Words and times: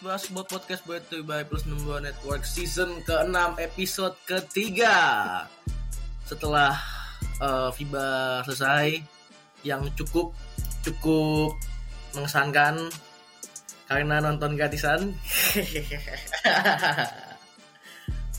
Minus 0.00 0.32
Basketball 0.32 0.48
Podcast 0.48 0.82
you 1.12 1.20
by 1.28 1.44
Plus 1.44 1.68
62 1.68 2.00
Network 2.00 2.42
Season 2.48 2.88
ke-6 3.04 3.36
episode 3.60 4.16
ketiga. 4.24 4.96
Setelah 6.24 6.72
uh, 7.36 7.68
FIBA 7.68 8.40
selesai 8.48 8.96
Yang 9.60 9.92
cukup 10.00 10.32
cukup 10.80 11.52
mengesankan 12.16 12.88
Karena 13.92 14.24
nonton 14.24 14.56
gratisan. 14.56 15.12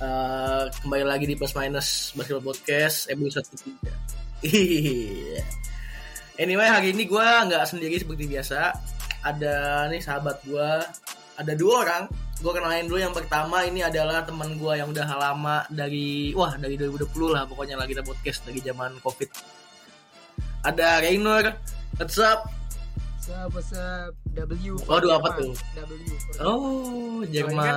Uh, 0.02 0.66
Kembali 0.82 1.06
lagi 1.06 1.30
di 1.30 1.38
Plus 1.38 1.54
Minus 1.54 2.18
Basketball 2.18 2.58
Podcast 2.58 3.06
episode 3.06 3.46
ketiga. 3.54 3.94
Iya. 4.42 5.46
Anyway 6.42 6.66
hari 6.66 6.98
ini 6.98 7.06
gue 7.06 7.22
nggak 7.22 7.70
sendiri 7.70 8.02
seperti 8.02 8.26
biasa. 8.26 8.74
Ada 9.22 9.86
nih 9.94 10.02
sahabat 10.02 10.42
gue 10.42 10.70
ada 11.42 11.54
dua 11.58 11.74
orang 11.84 12.04
gue 12.42 12.52
kenalin 12.54 12.86
dulu 12.90 13.00
yang 13.02 13.14
pertama 13.14 13.66
ini 13.66 13.82
adalah 13.86 14.22
teman 14.26 14.58
gue 14.58 14.74
yang 14.78 14.90
udah 14.90 15.06
lama 15.14 15.66
dari 15.70 16.34
wah 16.38 16.58
dari 16.58 16.78
2020 16.78 17.34
lah 17.34 17.46
pokoknya 17.50 17.78
lagi 17.78 17.98
kita 17.98 18.06
podcast 18.06 18.46
dari 18.46 18.62
zaman 18.62 18.98
covid 19.02 19.30
ada 20.66 21.02
Raynor 21.02 21.58
what's 21.98 22.22
up 22.22 22.50
What's 23.22 23.38
up, 23.38 23.50
what's 23.54 23.74
up? 23.78 24.18
W. 24.34 24.74
Waduh, 24.90 25.22
apa 25.22 25.30
tuh? 25.38 25.54
W. 25.54 25.94
oh 26.42 27.22
Jerman 27.30 27.70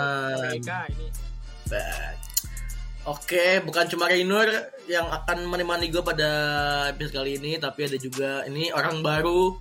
ini. 0.57 0.65
Back. 1.69 2.17
Oke, 3.05 3.61
bukan 3.61 3.85
cuma 3.93 4.09
Raynor 4.09 4.73
yang 4.89 5.05
akan 5.05 5.45
menemani 5.45 5.93
gue 5.93 6.01
pada 6.01 6.31
episode 6.89 7.21
kali 7.21 7.37
ini, 7.37 7.61
tapi 7.61 7.85
ada 7.85 8.01
juga 8.01 8.49
ini 8.49 8.73
orang 8.73 9.05
baru 9.05 9.53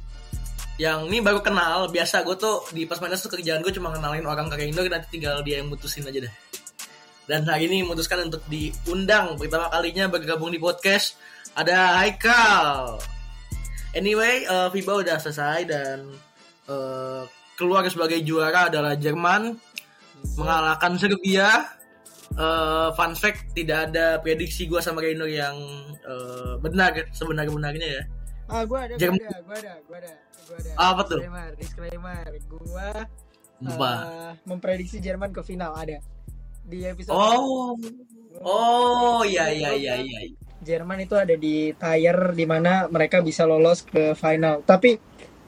yang 0.81 1.05
ini 1.09 1.21
baru 1.21 1.39
kenal. 1.39 1.89
Biasa 1.89 2.25
gue 2.25 2.35
tuh 2.37 2.65
di 2.73 2.89
pas 2.89 2.97
minus 3.01 3.21
tuh 3.21 3.31
kerjaan 3.33 3.61
gue 3.61 3.73
cuma 3.73 3.93
kenalin 3.93 4.25
orang 4.25 4.49
ke 4.49 4.55
Raynor, 4.57 4.85
nanti 4.89 5.07
tinggal 5.19 5.41
dia 5.45 5.61
yang 5.61 5.69
mutusin 5.69 6.05
aja 6.05 6.19
deh. 6.23 6.33
Dan 7.23 7.47
hari 7.47 7.71
ini 7.71 7.87
memutuskan 7.87 8.27
untuk 8.27 8.43
diundang 8.51 9.39
pertama 9.39 9.71
kalinya 9.71 10.11
bergabung 10.11 10.51
di 10.51 10.59
podcast 10.59 11.15
ada 11.55 12.03
Haikal. 12.03 12.99
Anyway, 13.93 14.43
uh, 14.49 14.73
FIBA 14.73 15.05
udah 15.05 15.17
selesai 15.21 15.69
dan 15.69 15.97
uh, 16.67 17.23
keluar 17.55 17.85
sebagai 17.87 18.19
juara 18.25 18.67
adalah 18.67 18.97
Jerman 18.97 19.55
mengalahkan 20.35 20.97
Serbia 20.97 21.67
uh, 22.37 22.89
fun 22.97 23.13
fact 23.13 23.53
tidak 23.53 23.91
ada 23.91 24.17
prediksi 24.19 24.65
gue 24.65 24.81
sama 24.81 25.03
Rainer 25.03 25.29
yang 25.29 25.55
uh, 26.05 26.57
benar 26.59 27.09
sebenar-benarnya 27.13 27.87
ya. 28.01 28.03
Ah, 28.51 28.63
gue 28.67 28.75
ada, 28.75 28.93
gue 28.99 29.07
ada, 29.07 29.39
gue 29.39 29.57
ada, 29.57 29.73
gue 29.87 29.97
ada, 29.97 30.13
gue 30.47 30.57
ada. 30.59 30.71
Apa 30.77 31.01
tuh? 31.07 31.19
Disclaimer, 31.19 31.51
disclaimer. 31.57 32.23
Gue 32.47 32.89
Apa? 33.63 33.91
memprediksi 34.43 34.99
Jerman 34.99 35.31
ke 35.31 35.41
final 35.43 35.71
ada 35.75 36.03
di 36.63 36.87
episode. 36.87 37.15
Oh, 37.15 37.75
oh, 38.43 39.21
iya 39.27 39.51
iya 39.51 39.71
iya 39.75 39.93
iya. 39.99 40.19
Jerman 40.63 41.03
itu 41.03 41.15
ada 41.19 41.35
di 41.35 41.75
tier 41.75 42.17
di 42.31 42.45
mana 42.47 42.87
mereka 42.87 43.19
bisa 43.19 43.43
lolos 43.43 43.83
ke 43.83 44.15
final. 44.15 44.63
Tapi 44.63 44.95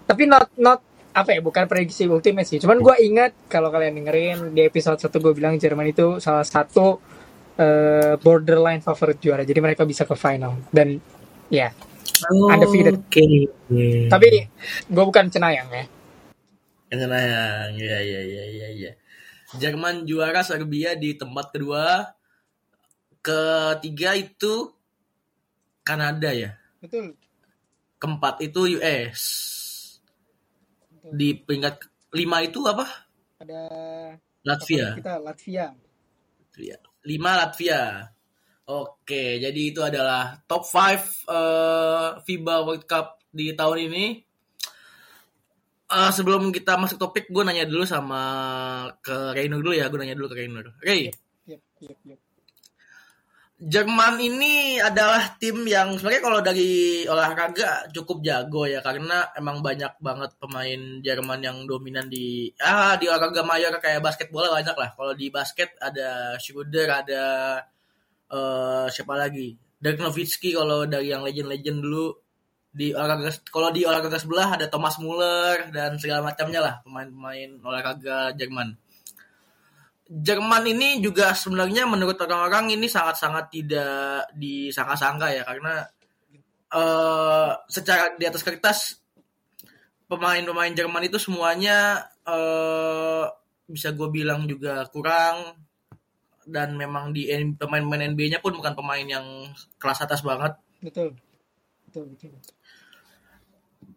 tapi 0.05 0.23
not 0.27 0.51
not 0.59 0.79
apa 1.15 1.31
ya 1.31 1.39
bukan 1.39 1.63
prediksi 1.71 2.03
ultimate 2.11 2.43
sih. 2.43 2.59
Cuman 2.59 2.83
gue 2.83 2.95
ingat 2.99 3.47
kalau 3.47 3.71
kalian 3.71 4.03
dengerin 4.03 4.51
di 4.51 4.67
episode 4.67 4.99
1 4.99 5.15
gue 5.15 5.33
bilang 5.33 5.55
Jerman 5.55 5.87
itu 5.87 6.19
salah 6.19 6.43
satu 6.43 6.99
eh, 7.55 8.19
borderline 8.19 8.83
favorit 8.83 9.23
juara. 9.23 9.47
Jadi 9.47 9.59
mereka 9.63 9.87
bisa 9.87 10.03
ke 10.03 10.15
final 10.19 10.59
dan 10.75 10.99
ya. 11.47 11.71
Oh, 12.31 12.47
Undefeated. 12.51 13.01
Oke. 13.01 13.23
Tapi 14.07 14.29
gue 14.87 15.03
bukan 15.03 15.27
cenayang 15.27 15.67
ya. 15.67 15.85
Kenapa 16.87 17.17
ya 17.19 17.43
ya 17.75 17.97
ya 17.99 18.21
ya 18.23 18.67
ya. 18.71 18.91
Jerman 19.59 20.07
juara 20.07 20.45
Serbia 20.45 20.95
di 20.95 21.17
tempat 21.17 21.51
kedua. 21.51 22.15
Ketiga 23.19 24.13
itu 24.15 24.71
Kanada 25.81 26.29
ya. 26.31 26.55
Betul. 26.79 27.17
Keempat 27.99 28.45
itu 28.45 28.79
US. 28.79 29.21
Di 31.09 31.37
peringkat 31.37 31.83
lima 32.13 32.41
itu 32.45 32.63
apa? 32.65 32.85
Ada 33.41 33.61
Latvia. 34.45 34.93
kita 34.95 35.17
Latvia. 35.19 35.73
Latvia. 36.39 36.77
5 37.05 37.41
Latvia. 37.41 37.81
Oke, 38.65 39.37
jadi 39.37 39.61
itu 39.61 39.77
adalah 39.85 40.41
top 40.49 40.65
5 40.65 41.29
eh, 41.29 42.09
FIBA 42.25 42.55
World 42.65 42.85
Cup 42.89 43.21
di 43.29 43.53
tahun 43.53 43.77
ini. 43.93 44.05
Eh, 45.85 46.11
sebelum 46.11 46.49
kita 46.49 46.73
masuk 46.73 46.97
topik, 46.97 47.29
gue 47.29 47.43
nanya 47.45 47.69
dulu 47.69 47.85
sama 47.85 48.21
ke 49.05 49.37
Raynor 49.37 49.61
dulu 49.61 49.77
ya. 49.77 49.85
Gue 49.85 50.01
nanya 50.01 50.17
dulu 50.17 50.33
ke 50.33 50.37
Raynor. 50.41 50.65
Ray, 50.81 51.13
Yep, 51.45 51.61
yep, 51.85 51.99
yep. 52.09 52.19
Jerman 53.55 54.19
ini 54.19 54.81
adalah 54.83 55.39
tim 55.39 55.63
yang 55.63 55.95
sebenarnya 55.95 56.23
kalau 56.25 56.39
dari 56.43 57.05
olahraga 57.07 57.87
cukup 57.93 58.19
jago 58.19 58.67
ya 58.67 58.83
karena 58.83 59.31
emang 59.31 59.63
banyak 59.63 59.95
banget 60.03 60.35
pemain 60.35 60.99
Jerman 60.99 61.39
yang 61.39 61.57
dominan 61.63 62.11
di 62.11 62.51
ah 62.59 62.99
di 62.99 63.07
olahraga 63.07 63.47
mayor 63.47 63.71
kayak 63.79 64.03
basket 64.03 64.27
bola 64.27 64.51
banyak 64.51 64.75
lah. 64.75 64.89
Kalau 64.91 65.13
di 65.15 65.31
basket 65.31 65.71
ada 65.79 66.35
Schröder, 66.35 66.89
ada 66.91 67.23
eh 68.31 68.87
siapa 68.89 69.13
lagi? 69.17 69.57
Dirk 69.79 70.01
Nowitzki 70.01 70.55
kalau 70.55 70.87
dari 70.89 71.13
yang 71.13 71.21
legend-legend 71.21 71.79
dulu 71.83 72.07
di 72.75 72.91
olahraga 72.91 73.31
kalau 73.47 73.71
di 73.71 73.87
olahraga 73.87 74.19
sebelah 74.19 74.59
ada 74.59 74.67
Thomas 74.67 74.99
Muller 74.99 75.71
dan 75.71 75.95
segala 75.95 76.27
macamnya 76.27 76.59
lah 76.59 76.75
pemain-pemain 76.83 77.63
olahraga 77.63 78.35
Jerman. 78.35 78.75
Jerman 80.05 80.63
ini 80.69 81.01
juga 81.01 81.33
sebenarnya 81.33 81.89
menurut 81.89 82.19
orang-orang 82.19 82.77
ini 82.77 82.85
sangat-sangat 82.85 83.49
tidak 83.49 84.29
disangka-sangka 84.37 85.27
ya 85.33 85.43
karena 85.47 85.87
eh 86.75 87.51
secara 87.71 88.13
di 88.19 88.25
atas 88.27 88.43
kertas 88.43 88.79
pemain-pemain 90.11 90.75
Jerman 90.75 91.07
itu 91.07 91.17
semuanya 91.17 92.05
eh 92.27 93.25
bisa 93.65 93.95
gue 93.95 94.09
bilang 94.13 94.45
juga 94.45 94.85
kurang 94.93 95.64
dan 96.45 96.77
memang 96.77 97.11
di 97.11 97.27
pemain-pemain 97.57 98.13
NBA-nya 98.13 98.39
pun 98.39 98.53
bukan 98.53 98.77
pemain 98.77 99.03
yang 99.03 99.49
kelas 99.81 100.05
atas 100.05 100.21
banget. 100.21 100.53
Betul. 100.79 101.17
Betul, 101.89 102.13
betul. 102.13 102.31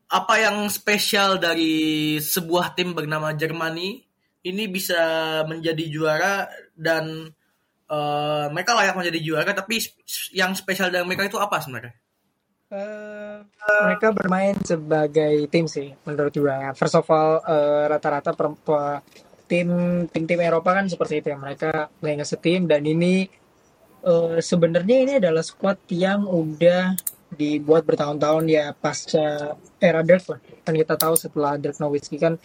Apa 0.08 0.40
yang 0.40 0.72
spesial 0.72 1.36
dari 1.36 2.16
sebuah 2.16 2.72
tim 2.72 2.96
bernama 2.96 3.36
Germany 3.36 4.00
ini 4.48 4.64
bisa 4.72 4.96
menjadi 5.44 5.84
juara 5.92 6.48
dan 6.72 7.28
eh, 7.90 8.46
mereka 8.48 8.72
layak 8.72 8.96
menjadi 8.96 9.20
juara 9.20 9.52
tapi 9.52 9.84
yang 10.32 10.56
spesial 10.56 10.88
dari 10.88 11.04
mereka 11.04 11.28
itu 11.28 11.36
apa 11.36 11.60
sebenarnya? 11.60 11.92
Eh, 12.68 13.36
mereka 13.84 14.12
bermain 14.12 14.56
sebagai 14.64 15.48
tim 15.48 15.64
sih 15.68 15.92
menurut 16.04 16.32
gue. 16.32 16.56
First 16.76 16.96
of 17.00 17.08
all 17.12 17.40
eh, 17.44 17.84
rata-rata 17.92 18.32
pe- 18.32 19.00
tim 19.48 19.68
tim-tim 20.12 20.40
Eropa 20.44 20.76
kan 20.76 20.86
seperti 20.86 21.24
itu 21.24 21.32
ya. 21.32 21.38
Mereka 21.40 21.70
a 21.90 22.36
team 22.38 22.68
dan 22.68 22.84
ini 22.84 23.26
eh, 24.04 24.38
sebenarnya 24.38 24.96
ini 25.02 25.12
adalah 25.18 25.42
squad 25.42 25.80
yang 25.90 26.28
udah 26.28 26.94
dibuat 27.28 27.84
bertahun-tahun 27.84 28.44
ya 28.48 28.72
pasca 28.76 29.56
era 29.80 30.00
Dirk 30.04 30.24
lah. 30.32 30.40
Kan 30.64 30.74
kita 30.76 30.94
tahu 30.96 31.14
setelah 31.16 31.60
Dirk 31.60 31.76
Nowitzki 31.80 32.16
kan 32.16 32.36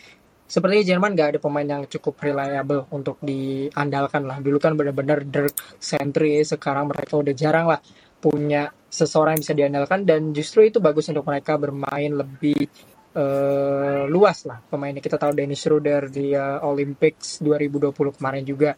sepertinya 0.43 0.83
Jerman 0.83 1.15
gak 1.15 1.29
ada 1.35 1.39
pemain 1.39 1.65
yang 1.65 1.83
cukup 1.87 2.19
reliable 2.19 2.85
untuk 2.91 3.19
diandalkan 3.23 4.27
lah. 4.27 4.37
Dulu 4.43 4.57
kan 4.59 4.75
benar-benar 4.75 5.23
Dirk 5.23 5.55
sentris, 5.79 6.51
sekarang 6.51 6.91
mereka 6.91 7.19
udah 7.19 7.33
jarang 7.35 7.67
lah 7.71 7.79
punya 8.23 8.71
seseorang 8.87 9.35
yang 9.35 9.43
bisa 9.43 9.55
diandalkan 9.57 9.99
dan 10.07 10.31
justru 10.31 10.69
itu 10.69 10.79
bagus 10.79 11.11
untuk 11.11 11.27
mereka 11.27 11.59
bermain 11.59 12.13
lebih 12.13 12.69
eh, 13.13 14.03
luas 14.09 14.43
lah 14.45 14.59
pemainnya. 14.59 15.01
Kita 15.01 15.17
tahu 15.17 15.31
Dennis 15.33 15.61
Schroeder 15.61 16.09
di 16.09 16.33
eh, 16.33 16.59
Olympics 16.61 17.39
2020 17.41 18.17
kemarin 18.17 18.43
juga. 18.43 18.73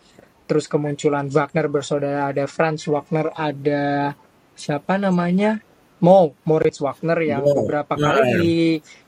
Terus 0.46 0.70
kemunculan 0.70 1.26
Wagner 1.28 1.66
bersaudara 1.68 2.30
ada 2.30 2.46
Franz 2.46 2.86
Wagner 2.86 3.34
ada 3.34 4.14
siapa 4.54 4.96
namanya? 4.96 5.58
Mo 5.96 6.36
Moritz 6.46 6.84
Wagner 6.84 7.18
yang 7.24 7.42
Mo, 7.42 7.64
beberapa 7.66 7.96
nah, 7.96 8.20
kali 8.20 8.28
ya. 8.30 8.38
di 8.38 8.56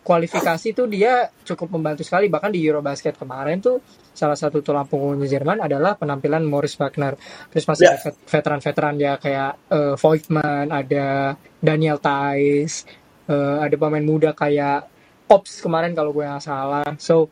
kualifikasi 0.02 0.68
tuh 0.72 0.88
dia 0.88 1.30
cukup 1.44 1.76
membantu 1.78 2.02
sekali. 2.02 2.32
Bahkan 2.32 2.50
di 2.50 2.64
Eurobasket 2.64 3.20
kemarin 3.20 3.60
tuh 3.60 3.84
salah 4.16 4.40
satu 4.40 4.64
tulang 4.64 4.88
punggungnya 4.88 5.28
Jerman 5.30 5.62
adalah 5.62 5.94
penampilan 5.94 6.42
Moritz 6.48 6.80
Wagner. 6.80 7.20
Terus 7.54 7.68
masih 7.68 7.86
Ya. 7.86 7.92
ada 7.94 8.00
vet- 8.02 8.24
veteran-veteran 8.26 8.96
ya 8.98 9.14
kayak 9.20 9.52
eh, 9.70 9.94
Voigtman 10.00 10.68
ada 10.74 11.36
Daniel 11.60 12.00
Theiss 12.02 12.88
eh, 13.30 13.58
ada 13.62 13.76
pemain 13.78 14.02
muda 14.02 14.32
kayak 14.34 14.97
Ops 15.28 15.60
kemarin 15.60 15.92
kalau 15.92 16.16
gue 16.16 16.24
nggak 16.24 16.44
salah. 16.44 16.88
So 16.98 17.28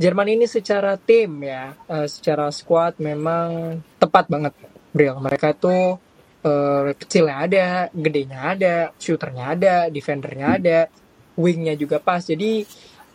Jerman 0.00 0.32
ini 0.32 0.48
secara 0.48 0.96
tim 0.96 1.44
ya 1.44 1.76
eh, 1.84 2.08
secara 2.08 2.48
squad 2.48 2.96
memang 2.98 3.78
tepat 4.00 4.32
banget 4.32 4.56
Bril. 4.96 5.20
Mereka 5.20 5.60
tuh 5.60 6.00
eh, 6.40 6.96
kecilnya 6.96 7.36
ada 7.44 7.66
gedenya 7.92 8.40
ada 8.56 8.74
shooternya 8.96 9.44
ada 9.52 9.74
defendernya 9.92 10.46
ada 10.56 10.78
wingnya 11.36 11.76
juga 11.76 12.00
pas. 12.00 12.24
Jadi 12.24 12.64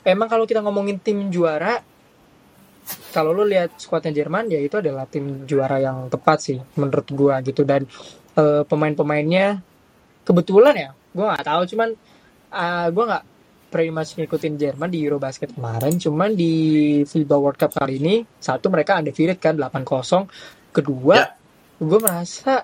emang 0.06 0.30
kalau 0.30 0.46
kita 0.46 0.62
ngomongin 0.62 1.02
tim 1.02 1.34
juara 1.34 1.82
kalau 3.10 3.34
lu 3.34 3.50
lihat 3.50 3.82
skuadnya 3.82 4.14
Jerman 4.14 4.46
ya 4.54 4.62
itu 4.62 4.78
adalah 4.78 5.10
tim 5.10 5.50
juara 5.50 5.82
yang 5.82 6.06
tepat 6.14 6.38
sih 6.38 6.62
menurut 6.78 7.08
gua 7.18 7.42
gitu. 7.42 7.66
Dan 7.66 7.90
uh, 8.38 8.62
pemain-pemainnya 8.62 9.58
kebetulan 10.22 10.76
ya 10.78 10.90
gua 11.18 11.34
nggak 11.34 11.46
tahu. 11.50 11.62
Cuman 11.66 11.90
uh, 12.54 12.88
gua 12.94 13.04
nggak 13.10 13.26
pretty 13.76 13.92
much 13.92 14.16
ngikutin 14.16 14.56
Jerman 14.56 14.88
di 14.88 15.04
Eurobasket 15.04 15.52
kemarin 15.52 16.00
cuman 16.00 16.32
di 16.32 16.54
FIBA 17.04 17.36
World 17.36 17.60
Cup 17.60 17.76
kali 17.76 18.00
ini 18.00 18.24
satu 18.40 18.72
mereka 18.72 19.04
undefeated 19.04 19.36
kan 19.44 19.60
8-0 19.60 20.32
kedua 20.72 21.16
yeah. 21.20 21.30
gue 21.84 22.00
merasa 22.00 22.64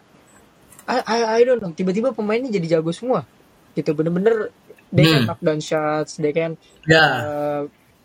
I, 0.87 0.97
I, 1.03 1.19
I 1.35 1.39
don't 1.43 1.59
know 1.59 1.75
tiba-tiba 1.75 2.15
pemainnya 2.15 2.47
jadi 2.47 2.79
jago 2.79 2.95
semua 2.95 3.27
gitu 3.75 3.91
bener-bener 3.91 4.55
they 4.87 5.03
hmm. 5.03 5.11
can 5.11 5.21
knock 5.27 5.41
down 5.43 5.59
shots 5.59 6.15
they 6.15 6.31
can 6.31 6.55
yeah. 6.87 7.11
uh, 7.27 7.61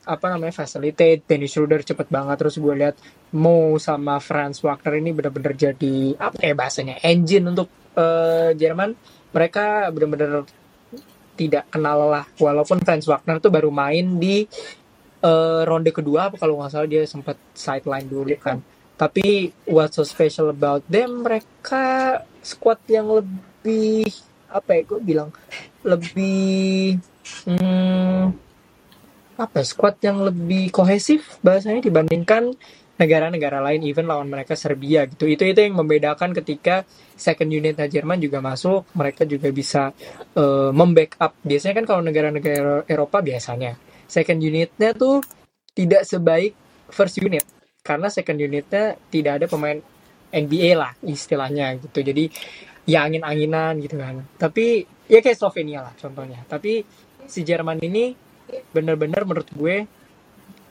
apa 0.07 0.27
namanya 0.35 0.55
facilitate 0.67 1.23
Dennis 1.31 1.55
Schroeder 1.55 1.87
cepet 1.87 2.11
banget 2.11 2.43
terus 2.43 2.59
gue 2.59 2.75
lihat 2.75 2.99
Mo 3.39 3.79
sama 3.79 4.19
Franz 4.19 4.63
Wagner 4.67 4.99
ini 4.99 5.15
bener-bener 5.15 5.55
jadi 5.55 6.15
apa 6.19 6.43
ya 6.43 6.55
bahasanya 6.59 6.99
engine 7.07 7.55
untuk 7.55 7.71
uh, 7.95 8.51
Jerman 8.55 8.99
mereka 9.31 9.91
bener-bener 9.95 10.47
tidak 11.37 11.69
kenal 11.69 12.09
lah. 12.09 12.25
Walaupun 12.41 12.81
Franz 12.81 13.05
Wagner 13.05 13.39
tuh 13.39 13.53
baru 13.53 13.69
main 13.69 14.17
di 14.17 14.49
uh, 15.23 15.63
ronde 15.69 15.93
kedua 15.93 16.33
apa 16.33 16.41
kalau 16.41 16.59
nggak 16.59 16.73
salah 16.73 16.89
dia 16.89 17.05
sempat 17.05 17.37
sideline 17.53 18.09
dulu 18.09 18.33
kan. 18.41 18.65
Tapi 18.97 19.53
what 19.69 19.93
so 19.93 20.03
special 20.09 20.49
about 20.49 20.81
them 20.89 21.21
mereka 21.21 22.25
squad 22.41 22.81
yang 22.89 23.13
lebih 23.13 24.09
apa 24.49 24.79
ya 24.79 24.83
gue 24.89 25.01
bilang 25.05 25.31
lebih 25.85 26.97
hmm, 27.45 28.25
apa 29.37 29.57
ya, 29.61 29.65
squad 29.69 29.97
yang 30.01 30.25
lebih 30.25 30.73
kohesif 30.73 31.37
bahasanya 31.45 31.85
dibandingkan 31.85 32.57
negara-negara 32.97 33.61
lain 33.61 33.85
even 33.85 34.09
lawan 34.09 34.29
mereka 34.29 34.57
Serbia 34.57 35.05
gitu. 35.05 35.29
Itu 35.29 35.45
itu 35.45 35.61
yang 35.61 35.77
membedakan 35.77 36.33
ketika 36.33 36.85
second 37.13 37.53
unit 37.53 37.77
Jerman 37.77 38.21
juga 38.21 38.41
masuk 38.41 38.89
mereka 38.97 39.29
juga 39.29 39.53
bisa 39.53 39.93
uh, 40.37 40.73
membackup. 40.73 41.37
Biasanya 41.45 41.75
kan 41.83 41.87
kalau 41.87 42.03
negara-negara 42.05 42.89
Eropa 42.89 43.21
biasanya. 43.21 43.77
Second 44.07 44.41
unitnya 44.41 44.97
tuh 44.97 45.21
tidak 45.77 46.09
sebaik 46.09 46.57
first 46.89 47.21
unit 47.21 47.45
karena 47.85 48.09
second 48.09 48.39
unitnya 48.41 48.97
tidak 49.13 49.33
ada 49.43 49.47
pemain 49.47 49.79
NBA 50.33 50.73
lah 50.75 50.97
istilahnya 51.05 51.77
gitu. 51.79 52.01
Jadi 52.01 52.33
ya 52.89 53.05
angin-anginan 53.05 53.77
gitu 53.85 54.01
kan. 54.01 54.25
Tapi 54.41 54.87
ya 55.07 55.21
kayak 55.21 55.37
Slovenia 55.37 55.85
lah 55.85 55.95
contohnya. 56.01 56.43
Tapi 56.49 56.81
si 57.27 57.43
Jerman 57.43 57.83
ini 57.83 58.15
bener-bener 58.71 59.27
menurut 59.27 59.51
gue 59.53 59.77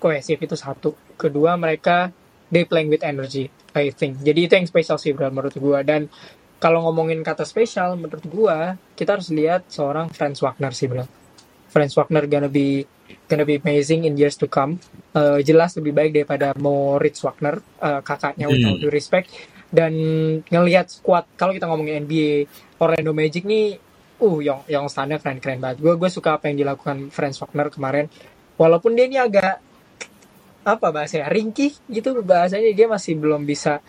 kohesif 0.05 0.37
itu 0.37 0.53
satu. 0.53 0.93
Kedua 1.17 1.57
mereka 1.57 2.13
they 2.53 2.69
playing 2.69 2.93
with 2.93 3.01
energy 3.01 3.49
I 3.73 3.89
think. 3.89 4.21
Jadi 4.21 4.45
itu 4.45 4.53
yang 4.53 4.69
spesial 4.69 5.01
sih 5.01 5.17
bro 5.17 5.33
menurut 5.33 5.57
gue 5.57 5.79
dan 5.81 6.05
kalau 6.61 6.85
ngomongin 6.85 7.25
kata 7.25 7.41
spesial 7.41 7.97
menurut 7.97 8.21
gue 8.21 8.57
kita 8.93 9.17
harus 9.17 9.33
lihat 9.33 9.65
seorang 9.73 10.13
Franz 10.13 10.39
Wagner 10.45 10.71
sih 10.71 10.85
bro 10.85 11.03
Franz 11.75 11.91
Wagner 11.99 12.23
gonna 12.29 12.47
be 12.47 12.87
gonna 13.27 13.43
be 13.43 13.59
amazing 13.59 14.07
in 14.07 14.15
years 14.15 14.39
to 14.39 14.47
come. 14.47 14.79
Uh, 15.11 15.43
jelas 15.43 15.75
lebih 15.75 15.91
baik 15.91 16.11
daripada 16.15 16.55
Moritz 16.55 17.19
Wagner 17.19 17.59
uh, 17.83 17.99
kakaknya 17.99 18.47
with 18.47 18.63
all 18.63 18.79
due 18.79 18.93
respect. 18.93 19.27
Dan 19.67 19.91
ngelihat 20.47 20.87
squad 20.87 21.27
kalau 21.35 21.51
kita 21.51 21.67
ngomongin 21.67 22.07
NBA 22.07 22.47
Orlando 22.79 23.11
Magic 23.11 23.43
nih 23.43 23.75
uh 24.23 24.37
yang 24.39 24.63
yang 24.71 24.87
standar 24.87 25.19
keren 25.19 25.43
keren 25.43 25.59
banget. 25.59 25.83
Gue 25.83 25.99
gue 25.99 26.07
suka 26.07 26.39
apa 26.39 26.47
yang 26.47 26.63
dilakukan 26.63 27.11
Franz 27.11 27.43
Wagner 27.43 27.67
kemarin. 27.67 28.07
Walaupun 28.55 28.95
dia 28.95 29.11
ini 29.11 29.19
agak 29.19 29.59
apa 30.65 30.89
bahasanya 30.89 31.29
ringkih 31.29 31.77
gitu 31.87 32.17
bahasanya. 32.25 32.73
Dia 32.73 32.89
masih 32.89 33.15
belum 33.21 33.45
bisa 33.45 33.79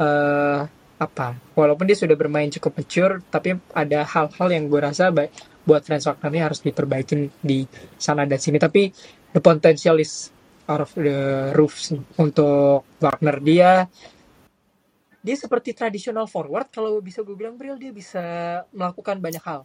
uh, 0.00 0.64
apa 1.02 1.34
walaupun 1.58 1.84
dia 1.84 1.98
sudah 1.98 2.14
bermain 2.14 2.46
cukup 2.46 2.78
mature 2.78 3.18
tapi 3.26 3.58
ada 3.74 4.06
hal-hal 4.06 4.48
yang 4.54 4.70
gue 4.70 4.78
rasa 4.78 5.10
baik 5.10 5.34
buat 5.66 5.82
Franz 5.82 6.06
Wagner 6.06 6.30
ini 6.30 6.40
harus 6.42 6.60
diperbaikin 6.62 7.30
di 7.38 7.62
sana 7.98 8.26
dan 8.26 8.38
sini. 8.38 8.58
Tapi 8.58 8.90
the 9.30 9.40
potential 9.42 9.98
is 10.02 10.30
out 10.66 10.82
of 10.82 10.90
the 10.98 11.50
roof 11.54 11.90
untuk 12.18 12.86
Wagner. 12.98 13.38
Dia 13.42 13.86
dia 15.22 15.36
seperti 15.38 15.70
traditional 15.70 16.26
forward. 16.26 16.66
Kalau 16.74 16.98
bisa 16.98 17.22
gue 17.22 17.34
bilang 17.38 17.54
Bril 17.54 17.78
dia 17.78 17.94
bisa 17.94 18.22
melakukan 18.74 19.22
banyak 19.22 19.42
hal. 19.46 19.62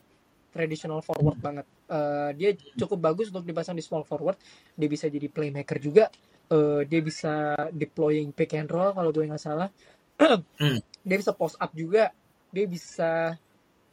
Traditional 0.54 1.02
forward 1.02 1.38
banget. 1.42 1.66
Uh, 1.90 2.30
dia 2.38 2.54
cukup 2.78 3.14
bagus 3.14 3.34
untuk 3.34 3.46
dipasang 3.46 3.74
di 3.74 3.82
small 3.82 4.06
forward. 4.06 4.38
Dia 4.78 4.90
bisa 4.90 5.10
jadi 5.10 5.26
playmaker 5.30 5.82
juga 5.82 6.14
uh, 6.52 6.82
dia 6.88 7.02
bisa 7.04 7.56
deploying 7.74 8.32
pick 8.32 8.56
and 8.56 8.70
roll 8.72 8.94
kalau 8.96 9.10
gue 9.12 9.28
nggak 9.28 9.42
salah. 9.42 9.70
Hmm. 10.58 10.82
dia 11.06 11.18
bisa 11.22 11.32
post 11.38 11.62
up 11.62 11.72
juga. 11.78 12.10
Dia 12.50 12.66
bisa 12.66 13.38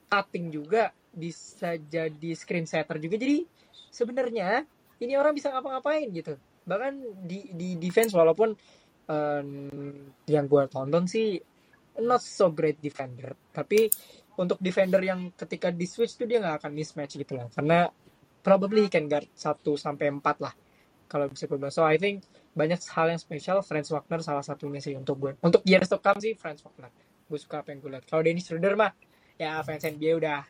cutting 0.08 0.48
juga. 0.48 0.90
Bisa 1.12 1.76
jadi 1.76 2.30
screen 2.32 2.64
setter 2.64 2.96
juga. 2.96 3.20
Jadi 3.20 3.44
sebenarnya 3.92 4.64
ini 5.04 5.14
orang 5.14 5.36
bisa 5.36 5.52
ngapa-ngapain 5.52 6.08
gitu. 6.10 6.34
Bahkan 6.64 6.92
di 7.28 7.52
di 7.52 7.68
defense 7.76 8.16
walaupun 8.16 8.56
um, 9.06 9.48
yang 10.24 10.48
gue 10.48 10.64
tonton 10.72 11.04
sih 11.04 11.36
not 12.00 12.24
so 12.24 12.50
great 12.50 12.80
defender. 12.80 13.36
Tapi 13.52 13.86
untuk 14.34 14.58
defender 14.58 14.98
yang 15.04 15.30
ketika 15.36 15.70
di 15.70 15.86
switch 15.86 16.18
tuh 16.18 16.26
dia 16.26 16.42
nggak 16.42 16.64
akan 16.64 16.72
mismatch 16.74 17.14
gitu 17.20 17.38
lah. 17.38 17.46
Karena 17.54 17.86
probably 18.42 18.86
he 18.86 18.90
can 18.90 19.06
guard 19.06 19.28
1 19.30 19.38
sampai 19.78 20.10
4 20.10 20.20
lah. 20.42 20.54
Kalau 21.06 21.30
bisa 21.30 21.46
gue 21.46 21.58
bilang. 21.60 21.74
So 21.74 21.86
I 21.86 22.00
think 22.00 22.26
banyak 22.54 22.80
hal 22.80 23.06
yang 23.10 23.20
spesial. 23.20 23.60
Franz 23.60 23.90
Wagner 23.90 24.22
salah 24.22 24.46
satunya 24.46 24.78
sih 24.78 24.94
untuk 24.94 25.18
gue. 25.18 25.32
Untuk 25.42 25.60
years 25.66 25.90
to 25.90 25.98
come 25.98 26.22
sih 26.22 26.38
Franz 26.38 26.62
Wagner. 26.62 26.90
Gue 27.26 27.38
suka 27.38 27.60
apa 27.60 27.74
yang 27.74 27.82
gue 27.82 27.90
lihat. 27.98 28.04
Kalau 28.06 28.22
Dennis 28.22 28.46
Schroeder 28.46 28.78
mah 28.78 28.94
ya 29.34 29.58
fans 29.66 29.82
NBA 29.82 30.22
udah 30.22 30.40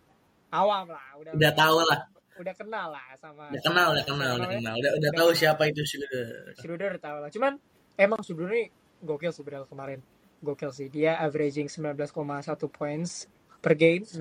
awam 0.53 0.93
lah. 0.93 1.07
Udah 1.19 1.33
udah 1.33 1.53
tahu 1.57 1.81
lah. 1.83 2.01
udah 2.35 2.51
kenal 2.59 2.91
lah 2.91 3.15
sama 3.15 3.47
udah 3.47 3.63
kenal 3.63 3.95
udah 3.95 4.05
kenal 4.11 4.33
udah 4.43 4.51
kenal. 4.59 4.75
Udah 4.75 4.93
udah 4.99 5.11
tahu 5.15 5.31
siapa 5.39 5.71
itu 5.71 5.87
Schroeder 5.87 6.27
Schroeder 6.59 6.89
udah 6.99 7.03
tahu 7.03 7.19
lah. 7.23 7.31
Cuman 7.31 7.53
emang 7.95 8.21
Schroeder 8.21 8.51
ini 8.53 8.65
gokil 9.01 9.33
sebenarnya 9.33 9.71
kemarin. 9.71 10.01
Gokil 10.45 10.71
sih. 10.75 10.89
Dia 10.91 11.17
averaging 11.23 11.71
19,1 11.71 12.05
points 12.69 13.31
per 13.63 13.79
game 13.79 14.05
6,1 14.05 14.21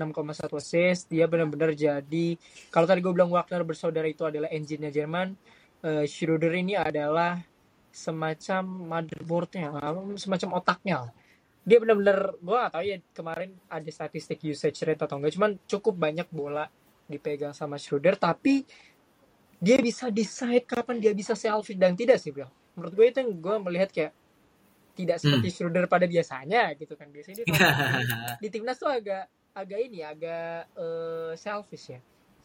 assist. 0.56 1.10
Dia 1.10 1.28
benar-benar 1.28 1.76
jadi 1.76 2.26
kalau 2.70 2.86
tadi 2.88 3.02
gue 3.02 3.12
bilang 3.12 3.28
Wagner 3.28 3.66
bersaudara 3.66 4.08
itu 4.08 4.24
adalah 4.24 4.48
engine-nya 4.48 4.94
Jerman 4.94 5.36
uh, 5.84 6.04
Schroeder 6.08 6.52
ini 6.56 6.74
adalah 6.74 7.36
semacam 7.94 8.62
motherboardnya 8.90 9.70
semacam 10.18 10.58
otaknya. 10.58 11.14
Dia 11.62 11.78
benar-benar 11.78 12.34
gue 12.42 12.56
gak 12.58 12.72
tahu 12.74 12.84
ya 12.84 12.96
kemarin 13.14 13.50
ada 13.70 13.90
statistik 13.94 14.42
usage 14.42 14.82
rate 14.82 15.06
atau 15.06 15.16
enggak 15.16 15.38
cuman 15.38 15.50
cukup 15.70 15.94
banyak 15.94 16.28
bola 16.34 16.66
dipegang 17.06 17.54
sama 17.54 17.78
Schroeder 17.78 18.18
tapi 18.18 18.66
dia 19.62 19.78
bisa 19.80 20.10
decide 20.10 20.66
kapan 20.66 20.98
dia 20.98 21.14
bisa 21.14 21.32
selfie 21.38 21.78
dan 21.78 21.94
tidak 21.94 22.18
sih 22.18 22.34
bro. 22.34 22.50
Menurut 22.74 22.92
gue 22.98 23.06
itu 23.14 23.18
yang 23.22 23.32
gue 23.38 23.56
melihat 23.70 23.88
kayak 23.94 24.12
tidak 24.98 25.22
seperti 25.22 25.48
hmm. 25.48 25.54
Schroeder 25.54 25.84
pada 25.86 26.10
biasanya 26.10 26.74
gitu 26.74 26.98
kan. 26.98 27.08
Biasanya 27.14 27.46
dia 27.46 27.54
di 28.42 28.48
timnas 28.50 28.76
tuh 28.76 28.90
agak 28.90 29.30
agak 29.54 29.78
ini 29.86 30.02
agak 30.02 30.66
uh, 30.74 31.32
selfish 31.38 31.94
ya 31.94 32.02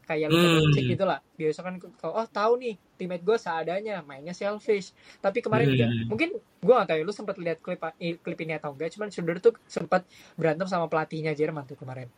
kayak 0.09 0.33
Luka 0.33 0.41
hmm. 0.41 0.57
Doncic 0.57 0.85
gitu 0.97 1.05
lah 1.05 1.19
biasa 1.37 1.59
kan 1.61 1.73
kalau 2.01 2.13
oh 2.17 2.25
tahu 2.25 2.53
nih 2.57 2.75
teammate 2.97 3.21
gue 3.21 3.37
seadanya 3.37 4.01
mainnya 4.01 4.33
selfish. 4.33 4.89
Tapi 5.21 5.45
kemarin 5.45 5.69
hmm. 5.69 5.73
juga 5.77 5.85
mungkin 6.09 6.29
gue 6.41 6.73
gak 6.73 6.87
tahu 6.89 6.97
ya 6.97 7.03
lu 7.05 7.13
sempat 7.13 7.37
lihat 7.37 7.61
klip 7.61 7.79
klip 8.01 8.39
ini 8.41 8.57
atau 8.57 8.73
enggak 8.73 8.89
cuman 8.97 9.13
Schroeder 9.13 9.37
tuh 9.37 9.53
sempat 9.69 10.09
berantem 10.33 10.65
sama 10.65 10.89
pelatihnya 10.89 11.37
Jerman 11.37 11.69
tuh 11.69 11.77
kemarin. 11.77 12.09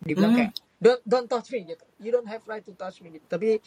Dibilang 0.00 0.32
hmm. 0.32 0.38
kayak 0.40 0.52
don't 0.80 1.02
don't 1.04 1.28
touch 1.28 1.52
me 1.52 1.68
gitu. 1.68 1.84
You 2.00 2.10
don't 2.16 2.26
have 2.26 2.40
right 2.48 2.64
to 2.64 2.72
touch 2.72 3.04
me 3.04 3.12
gitu. 3.12 3.26
Tapi 3.28 3.60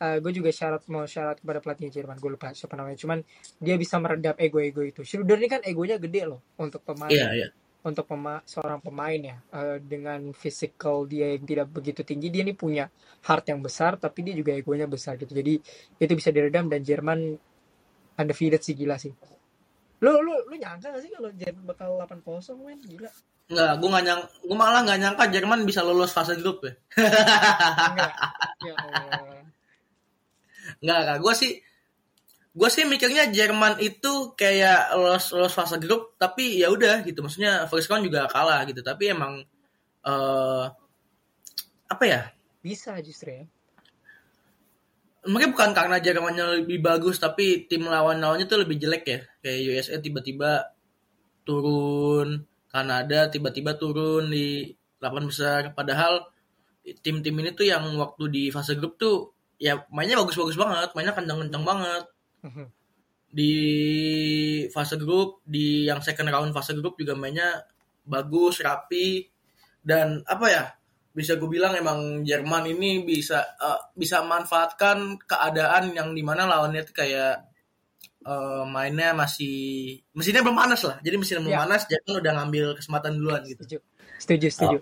uh, 0.00 0.16
gue 0.24 0.32
juga 0.32 0.48
syarat 0.48 0.80
mau 0.88 1.04
syarat 1.04 1.44
kepada 1.44 1.60
pelatihnya 1.60 1.92
Jerman 1.92 2.16
gue 2.16 2.30
lupa 2.32 2.56
siapa 2.56 2.72
namanya. 2.72 2.96
Cuman 2.96 3.20
dia 3.60 3.76
bisa 3.76 4.00
meredam 4.00 4.32
ego-ego 4.40 4.80
itu. 4.80 5.04
Schroeder 5.04 5.36
ini 5.36 5.48
kan 5.52 5.60
egonya 5.60 6.00
gede 6.00 6.24
loh 6.24 6.40
untuk 6.56 6.80
pemain. 6.88 7.12
Yeah, 7.12 7.36
yeah 7.36 7.52
untuk 7.86 8.04
pema 8.10 8.42
seorang 8.42 8.82
pemain 8.82 9.20
ya. 9.20 9.36
Uh, 9.54 9.78
dengan 9.78 10.34
physical 10.34 11.06
dia 11.06 11.34
yang 11.34 11.44
tidak 11.46 11.68
begitu 11.70 12.02
tinggi 12.02 12.28
dia 12.28 12.42
ini 12.42 12.54
punya 12.54 12.90
heart 13.26 13.50
yang 13.50 13.60
besar 13.62 13.94
tapi 14.00 14.26
dia 14.26 14.34
juga 14.34 14.54
egonya 14.54 14.90
besar 14.90 15.14
gitu. 15.20 15.30
Jadi 15.30 15.58
itu 15.98 16.12
bisa 16.14 16.30
diredam 16.34 16.66
dan 16.66 16.82
Jerman 16.82 17.38
undefeated 18.18 18.62
sih 18.62 18.74
gila 18.74 18.98
sih. 18.98 19.14
Lu 19.98 20.10
lu 20.22 20.34
lu 20.46 20.54
nyangka 20.54 20.94
gak 20.94 21.02
sih 21.02 21.10
kalau 21.10 21.30
Jerman 21.34 21.64
bakal 21.66 21.98
8 22.02 22.22
kosong 22.22 22.58
men? 22.62 22.78
Gila. 22.82 23.10
Enggak, 23.48 23.72
gue 23.80 23.88
gak 23.88 24.04
nyang, 24.04 24.22
gue 24.44 24.56
malah 24.60 24.80
gak 24.84 25.00
nyangka 25.00 25.24
Jerman 25.32 25.64
bisa 25.64 25.80
lolos 25.80 26.12
fase 26.12 26.36
grup 26.36 26.60
ya. 26.68 26.76
Enggak, 27.00 28.12
ya 28.60 28.74
Enggak, 30.84 31.18
gue 31.24 31.34
sih 31.34 31.52
gue 32.58 32.68
sih 32.74 32.82
mikirnya 32.82 33.30
Jerman 33.30 33.78
itu 33.78 34.34
kayak 34.34 34.98
lolos 34.98 35.30
lolos 35.30 35.54
fase 35.54 35.78
grup 35.78 36.18
tapi 36.18 36.58
ya 36.58 36.66
udah 36.74 37.06
gitu. 37.06 37.22
Maksudnya 37.22 37.70
first 37.70 37.86
round 37.86 38.02
juga 38.02 38.26
kalah 38.26 38.66
gitu. 38.66 38.82
Tapi 38.82 39.14
emang 39.14 39.46
uh, 40.02 40.66
apa 41.86 42.04
ya? 42.04 42.20
Bisa 42.58 42.98
justru 42.98 43.30
ya. 43.30 43.44
Mungkin 45.30 45.54
bukan 45.54 45.70
karena 45.70 46.02
Jermannya 46.02 46.62
lebih 46.62 46.82
bagus 46.82 47.22
tapi 47.22 47.70
tim 47.70 47.86
lawan-lawannya 47.86 48.50
tuh 48.50 48.66
lebih 48.66 48.74
jelek 48.82 49.04
ya. 49.06 49.20
Kayak 49.38 49.58
USA 49.70 50.02
tiba-tiba 50.02 50.74
turun 51.46 52.42
Kanada 52.68 53.30
tiba-tiba 53.30 53.78
turun 53.78 54.34
di 54.34 54.74
8 54.98 55.30
besar. 55.30 55.78
Padahal 55.78 56.26
tim-tim 57.06 57.38
ini 57.38 57.54
tuh 57.54 57.70
yang 57.70 57.86
waktu 58.02 58.24
di 58.34 58.42
fase 58.50 58.74
grup 58.74 58.98
tuh 58.98 59.30
ya 59.62 59.78
mainnya 59.94 60.18
bagus-bagus 60.18 60.58
banget 60.58 60.90
mainnya 60.98 61.14
kencang-kencang 61.14 61.62
banget. 61.62 62.04
Di 63.28 63.54
fase 64.72 64.96
grup 64.96 65.44
di 65.44 65.84
yang 65.84 66.00
second 66.00 66.32
round 66.32 66.50
fase 66.56 66.72
grup 66.72 66.96
juga 66.96 67.12
mainnya 67.12 67.60
bagus 68.08 68.64
rapi 68.64 69.28
dan 69.84 70.24
apa 70.24 70.46
ya 70.48 70.64
bisa 71.12 71.36
gue 71.36 71.50
bilang 71.50 71.76
emang 71.76 72.24
Jerman 72.24 72.72
ini 72.72 73.04
bisa 73.04 73.42
eh, 73.58 73.80
bisa 73.92 74.24
manfaatkan 74.24 75.18
keadaan 75.28 75.92
yang 75.92 76.14
di 76.16 76.22
mana 76.24 76.48
lawannya 76.48 76.86
tuh 76.88 76.94
kayak 76.96 77.44
eh, 78.24 78.62
mainnya 78.64 79.12
masih 79.12 79.98
mesinnya 80.14 80.46
belum 80.46 80.56
panas 80.56 80.80
lah. 80.86 80.96
Jadi 81.02 81.14
mesinnya 81.18 81.42
belum 81.42 81.54
Ya. 81.58 81.60
panas 81.66 81.82
Jerman 81.90 82.14
udah 82.22 82.32
ngambil 82.38 82.64
kesempatan 82.78 83.12
duluan 83.18 83.42
gitu. 83.44 83.60
Setuju. 83.66 83.78
Setuju 84.22 84.46
setuju. 84.48 84.78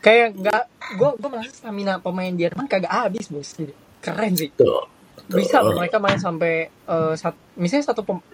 Kayak 0.00 0.28
nggak 0.40 0.62
gue 0.98 1.10
gue 1.20 1.28
merasa 1.30 1.52
stamina 1.52 2.00
pemain 2.00 2.32
Jerman 2.32 2.66
kagak 2.66 2.90
habis 2.90 3.28
bos. 3.28 3.52
Keren 4.00 4.32
sih. 4.34 4.50
Tuh 4.56 4.88
bisa 5.26 5.60
loh 5.60 5.74
mereka 5.74 5.96
main 5.96 6.18
sampai 6.18 6.68
eh, 6.68 7.14
sat- 7.14 7.38
misalnya 7.54 7.90
satu 7.90 8.02
pem- 8.02 8.24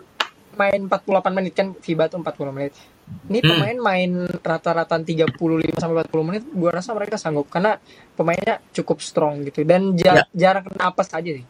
main 0.52 0.82
48 0.82 1.30
menit 1.32 1.52
kan 1.54 1.72
FIBA 1.72 2.10
tuh 2.10 2.18
40 2.18 2.50
menit. 2.50 2.75
Ini 3.26 3.38
Hmm. 3.40 3.49
pemain 3.49 3.78
main 3.80 4.10
rata-rata 4.38 4.99
35 4.99 5.34
sampai 5.76 5.96
40 5.99 6.22
menit 6.22 6.42
gua 6.50 6.70
rasa 6.70 6.90
mereka 6.92 7.16
sanggup 7.16 7.46
karena 7.49 7.78
pemainnya 8.14 8.58
cukup 8.70 8.99
strong 9.00 9.42
gitu. 9.44 9.62
Dan 9.62 9.94
ja- 9.94 10.26
jarang 10.30 10.62
kena 10.64 10.90
apes 10.90 11.10
aja 11.10 11.30
sih. 11.30 11.46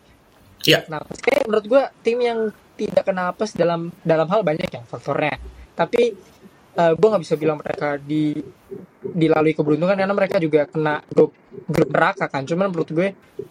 Iya. 0.63 0.85
Kayak 1.17 1.49
menurut 1.49 1.67
gua 1.67 1.83
tim 2.01 2.21
yang 2.21 2.49
tidak 2.77 3.05
kena 3.05 3.29
apes 3.29 3.53
dalam 3.53 3.89
dalam 4.01 4.29
hal 4.29 4.41
banyak 4.41 4.69
ya 4.69 4.83
faktornya. 4.85 5.37
Tapi 5.75 6.03
eh, 6.71 6.93
gua 6.95 7.09
nggak 7.11 7.25
bisa 7.25 7.35
bilang 7.35 7.59
mereka 7.59 7.97
di 7.97 8.37
dilalui 9.01 9.57
keberuntungan 9.57 9.97
karena 9.97 10.13
mereka 10.13 10.37
juga 10.37 10.69
kena 10.69 11.01
grup 11.09 11.33
grup 11.67 11.89
neraka 11.89 12.29
kan. 12.29 12.45
Cuman 12.45 12.69
menurut 12.69 12.91
gue 12.93 13.09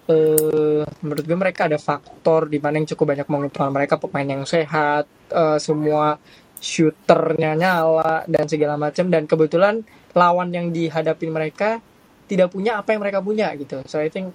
eh 0.10 0.84
menurut 1.01 1.25
gue 1.25 1.38
mereka 1.38 1.65
ada 1.65 1.82
faktor 1.82 2.46
di 2.46 2.62
mana 2.62 2.77
yang 2.77 2.88
cukup 2.94 3.18
banyak 3.18 3.27
menguntungkan 3.27 3.74
mereka 3.74 3.98
pemain 3.98 4.25
yang 4.25 4.44
sehat 4.46 5.10
eh, 5.34 5.58
semua 5.58 6.22
shooternya 6.62 7.58
nyala 7.58 8.29
dan 8.29 8.46
segala 8.46 8.77
macam. 8.77 9.10
Dan 9.10 9.25
kebetulan 9.25 9.82
lawan 10.13 10.53
yang 10.53 10.70
dihadapi 10.70 11.27
mereka 11.29 11.82
tidak 12.29 12.53
punya 12.53 12.77
apa 12.77 12.94
yang 12.94 13.01
mereka 13.01 13.20
punya 13.25 13.50
gitu. 13.58 13.82
So 13.89 13.98
I 13.98 14.13
think 14.13 14.29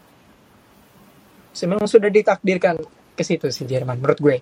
memang 1.62 1.87
sudah 1.87 2.11
ditakdirkan 2.11 2.83
ke 3.14 3.23
situ 3.23 3.47
sih 3.54 3.62
Jerman 3.71 4.02
menurut 4.02 4.18
gue. 4.18 4.37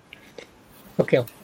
Oke 0.97 1.42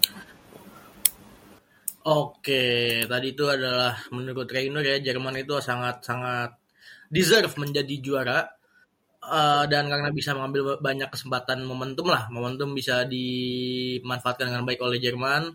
Oke, 2.10 2.64
tadi 3.06 3.28
itu 3.38 3.46
adalah 3.46 3.94
menurut 4.10 4.50
Reiner 4.50 4.82
ya 4.82 4.98
Jerman 4.98 5.36
itu 5.46 5.54
sangat-sangat 5.62 6.58
deserve 7.14 7.54
menjadi 7.62 7.96
juara 8.02 8.40
Eh, 9.20 9.64
dan 9.68 9.86
karena 9.92 10.10
bisa 10.16 10.32
mengambil 10.32 10.80
banyak 10.80 11.12
kesempatan 11.14 11.62
momentum 11.68 12.08
lah, 12.08 12.32
momentum 12.32 12.72
bisa 12.72 13.04
dimanfaatkan 13.04 14.48
dengan 14.50 14.64
baik 14.64 14.80
oleh 14.80 14.98
Jerman. 14.98 15.54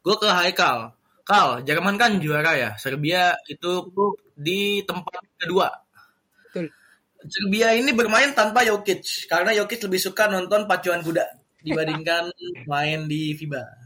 Gue 0.00 0.16
ke 0.16 0.26
Haikal. 0.26 0.90
Kal, 1.24 1.60
Jerman 1.68 1.94
kan 2.00 2.16
juara 2.18 2.52
ya. 2.56 2.70
Serbia 2.80 3.36
itu 3.48 3.92
di 4.34 4.82
tempat 4.88 5.20
kedua. 5.36 5.68
Betul. 6.48 6.66
Serbia 7.28 7.76
ini 7.76 7.92
bermain 7.92 8.32
tanpa 8.32 8.64
Jokic 8.66 9.28
karena 9.28 9.52
Jokic 9.56 9.80
lebih 9.86 10.00
suka 10.00 10.28
nonton 10.28 10.66
pacuan 10.68 11.00
kuda 11.04 11.24
dibandingkan 11.60 12.32
main 12.72 13.06
di 13.08 13.36
FIBA. 13.36 13.83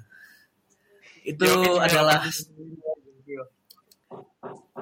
Itu 1.28 1.44
Jokic 1.44 1.76
adalah 1.76 2.24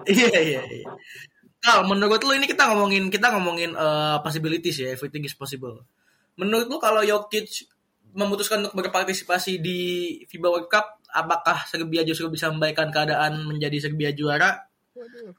Iya 0.07 0.39
iya 0.39 0.63
iya. 0.63 0.87
Kal, 1.59 1.83
menurut 1.83 2.23
lu 2.23 2.31
ini 2.39 2.47
kita 2.47 2.71
ngomongin 2.71 3.11
kita 3.11 3.35
ngomongin 3.35 3.75
eh, 3.75 4.17
possibilities 4.23 4.79
ya, 4.79 4.95
everything 4.95 5.27
is 5.27 5.35
possible. 5.35 5.83
Menurut 6.39 6.71
lu 6.71 6.79
kalau 6.79 7.03
Jokic 7.03 7.67
memutuskan 8.15 8.63
untuk 8.63 8.79
berpartisipasi 8.79 9.59
di 9.59 9.79
FIBA 10.31 10.47
World 10.47 10.71
Cup, 10.71 11.03
apakah 11.11 11.67
Serbia 11.67 12.07
justru 12.07 12.31
bisa 12.31 12.47
membaikkan 12.55 12.95
keadaan 12.95 13.51
menjadi 13.51 13.91
Serbia 13.91 14.15
juara 14.15 14.63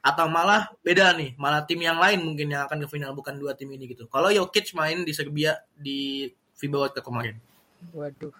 atau 0.04 0.26
malah 0.28 0.68
beda 0.84 1.16
nih, 1.16 1.32
malah 1.40 1.64
tim 1.64 1.80
yang 1.80 1.96
lain 1.96 2.20
mungkin 2.22 2.52
yang 2.52 2.68
akan 2.68 2.84
ke 2.84 2.88
final 2.92 3.16
bukan 3.16 3.40
dua 3.40 3.56
tim 3.56 3.72
ini 3.72 3.88
gitu. 3.88 4.04
Kalau 4.12 4.28
Jokic 4.28 4.76
main 4.76 5.08
di 5.08 5.16
Serbia 5.16 5.56
di 5.72 6.28
FIBA 6.60 6.76
World 6.76 6.92
Cup 6.92 7.08
kemarin. 7.08 7.40
waduh 7.94 8.34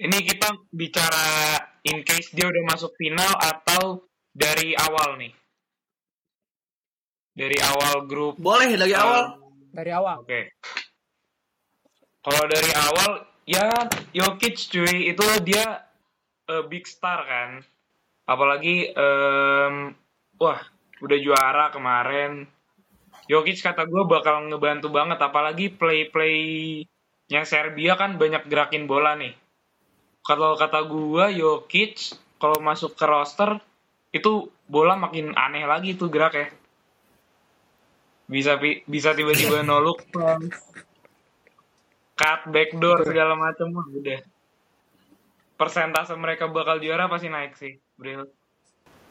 Ini 0.00 0.18
kita 0.24 0.48
bicara 0.72 1.60
in 1.84 2.00
case 2.06 2.32
dia 2.32 2.48
udah 2.48 2.64
masuk 2.72 2.96
final 2.96 3.32
atau 3.36 4.08
dari 4.32 4.72
awal 4.72 5.20
nih. 5.20 5.32
Dari 7.32 7.58
awal 7.60 8.08
grup. 8.08 8.40
Boleh 8.40 8.72
dari 8.76 8.94
awal. 8.96 9.40
dari 9.72 9.88
awal 9.88 10.20
Oke. 10.20 10.52
Kalau 12.20 12.44
dari 12.44 12.72
awal 12.76 13.10
ya 13.48 13.88
Jokic 14.12 14.68
cuy 14.68 15.10
itu 15.12 15.24
dia 15.44 15.84
eh, 16.48 16.64
big 16.68 16.84
star 16.84 17.24
kan. 17.24 17.50
Apalagi 18.28 18.92
em, 18.92 19.96
wah 20.38 20.60
udah 21.02 21.18
juara 21.18 21.72
kemarin. 21.74 22.46
Jokic 23.26 23.64
kata 23.64 23.88
gue 23.88 24.02
bakal 24.06 24.48
ngebantu 24.52 24.92
banget 24.92 25.18
apalagi 25.18 25.72
play-playnya 25.72 27.42
Serbia 27.48 27.96
kan 27.96 28.20
banyak 28.20 28.46
gerakin 28.46 28.84
bola 28.86 29.16
nih. 29.18 29.41
Kalau 30.22 30.54
kata 30.54 30.86
gue 30.86 31.24
Jokic 31.42 32.14
kalau 32.38 32.58
masuk 32.62 32.94
ke 32.94 33.06
roster 33.06 33.58
itu 34.14 34.50
bola 34.70 34.94
makin 34.94 35.34
aneh 35.34 35.66
lagi 35.66 35.98
tuh 35.98 36.06
geraknya. 36.10 36.50
Bisa 38.30 38.54
pi- 38.56 38.86
bisa 38.86 39.12
tiba-tiba 39.18 39.66
no 39.66 39.82
look 39.82 40.06
pass, 40.14 40.46
cut 42.14 42.40
backdoor 42.48 43.02
segala 43.02 43.34
macam 43.34 43.74
mah 43.74 43.86
udah. 43.90 44.20
Persentase 45.58 46.14
mereka 46.14 46.46
bakal 46.48 46.78
juara 46.78 47.10
pasti 47.10 47.28
naik 47.28 47.54
sih, 47.58 47.78
Bril. 47.98 48.26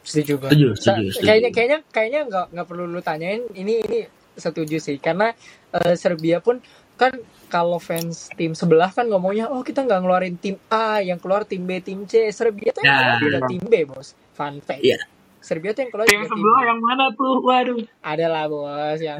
setuju 0.02 0.42
gua. 0.42 0.50
Setuju, 0.50 0.68
setuju, 0.74 1.04
setuju. 1.14 1.26
kayaknya 1.30 1.50
kayaknya 1.54 1.80
kayaknya 1.94 2.22
nggak 2.26 2.46
nggak 2.58 2.68
perlu 2.68 2.84
lu 2.90 3.02
tanyain 3.06 3.46
ini 3.54 3.86
ini 3.86 4.00
setuju 4.34 4.82
sih 4.82 4.98
karena 4.98 5.30
eh, 5.78 5.94
Serbia 5.94 6.42
pun 6.42 6.58
kan 6.98 7.14
kalau 7.52 7.76
fans 7.78 8.32
tim 8.34 8.56
sebelah 8.56 8.88
kan 8.90 9.04
ngomongnya 9.06 9.52
oh 9.52 9.60
kita 9.62 9.84
nggak 9.84 10.00
ngeluarin 10.00 10.40
tim 10.40 10.56
A 10.72 11.04
yang 11.04 11.20
keluar 11.20 11.44
tim 11.44 11.68
B 11.68 11.84
tim 11.84 12.08
C 12.08 12.32
Serbia 12.32 12.72
tuh 12.72 12.82
yang 12.82 12.96
Nah. 12.96 13.20
keluar 13.20 13.20
juga 13.20 13.40
tim 13.52 13.64
B 13.68 13.74
bos 13.84 14.16
fun 14.32 14.64
fact 14.64 14.80
Iya. 14.80 14.98
Serbia 15.42 15.74
tuh 15.74 15.82
yang 15.82 15.92
keluar 15.92 16.06
Tim 16.06 16.22
tim 16.22 16.30
sebelah 16.30 16.60
B 16.62 16.68
yang 16.70 16.80
mana 16.80 17.06
tuh? 17.12 17.36
Waduh. 17.42 17.82
ada 18.00 18.26
lah 18.30 18.46
bos 18.46 19.00
yang 19.02 19.20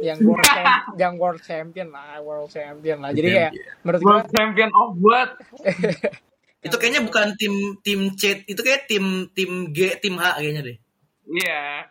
yang 0.00 0.18
world 0.22 0.46
champ, 0.46 0.70
yang 0.96 1.14
world 1.18 1.42
champion 1.42 1.88
lah 1.90 2.16
world 2.22 2.48
champion 2.48 2.98
lah 3.04 3.10
jadi 3.12 3.28
kayak 3.28 3.52
menurut 3.84 4.00
gua 4.00 4.10
World 4.16 4.30
Champion 4.32 4.70
of 4.72 4.90
what? 4.98 5.30
Itu 6.66 6.82
kayaknya 6.82 7.02
bukan 7.06 7.34
tim 7.38 7.54
tim 7.78 8.00
C, 8.18 8.42
itu 8.42 8.58
kayak 8.58 8.90
tim 8.90 9.30
tim 9.30 9.70
G, 9.70 10.02
tim 10.02 10.18
H 10.18 10.34
kayaknya 10.34 10.62
deh. 10.66 10.76
Iya. 11.26 11.86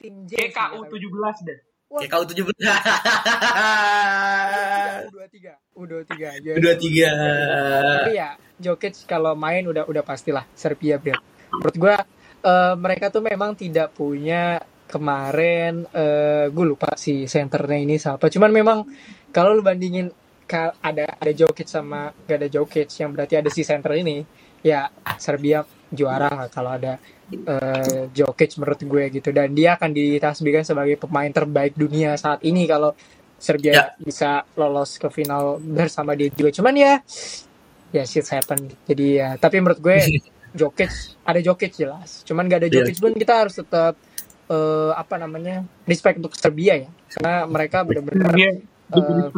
tim 0.00 0.14
J 0.24 0.48
GKU 0.48 0.80
gua. 0.88 1.32
17 1.36 1.48
deh. 1.48 1.58
Kayak 2.00 2.10
kau 2.10 2.24
17. 2.26 2.50
U23 5.04 5.38
U23 5.74 6.12
aja. 6.26 6.50
Udah 6.58 6.74
tiga. 6.78 7.10
tapi 8.02 8.12
ya 8.18 8.30
Jokic 8.58 9.06
kalau 9.06 9.34
main 9.38 9.66
udah 9.66 9.86
udah 9.86 10.02
pastilah 10.02 10.46
Serbia 10.54 10.98
bro. 10.98 11.14
Menurut 11.54 11.76
gua 11.78 11.96
eh, 12.42 12.74
mereka 12.74 13.10
tuh 13.14 13.22
memang 13.22 13.54
tidak 13.54 13.94
punya 13.94 14.58
kemarin 14.84 15.88
eh 15.90 16.46
gue 16.52 16.64
lupa 16.66 16.94
si 16.94 17.26
senternya 17.26 17.78
ini 17.78 17.98
siapa. 17.98 18.30
Cuman 18.30 18.50
memang 18.54 18.78
kalau 19.34 19.56
lu 19.56 19.62
bandingin 19.64 20.10
ada 20.54 21.18
ada 21.18 21.32
Jokic 21.34 21.66
sama 21.66 22.12
gak 22.28 22.36
ada 22.38 22.48
Jokic 22.52 22.86
yang 23.00 23.10
berarti 23.10 23.34
ada 23.40 23.50
si 23.50 23.66
center 23.66 23.96
ini 23.96 24.22
ya 24.62 24.86
Serbia 25.18 25.64
juara 25.92 26.28
lah 26.28 26.46
kalau 26.48 26.72
ada 26.76 26.96
eh, 27.30 28.04
Jokic 28.12 28.56
menurut 28.60 28.80
gue 28.80 29.04
gitu. 29.12 29.28
Dan 29.32 29.52
dia 29.52 29.76
akan 29.76 29.90
ditasbihkan 29.92 30.64
sebagai 30.64 30.96
pemain 30.96 31.28
terbaik 31.28 31.74
dunia 31.76 32.14
saat 32.16 32.40
ini 32.44 32.64
kalau 32.64 32.92
Serbia 33.36 33.72
Ya. 33.76 33.84
bisa 34.00 34.30
lolos 34.56 34.96
ke 34.96 35.08
final 35.12 35.58
bersama 35.60 36.16
dia 36.16 36.30
juga. 36.32 36.48
Cuman 36.54 36.74
ya 36.78 36.92
ya 37.92 38.02
shit 38.06 38.26
happen. 38.30 38.72
Jadi 38.88 39.20
ya 39.20 39.36
tapi 39.36 39.60
menurut 39.60 39.80
gue 39.80 39.98
Jokic 40.58 40.90
ada 41.26 41.40
Jokic 41.42 41.74
jelas. 41.74 42.22
Cuman 42.22 42.46
gak 42.46 42.64
ada 42.64 42.68
Iya. 42.70 42.74
Jokic 42.86 42.96
pun 43.02 43.12
kita 43.12 43.34
harus 43.44 43.54
tetap 43.58 43.94
eh, 44.48 44.92
apa 44.94 45.14
namanya 45.18 45.66
respect 45.84 46.22
untuk 46.22 46.34
Serbia 46.38 46.78
ya. 46.86 46.90
Karena 47.10 47.44
mereka 47.46 47.82
benar-benar 47.82 48.32
Dia 48.32 48.50
eh, 48.94 49.30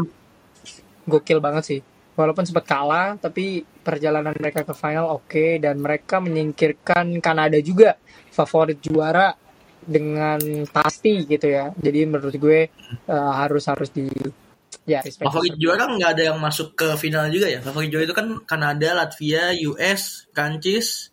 gokil 1.06 1.38
banget 1.38 1.64
sih 1.64 1.80
walaupun 2.16 2.48
sempat 2.48 2.64
kalah 2.64 3.20
tapi 3.20 3.62
perjalanan 3.62 4.32
mereka 4.34 4.64
ke 4.64 4.74
final 4.74 5.12
oke 5.12 5.60
dan 5.60 5.76
mereka 5.78 6.18
menyingkirkan 6.18 7.20
Kanada 7.20 7.60
juga 7.60 7.94
favorit 8.32 8.80
juara 8.80 9.36
dengan 9.86 10.40
pasti 10.66 11.22
gitu 11.28 11.46
ya 11.46 11.70
jadi 11.76 12.08
menurut 12.08 12.34
gue 12.34 12.60
eh, 13.06 13.30
harus 13.36 13.62
harus 13.68 13.92
di 13.92 14.08
ya 14.86 15.02
respect 15.02 15.28
Favorit 15.28 15.54
juara 15.60 15.86
kan 15.86 15.90
nggak 15.94 16.10
ada 16.16 16.22
yang 16.32 16.38
masuk 16.38 16.78
ke 16.78 16.94
final 16.94 17.26
juga 17.28 17.50
ya. 17.50 17.58
Favorit 17.58 17.90
juara 17.90 18.06
itu 18.06 18.14
kan 18.14 18.26
Kanada, 18.46 18.94
Latvia, 18.94 19.50
US, 19.66 20.30
Prancis, 20.30 21.10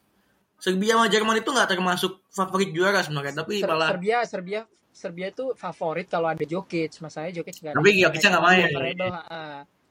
Serbia 0.62 0.95
sama 0.95 1.10
Jerman 1.10 1.41
itu 1.41 1.50
nggak 1.50 1.75
termasuk 1.75 2.24
favorit 2.29 2.69
juara 2.72 3.01
sebenarnya, 3.01 3.43
tapi 3.43 3.60
Ser- 3.60 3.67
malah 3.67 3.89
Serbia 3.98 4.17
Serbia 4.24 4.62
Serbia 4.93 5.27
itu 5.33 5.57
favorit 5.57 6.05
kalau 6.05 6.29
ada 6.29 6.45
Jokic 6.45 7.01
masalahnya 7.01 7.41
Jokic 7.41 7.65
nggak 7.65 7.74
Tapi 7.75 7.89
Jokic-nya 7.98 8.29
nggak 8.38 8.45
main. 8.45 8.69
Ha-ha. 9.10 9.43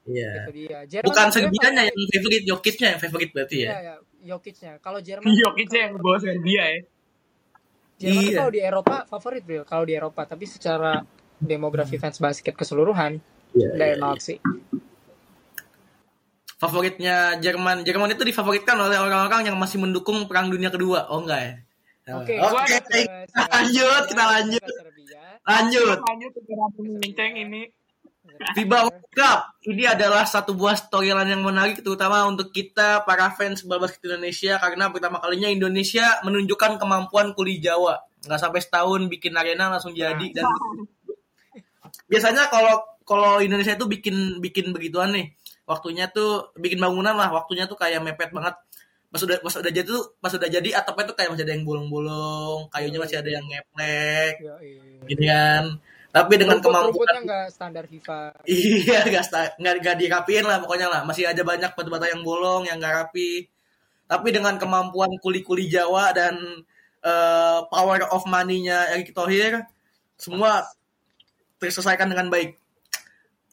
Iya. 0.04 0.30
itu 0.44 0.52
dia 0.54 0.78
Jerman 0.88 1.06
Bukan 1.10 1.26
Serbianya 1.30 1.82
yang 1.86 1.96
favorit, 2.10 2.42
Jokicnya 2.42 2.86
yang 2.94 3.00
favorit 3.00 3.30
berarti 3.30 3.56
iya 3.56 3.68
ya. 3.68 3.78
ya 3.78 3.94
Jokicnya 4.22 4.72
kalau 4.78 4.98
Jerman 4.98 5.30
Jokicnya 5.42 5.80
yang 5.86 5.94
bawa 5.98 6.16
Serbia 6.18 6.64
ya. 6.64 6.80
Jerman 7.98 8.18
tuh 8.18 8.30
Iya. 8.30 8.38
kalau 8.38 8.50
di 8.50 8.60
Eropa 8.60 8.96
favorit 9.06 9.42
bro 9.42 9.62
kalau 9.62 9.84
di 9.84 9.94
Eropa 9.94 10.22
tapi 10.24 10.44
secara 10.44 11.02
demografi 11.38 11.96
fans 11.96 12.18
basket 12.18 12.54
keseluruhan 12.54 13.18
Iya, 13.52 13.68
dari 13.76 13.94
nol 13.96 14.16
sih 14.16 14.40
Favoritnya 16.56 17.42
Jerman, 17.42 17.82
Jerman 17.82 18.14
itu 18.14 18.22
difavoritkan 18.22 18.78
oleh 18.78 18.94
orang-orang 18.94 19.50
yang 19.50 19.58
masih 19.58 19.82
mendukung 19.82 20.30
Perang 20.30 20.46
Dunia 20.46 20.70
Kedua. 20.70 21.10
Oh 21.10 21.18
enggak 21.18 21.40
ya? 21.42 21.52
Oke, 22.14 22.38
Oke, 22.38 22.38
gua 22.38 22.62
ada 22.62 22.78
kita 22.78 23.42
lanjut, 23.50 24.02
Serbia, 24.06 24.06
kita 24.06 24.24
lanjut. 24.30 24.62
ke 24.62 24.72
Serbia. 24.78 25.20
Lanjut. 25.42 25.98
Lanjut 25.98 26.30
ke 26.38 26.52
Ratu 26.54 26.82
Menceng 27.02 27.32
ini. 27.34 27.62
FIBA 28.50 28.78
World 28.90 29.08
Cup. 29.14 29.40
Ini 29.62 29.94
adalah 29.94 30.26
satu 30.26 30.58
buah 30.58 30.74
storyline 30.74 31.38
yang 31.38 31.42
menarik 31.46 31.78
terutama 31.80 32.26
untuk 32.26 32.50
kita 32.50 33.06
para 33.06 33.30
fans 33.30 33.62
bola 33.62 33.86
basket 33.86 34.10
Indonesia 34.10 34.58
karena 34.58 34.90
pertama 34.90 35.22
kalinya 35.22 35.46
Indonesia 35.46 36.18
menunjukkan 36.26 36.82
kemampuan 36.82 37.30
kuli 37.32 37.62
Jawa. 37.62 38.02
Nggak 38.26 38.40
sampai 38.42 38.60
setahun 38.60 39.06
bikin 39.06 39.32
arena 39.38 39.70
langsung 39.70 39.94
jadi 39.94 40.26
dan 40.34 40.46
biasanya 42.10 42.50
kalau 42.50 42.82
kalau 43.06 43.38
Indonesia 43.38 43.78
itu 43.78 43.86
bikin 43.86 44.42
bikin 44.42 44.74
begituan 44.74 45.14
nih. 45.14 45.30
Waktunya 45.62 46.10
tuh 46.10 46.50
bikin 46.58 46.82
bangunan 46.82 47.14
lah 47.14 47.30
waktunya 47.30 47.70
tuh 47.70 47.78
kayak 47.78 48.02
mepet 48.02 48.34
banget. 48.34 48.58
Pas 49.12 49.20
udah 49.20 49.38
pas 49.44 49.54
udah 49.54 49.70
jadi 49.70 49.86
tuh 49.86 50.16
pas 50.18 50.32
udah 50.32 50.48
jadi 50.48 50.68
atapnya 50.72 51.12
tuh 51.12 51.16
kayak 51.20 51.30
masih 51.36 51.44
ada 51.44 51.52
yang 51.52 51.68
bolong-bolong 51.68 52.72
kayunya 52.72 52.96
masih 52.96 53.20
ada 53.20 53.28
yang 53.28 53.44
ngeplek 53.44 54.34
gitu 55.04 55.22
kan 55.28 55.76
tapi 56.12 56.36
dengan 56.36 56.60
Rumput- 56.60 56.68
kemampuan 56.68 56.92
rumputnya 56.92 57.20
nggak 57.24 57.46
standar 57.48 57.84
FIFA 57.88 58.20
Iya, 58.44 59.00
gak, 59.16 59.24
sta- 59.24 59.54
nggak, 59.56 59.74
nggak 59.80 59.96
dirapiin 59.96 60.44
lah 60.44 60.60
pokoknya 60.60 60.88
lah. 60.92 61.00
Masih 61.08 61.24
ada 61.24 61.40
banyak 61.40 61.72
batu-bata 61.72 62.04
yang 62.04 62.20
bolong, 62.20 62.68
yang 62.68 62.76
nggak 62.76 62.94
rapi. 63.08 63.48
Tapi 64.04 64.28
dengan 64.28 64.60
kemampuan 64.60 65.08
kuli-kuli 65.24 65.72
Jawa 65.72 66.12
dan 66.12 66.36
eh, 67.00 67.58
power 67.64 68.12
of 68.12 68.28
money-nya 68.28 68.92
Erick 68.92 69.16
Thohir, 69.16 69.64
semua 70.20 70.68
terselesaikan 71.56 72.12
dengan 72.12 72.28
baik. 72.28 72.60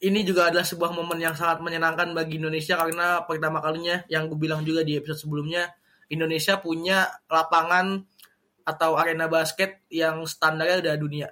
Ini 0.00 0.20
juga 0.24 0.48
adalah 0.48 0.64
sebuah 0.64 0.92
momen 0.92 1.20
yang 1.20 1.36
sangat 1.36 1.60
menyenangkan 1.60 2.12
bagi 2.12 2.40
Indonesia 2.40 2.76
karena 2.76 3.20
pertama 3.24 3.60
kalinya 3.60 4.00
yang 4.08 4.28
gue 4.28 4.36
bilang 4.36 4.64
juga 4.64 4.80
di 4.80 4.96
episode 4.96 5.28
sebelumnya, 5.28 5.72
Indonesia 6.08 6.56
punya 6.56 7.08
lapangan 7.28 8.00
atau 8.64 8.96
arena 8.96 9.28
basket 9.28 9.84
yang 9.92 10.24
standarnya 10.24 10.80
udah 10.84 10.94
dunia. 10.96 11.28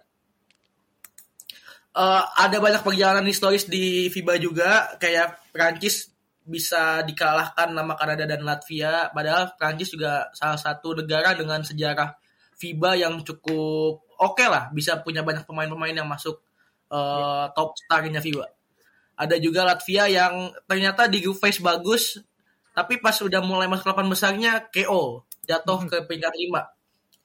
Eh, 1.99 2.25
ada 2.39 2.63
banyak 2.63 2.87
perjalanan 2.87 3.27
historis 3.27 3.67
di 3.67 4.07
FIBA 4.07 4.39
juga 4.39 4.95
kayak 5.03 5.51
Prancis 5.51 6.15
bisa 6.47 7.03
dikalahkan 7.03 7.75
nama 7.75 7.99
Kanada 7.99 8.23
dan 8.23 8.47
Latvia. 8.47 9.11
Padahal 9.11 9.51
Prancis 9.59 9.91
juga 9.91 10.31
salah 10.31 10.55
satu 10.55 10.95
negara 10.95 11.35
dengan 11.35 11.59
sejarah 11.67 12.15
FIBA 12.55 13.03
yang 13.03 13.19
cukup 13.27 13.99
oke 14.15 14.45
lah 14.47 14.71
bisa 14.71 15.03
punya 15.03 15.27
banyak 15.27 15.43
pemain-pemain 15.43 15.91
yang 15.91 16.07
masuk 16.07 16.39
eh, 16.87 17.45
top 17.51 17.75
starnya 17.75 18.23
FIBA. 18.23 18.47
Ada 19.19 19.43
juga 19.43 19.67
Latvia 19.67 20.07
yang 20.07 20.55
ternyata 20.71 21.11
di 21.11 21.19
group 21.19 21.43
phase 21.43 21.59
bagus 21.59 22.23
tapi 22.79 23.03
pas 23.03 23.19
udah 23.19 23.43
mulai 23.43 23.67
masuk 23.67 23.91
delapan 23.91 24.07
besarnya 24.07 24.53
KO 24.71 25.27
jatuh 25.43 25.83
ke 25.91 26.07
peringkat 26.07 26.31
5 26.31 26.79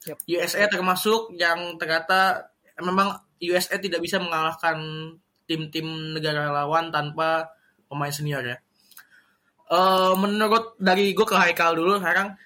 Yep. 0.04 0.18
USA 0.28 0.68
termasuk 0.68 1.32
yang 1.32 1.80
ternyata 1.80 2.52
memang 2.76 3.16
USA 3.50 3.76
tidak 3.76 4.00
bisa 4.00 4.16
mengalahkan 4.22 4.78
tim-tim 5.44 6.16
negara 6.16 6.48
lawan 6.48 6.88
tanpa 6.88 7.52
pemain 7.88 8.12
senior 8.12 8.44
ya. 8.44 8.56
Eh 9.68 10.12
menurut 10.16 10.76
dari 10.80 11.12
gue 11.12 11.26
ke 11.26 11.36
Haikal 11.36 11.76
dulu 11.76 12.00
sekarang 12.00 12.36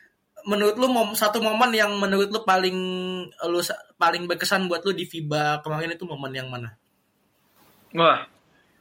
menurut 0.49 0.81
lu 0.81 0.89
mom, 0.89 1.13
satu 1.13 1.45
momen 1.45 1.77
yang 1.77 1.93
menurut 2.01 2.33
lu 2.33 2.41
paling 2.47 2.79
lu 3.29 3.61
paling 4.01 4.25
berkesan 4.25 4.65
buat 4.65 4.81
lu 4.87 4.97
di 4.97 5.05
FIBA 5.05 5.61
kemarin 5.61 5.93
itu 5.93 6.09
momen 6.09 6.33
yang 6.33 6.49
mana? 6.49 6.73
Wah, 7.93 8.25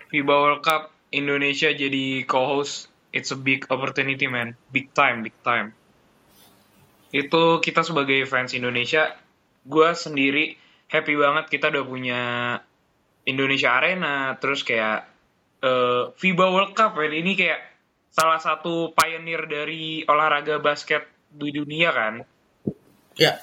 FIBA 0.08 0.36
World 0.36 0.64
Cup 0.64 0.96
Indonesia 1.12 1.72
jadi 1.72 2.24
co-host, 2.28 2.92
it's 3.12 3.36
a 3.36 3.40
big 3.40 3.68
opportunity 3.68 4.28
man, 4.32 4.56
big 4.72 4.92
time, 4.96 5.24
big 5.24 5.36
time. 5.44 5.76
Itu 7.12 7.64
kita 7.64 7.84
sebagai 7.88 8.28
fans 8.28 8.56
Indonesia, 8.56 9.16
gue 9.64 9.90
sendiri 9.96 10.60
happy 10.88 11.14
banget 11.16 11.46
kita 11.52 11.72
udah 11.72 11.86
punya 11.86 12.22
Indonesia 13.28 13.76
Arena, 13.76 14.36
terus 14.40 14.64
kayak 14.64 15.08
eh, 15.64 16.04
FIBA 16.16 16.48
World 16.48 16.74
Cup 16.76 16.96
man. 16.96 17.12
ini 17.12 17.36
kayak 17.36 17.60
salah 18.12 18.40
satu 18.40 18.96
pioneer 18.96 19.46
dari 19.46 20.02
olahraga 20.08 20.58
basket 20.64 21.06
di 21.32 21.52
dunia 21.52 21.92
kan. 21.92 22.24
Ya, 23.18 23.42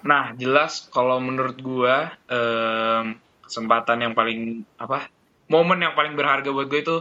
Nah, 0.00 0.32
jelas 0.36 0.88
kalau 0.88 1.20
menurut 1.20 1.60
gua 1.60 2.16
em, 2.24 3.20
kesempatan 3.44 4.00
yang 4.00 4.14
paling 4.16 4.64
apa? 4.80 5.08
Momen 5.50 5.82
yang 5.82 5.98
paling 5.98 6.14
berharga 6.14 6.46
buat 6.54 6.70
gue 6.70 6.80
itu 6.80 6.96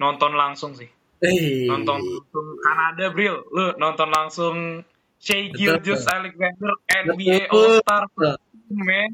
nonton 0.00 0.32
langsung 0.32 0.72
sih. 0.72 0.88
eh, 1.20 1.68
Nonton 1.68 2.00
langsung 2.00 2.46
Kanada, 2.64 3.12
Bril. 3.12 3.44
Lu 3.52 3.76
nonton 3.76 4.08
langsung 4.08 4.56
Shea. 5.20 5.52
Gilgeous 5.52 6.08
Alexander 6.08 6.80
NBA 6.88 7.52
Betul. 7.52 7.84
Man. 8.70 9.10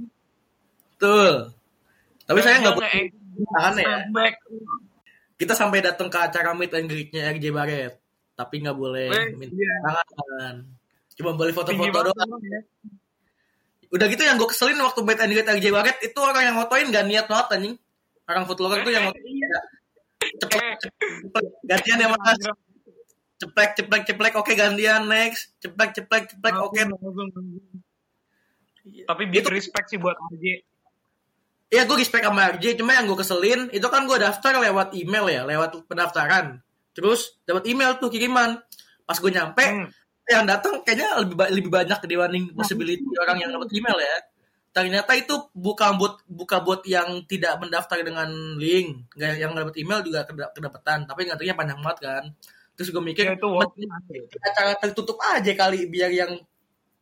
betul. 0.92 1.53
Tapi 2.23 2.38
saya 2.40 2.57
nggak 2.61 2.75
nge- 2.75 3.12
tangan 3.47 3.75
ya. 3.77 3.97
Kita 5.37 5.53
sampai 5.53 5.81
datang 5.81 6.09
ke 6.09 6.16
acara 6.16 6.53
meet 6.53 6.73
and 6.73 6.87
greet-nya 6.87 7.29
RJ 7.31 7.45
Barret, 7.51 7.95
tapi 8.33 8.61
nggak 8.61 8.73
boleh 8.75 9.09
Weh, 9.09 9.27
minta 9.35 9.53
iya. 9.53 9.73
tangan. 9.83 10.55
Cuma 11.12 11.33
boleh 11.33 11.53
foto-foto 11.53 11.99
doang. 12.03 12.40
ya. 12.42 12.61
Udah 13.87 14.07
gitu 14.09 14.21
yang 14.21 14.37
gue 14.37 14.49
keselin 14.49 14.77
waktu 14.79 15.01
meet 15.01 15.21
and 15.21 15.31
greet 15.31 15.47
RJ 15.47 15.66
Barret 15.69 15.99
itu 16.01 16.19
orang 16.19 16.42
yang 16.42 16.57
ngotoin 16.57 16.88
gak 16.88 17.07
niat 17.07 17.27
banget 17.27 17.47
anjing. 17.53 17.75
Orang 18.27 18.45
footlocker 18.45 18.81
tuh 18.83 18.92
yang 18.92 19.05
ngotoin 19.07 19.25
Iya. 19.27 19.59
ceplek, 20.37 20.75
ceplek, 20.83 21.45
gantian 21.62 22.03
ya 22.03 22.09
mas. 22.11 22.40
Ceplek, 23.37 23.71
ceplek, 23.77 24.03
ceplek, 24.05 24.35
oke 24.35 24.53
gantian 24.53 25.05
next. 25.07 25.53
Ceplek, 25.61 25.92
ceplek, 25.92 26.25
ceplek, 26.27 26.57
oke. 26.57 26.81
Tapi 28.87 29.22
big 29.27 29.42
Itu- 29.42 29.53
respect 29.53 29.87
sih 29.90 29.99
buat 29.99 30.14
RJ. 30.14 30.62
Iya 31.66 31.83
gue 31.83 31.99
respect 31.99 32.22
sama 32.22 32.46
RJ, 32.46 32.79
cuma 32.79 32.94
yang 32.94 33.11
gue 33.11 33.18
keselin 33.18 33.66
itu 33.75 33.87
kan 33.90 34.07
gue 34.07 34.14
daftar 34.16 34.55
lewat 34.62 34.94
email 34.94 35.27
ya, 35.27 35.42
lewat 35.42 35.83
pendaftaran. 35.90 36.62
Terus 36.94 37.35
dapat 37.42 37.66
email 37.66 37.99
tuh 37.99 38.07
kiriman. 38.07 38.62
Pas 39.03 39.18
gue 39.18 39.31
nyampe, 39.31 39.62
Hmm. 39.66 39.90
yang 40.27 40.46
datang 40.46 40.83
kayaknya 40.83 41.27
lebih 41.27 41.35
lebih 41.51 41.70
banyak 41.70 41.99
dibanding 42.07 42.44
possibility 42.55 43.03
orang 43.18 43.42
yang 43.42 43.51
dapat 43.51 43.70
email 43.75 43.99
ya. 43.99 44.16
Ternyata 44.70 45.16
itu 45.16 45.35
bukan 45.57 45.96
buat 45.96 46.22
buka 46.29 46.62
buat 46.62 46.85
yang 46.87 47.25
tidak 47.27 47.59
mendaftar 47.59 47.99
dengan 48.05 48.29
link, 48.61 49.11
nggak 49.16 49.35
yang 49.35 49.51
dapat 49.51 49.75
email 49.81 50.05
juga 50.07 50.22
keda- 50.22 50.53
kedapatan, 50.55 51.03
tapi 51.03 51.27
ngantrinya 51.27 51.57
panjang 51.57 51.81
banget 51.83 51.99
kan. 51.99 52.25
Terus 52.77 52.92
gue 52.92 53.01
mikir, 53.01 53.25
Ya, 53.25 53.35
itu 53.35 53.49
worth 53.49 53.72
it. 53.75 53.88
"Mending 53.88 54.29
acara 54.44 54.77
tertutup 54.77 55.16
aja 55.18 55.49
kali 55.51 55.88
biar 55.88 56.12
yang 56.12 56.37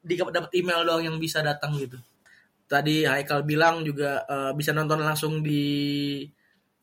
dapat 0.05 0.51
email 0.53 0.85
doang 0.85 1.03
yang 1.03 1.17
bisa 1.17 1.41
datang 1.41 1.75
gitu. 1.81 1.97
Tadi 2.65 3.05
Haikal 3.05 3.45
bilang 3.45 3.85
juga 3.85 4.25
eh, 4.25 4.53
bisa 4.53 4.73
nonton 4.73 5.01
langsung 5.01 5.41
di 5.41 5.65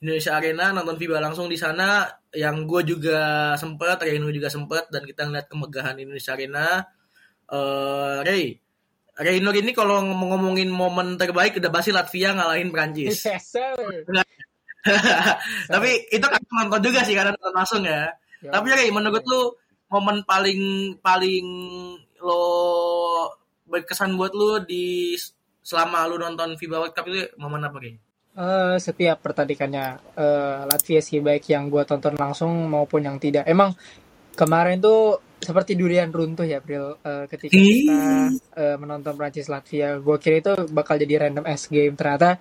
Indonesia 0.01 0.33
Arena, 0.33 0.73
nonton 0.73 0.97
FIBA 0.97 1.21
langsung 1.21 1.45
di 1.45 1.57
sana. 1.57 2.09
Yang 2.33 2.57
gue 2.65 2.81
juga 2.97 3.17
sempet, 3.53 4.01
Reno 4.01 4.33
juga 4.33 4.49
sempet, 4.49 4.89
dan 4.89 5.05
kita 5.05 5.29
ngeliat 5.29 5.45
kemegahan 5.45 5.95
Indonesia 6.01 6.33
Arena. 6.33 6.81
Eh 7.51 8.17
Ray, 8.25 8.45
Reynor 9.21 9.55
ini 9.61 9.71
kalau 9.75 10.01
ngomong- 10.01 10.31
ngomongin 10.33 10.69
momen 10.73 11.19
terbaik 11.21 11.59
udah 11.61 11.69
pasti 11.69 11.93
Latvia 11.93 12.33
ngalahin 12.33 12.73
Prancis. 12.73 13.13
Yes. 13.29 13.53
Tapi 15.69 16.09
itu 16.09 16.25
kan 16.25 16.41
nonton 16.49 16.81
juga 16.81 17.05
sih 17.05 17.13
karena 17.13 17.37
nonton 17.37 17.53
langsung 17.53 17.81
ya. 17.85 18.09
Yo. 18.41 18.49
Tapi 18.49 18.67
Ray, 18.73 18.89
menurut 18.89 19.21
lu 19.29 19.53
momen 19.93 20.25
paling 20.25 20.61
paling 21.03 21.45
lo 22.21 22.45
berkesan 23.67 24.15
buat 24.15 24.33
lu 24.33 24.61
di 24.63 25.15
selama 25.61 26.09
lu 26.09 26.17
nonton 26.17 26.57
FIBA 26.57 26.77
World 26.81 26.93
Cup 26.93 27.05
itu 27.07 27.29
momen 27.37 27.65
apa 27.65 27.77
Ray? 27.77 27.95
Eh, 28.31 28.75
setiap 28.79 29.19
pertandingannya 29.19 29.99
eh, 30.15 30.59
Latvia 30.63 31.03
sih 31.03 31.19
baik 31.19 31.51
yang 31.51 31.67
gue 31.67 31.83
tonton 31.83 32.15
langsung 32.15 32.71
maupun 32.71 33.03
yang 33.03 33.19
tidak. 33.19 33.43
Emang 33.43 33.75
kemarin 34.39 34.79
tuh 34.79 35.19
seperti 35.41 35.75
durian 35.75 36.07
runtuh 36.07 36.47
ya, 36.47 36.63
Bril. 36.63 36.95
Eh, 37.03 37.25
ketika 37.27 37.51
kita 37.51 38.01
eh, 38.55 38.77
menonton 38.79 39.19
Prancis 39.19 39.51
Latvia, 39.51 39.99
gue 39.99 40.17
kira 40.21 40.39
itu 40.39 40.53
bakal 40.71 40.95
jadi 40.95 41.27
random 41.27 41.43
ass 41.43 41.67
game. 41.67 41.91
Ternyata 41.99 42.39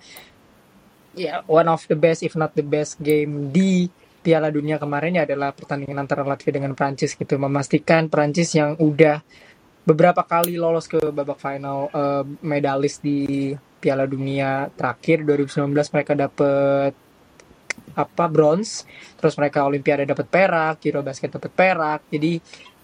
ya 1.11 1.43
one 1.43 1.67
of 1.67 1.83
the 1.91 1.97
best 1.99 2.23
if 2.23 2.39
not 2.39 2.55
the 2.55 2.63
best 2.63 2.95
game 3.03 3.51
di 3.51 3.91
Piala 4.21 4.53
Dunia 4.53 4.77
kemarin 4.77 5.17
ya 5.17 5.25
adalah 5.25 5.51
pertandingan 5.51 6.05
antara 6.05 6.21
Latvia 6.21 6.55
dengan 6.55 6.77
Prancis 6.77 7.17
gitu 7.17 7.35
memastikan 7.41 8.07
Prancis 8.07 8.53
yang 8.53 8.77
udah 8.77 9.19
beberapa 9.81 10.21
kali 10.21 10.61
lolos 10.61 10.85
ke 10.85 11.01
babak 11.09 11.41
final 11.41 11.89
uh, 11.89 12.23
medalis 12.45 13.01
di 13.01 13.53
Piala 13.81 14.05
Dunia 14.05 14.69
terakhir 14.77 15.25
2019 15.25 15.73
mereka 15.73 16.13
dapet 16.13 16.93
apa 17.97 18.25
bronze. 18.29 18.85
Terus 19.17 19.33
mereka 19.35 19.65
Olimpiade 19.65 20.05
dapat 20.05 20.27
perak 20.29 20.85
Eurobasket 20.85 21.33
dapat 21.33 21.51
perak. 21.51 21.99
Jadi 22.13 22.37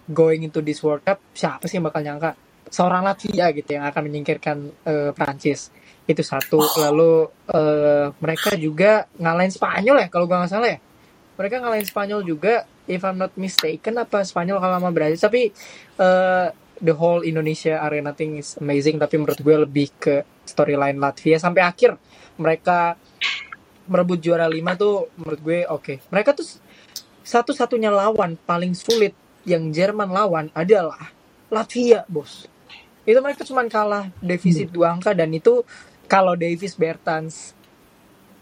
going 0.09 0.49
into 0.49 0.59
this 0.65 0.81
World 0.81 1.05
Cup 1.05 1.21
siapa 1.37 1.69
sih 1.69 1.77
yang 1.77 1.85
bakal 1.85 2.01
nyangka? 2.01 2.33
Seorang 2.67 3.05
Latvia 3.05 3.47
gitu 3.55 3.79
yang 3.79 3.87
akan 3.87 4.01
menyingkirkan 4.09 4.57
uh, 4.83 5.11
Prancis. 5.13 5.71
Itu 6.03 6.25
satu. 6.25 6.59
Lalu 6.81 7.29
uh, 7.53 8.11
mereka 8.19 8.57
juga 8.57 9.07
ngalahin 9.15 9.53
Spanyol 9.53 10.03
ya 10.03 10.07
kalau 10.09 10.25
gua 10.27 10.43
nggak 10.43 10.51
salah 10.51 10.69
ya. 10.75 10.79
Mereka 11.37 11.61
ngalahin 11.61 11.87
Spanyol 11.87 12.25
juga 12.25 12.65
if 12.89 13.05
I'm 13.05 13.21
not 13.21 13.31
mistaken 13.37 14.01
apa 14.01 14.25
Spanyol 14.25 14.57
kalah 14.57 14.81
sama 14.81 14.91
Brazil. 14.91 15.21
Tapi 15.21 15.53
uh, 16.01 16.49
the 16.81 16.93
whole 16.93 17.25
Indonesia 17.25 17.81
arena 17.81 18.13
thing 18.13 18.37
is 18.37 18.57
amazing 18.61 19.01
tapi 19.01 19.17
menurut 19.17 19.39
gue 19.41 19.55
lebih 19.65 19.87
ke 19.97 20.25
storyline 20.45 20.97
Latvia. 20.97 21.41
Sampai 21.41 21.65
akhir 21.65 21.97
mereka 22.37 22.95
merebut 23.87 24.19
juara 24.19 24.45
5 24.45 24.57
tuh 24.77 25.09
menurut 25.17 25.39
gue 25.41 25.59
oke. 25.65 25.83
Okay. 25.83 25.97
mereka 26.11 26.35
tuh 26.35 26.45
satu-satunya 27.27 27.91
lawan 27.91 28.39
paling 28.47 28.71
sulit 28.71 29.11
yang 29.47 29.71
Jerman 29.71 30.11
lawan 30.11 30.47
adalah 30.51 31.11
Latvia 31.47 32.03
bos. 32.07 32.47
Itu 33.07 33.23
mereka 33.23 33.47
cuma 33.47 33.63
kalah 33.71 34.11
defisit 34.19 34.67
dua 34.67 34.91
angka 34.91 35.15
dan 35.15 35.31
itu 35.31 35.63
kalau 36.11 36.35
Davis 36.35 36.75
Bertans 36.75 37.55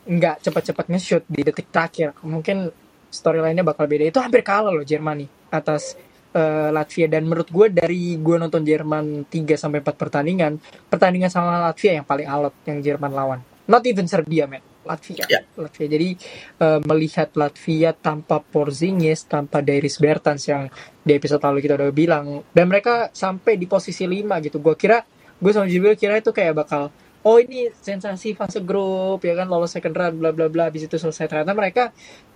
nggak 0.06 0.42
cepat-cepat 0.46 0.86
nge-shoot 0.90 1.24
di 1.26 1.42
detik 1.42 1.70
terakhir 1.74 2.14
mungkin 2.22 2.70
storyline-nya 3.14 3.62
bakal 3.62 3.86
beda. 3.86 4.10
Itu 4.10 4.22
hampir 4.22 4.42
kalah 4.42 4.74
loh 4.74 4.86
Jerman 4.86 5.26
nih 5.26 5.30
atas 5.54 5.94
uh, 6.36 6.70
Latvia. 6.70 7.08
Dan 7.08 7.26
menurut 7.26 7.48
gue 7.50 7.68
dari 7.72 8.20
gue 8.20 8.36
nonton 8.36 8.62
Jerman 8.62 9.26
3 9.32 9.56
sampai 9.56 9.80
4 9.80 9.96
pertandingan 9.96 10.60
pertandingan 10.92 11.32
sama 11.32 11.72
Latvia 11.72 11.98
yang 11.98 12.06
paling 12.06 12.28
alot 12.28 12.54
yang 12.68 12.84
Jerman 12.84 13.12
lawan. 13.16 13.40
Not 13.66 13.82
even 13.88 14.06
Serbia 14.06 14.46
men. 14.46 14.62
Latvia. 14.86 15.26
Ya. 15.26 15.42
Latvia. 15.58 15.88
Jadi 15.90 16.14
uh, 16.62 16.78
melihat 16.86 17.34
Latvia 17.34 17.90
tanpa 17.98 18.38
Porzingis 18.38 19.26
tanpa 19.26 19.66
Dairis 19.66 19.98
Bertans 19.98 20.46
yang 20.46 20.70
di 21.02 21.18
episode 21.18 21.42
lalu 21.42 21.66
kita 21.66 21.74
udah 21.74 21.90
bilang 21.90 22.46
dan 22.54 22.70
mereka 22.70 23.10
sampai 23.10 23.58
di 23.58 23.66
posisi 23.66 24.06
5 24.06 24.46
gitu. 24.46 24.62
Gue 24.62 24.78
kira 24.78 25.02
gue 25.42 25.52
sama 25.52 25.66
Jibril 25.66 25.98
kira 25.98 26.22
itu 26.22 26.30
kayak 26.30 26.54
bakal 26.64 26.94
oh 27.26 27.38
ini 27.42 27.74
sensasi 27.74 28.38
fase 28.38 28.62
grup 28.62 29.26
ya 29.26 29.34
kan 29.34 29.50
lolos 29.50 29.74
second 29.74 29.98
round 29.98 30.16
bla 30.22 30.30
bla 30.30 30.46
bla 30.46 30.70
habis 30.70 30.86
itu 30.86 31.02
selesai. 31.02 31.26
Ternyata 31.26 31.58
mereka 31.58 31.84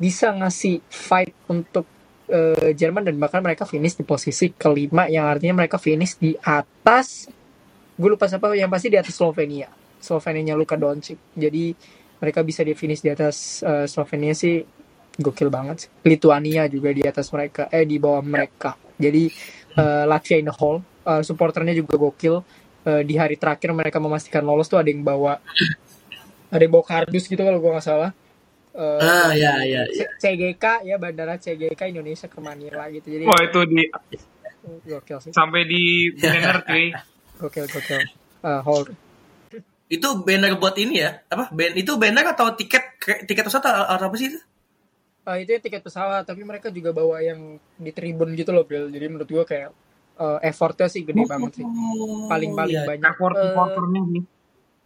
bisa 0.01 0.33
ngasih 0.33 0.81
fight 0.89 1.37
untuk 1.45 1.85
uh, 2.29 2.71
Jerman 2.71 3.03
dan 3.03 3.15
bahkan 3.17 3.41
mereka 3.43 3.65
finish 3.65 3.97
di 3.97 4.05
posisi 4.05 4.53
kelima 4.53 5.09
yang 5.09 5.27
artinya 5.27 5.65
mereka 5.65 5.81
finish 5.81 6.15
di 6.15 6.37
atas 6.39 7.27
gue 7.99 8.09
lupa 8.09 8.31
siapa 8.31 8.55
yang 8.55 8.71
pasti 8.71 8.87
di 8.87 8.95
atas 8.95 9.11
Slovenia. 9.11 9.67
Slovenia 9.99 10.55
Luka 10.55 10.79
Doncic. 10.79 11.19
Jadi 11.35 11.75
mereka 12.23 12.39
bisa 12.47 12.63
di 12.63 12.71
finish 12.71 13.03
di 13.03 13.11
atas 13.11 13.59
uh, 13.65 13.83
Slovenia 13.83 14.31
sih 14.31 14.63
gokil 15.19 15.51
banget 15.51 15.85
sih. 15.85 15.89
Lituania 16.07 16.71
juga 16.71 16.95
di 16.95 17.03
atas 17.03 17.27
mereka 17.35 17.67
eh 17.67 17.83
di 17.83 17.99
bawah 17.99 18.23
mereka. 18.23 18.79
Jadi 18.95 19.27
uh, 19.75 20.07
Latvia 20.07 20.39
in 20.39 20.47
the 20.47 20.55
hole. 20.55 20.79
Uh, 21.03 21.19
supporternya 21.19 21.75
juga 21.75 21.99
gokil. 21.99 22.39
Uh, 22.87 23.03
di 23.03 23.19
hari 23.19 23.35
terakhir 23.35 23.75
mereka 23.75 23.99
memastikan 23.99 24.39
lolos 24.47 24.71
tuh 24.71 24.79
ada 24.79 24.87
yang 24.87 25.03
bawa 25.03 25.43
ada 26.47 26.61
yang 26.63 26.71
bawa 26.71 26.85
kardus 26.87 27.27
gitu 27.27 27.43
kalau 27.43 27.59
gue 27.59 27.71
nggak 27.75 27.83
salah 27.83 28.15
Uh, 28.69 29.01
Ah, 29.01 29.33
ya, 29.33 29.65
ya, 29.65 29.81
ya. 29.89 30.05
CGK 30.21 30.85
ya 30.85 31.01
bandara 31.01 31.41
CGK 31.41 31.89
Indonesia 31.89 32.29
ke 32.29 32.37
Manila 32.37 32.85
gitu 32.93 33.09
jadi 33.09 33.25
Wah 33.25 33.41
itu 33.41 33.59
di 33.65 33.81
gokil 34.85 35.17
sih 35.25 35.31
sampai 35.33 35.65
di 35.65 36.13
banner 36.13 36.61
cuy. 36.61 36.93
gokil 37.41 37.65
gokil 37.65 38.01
uh, 38.45 38.61
hold 38.61 38.93
Itu 39.89 40.21
banner 40.21 40.53
buat 40.61 40.77
ini 40.77 41.01
ya? 41.01 41.17
Apa? 41.33 41.49
Ban 41.49 41.73
itu 41.73 41.97
banner 41.97 42.21
atau 42.21 42.53
tiket 42.53 43.01
tiket 43.25 43.41
pesawat 43.41 43.73
atau, 43.73 43.85
atau 43.89 44.05
apa 44.05 44.15
sih 44.21 44.29
itu? 44.29 44.39
Uh, 45.25 45.41
itu 45.41 45.49
ya 45.57 45.59
tiket 45.65 45.81
pesawat 45.81 46.29
tapi 46.29 46.45
mereka 46.45 46.69
juga 46.69 46.93
bawa 46.93 47.25
yang 47.25 47.57
di 47.73 47.89
tribun 47.89 48.37
gitu 48.37 48.53
loh 48.53 48.69
Bill 48.69 48.93
jadi 48.93 49.09
menurut 49.09 49.25
gua 49.25 49.49
kayak 49.49 49.73
uh, 50.21 50.37
effortnya 50.45 50.85
sih 50.93 51.01
gede 51.01 51.25
banget 51.25 51.57
sih 51.57 51.65
paling 52.29 52.53
paling 52.53 52.77
iya. 52.77 52.85
banyak 52.85 53.13
Effort 53.17 53.33
sih. 53.33 54.21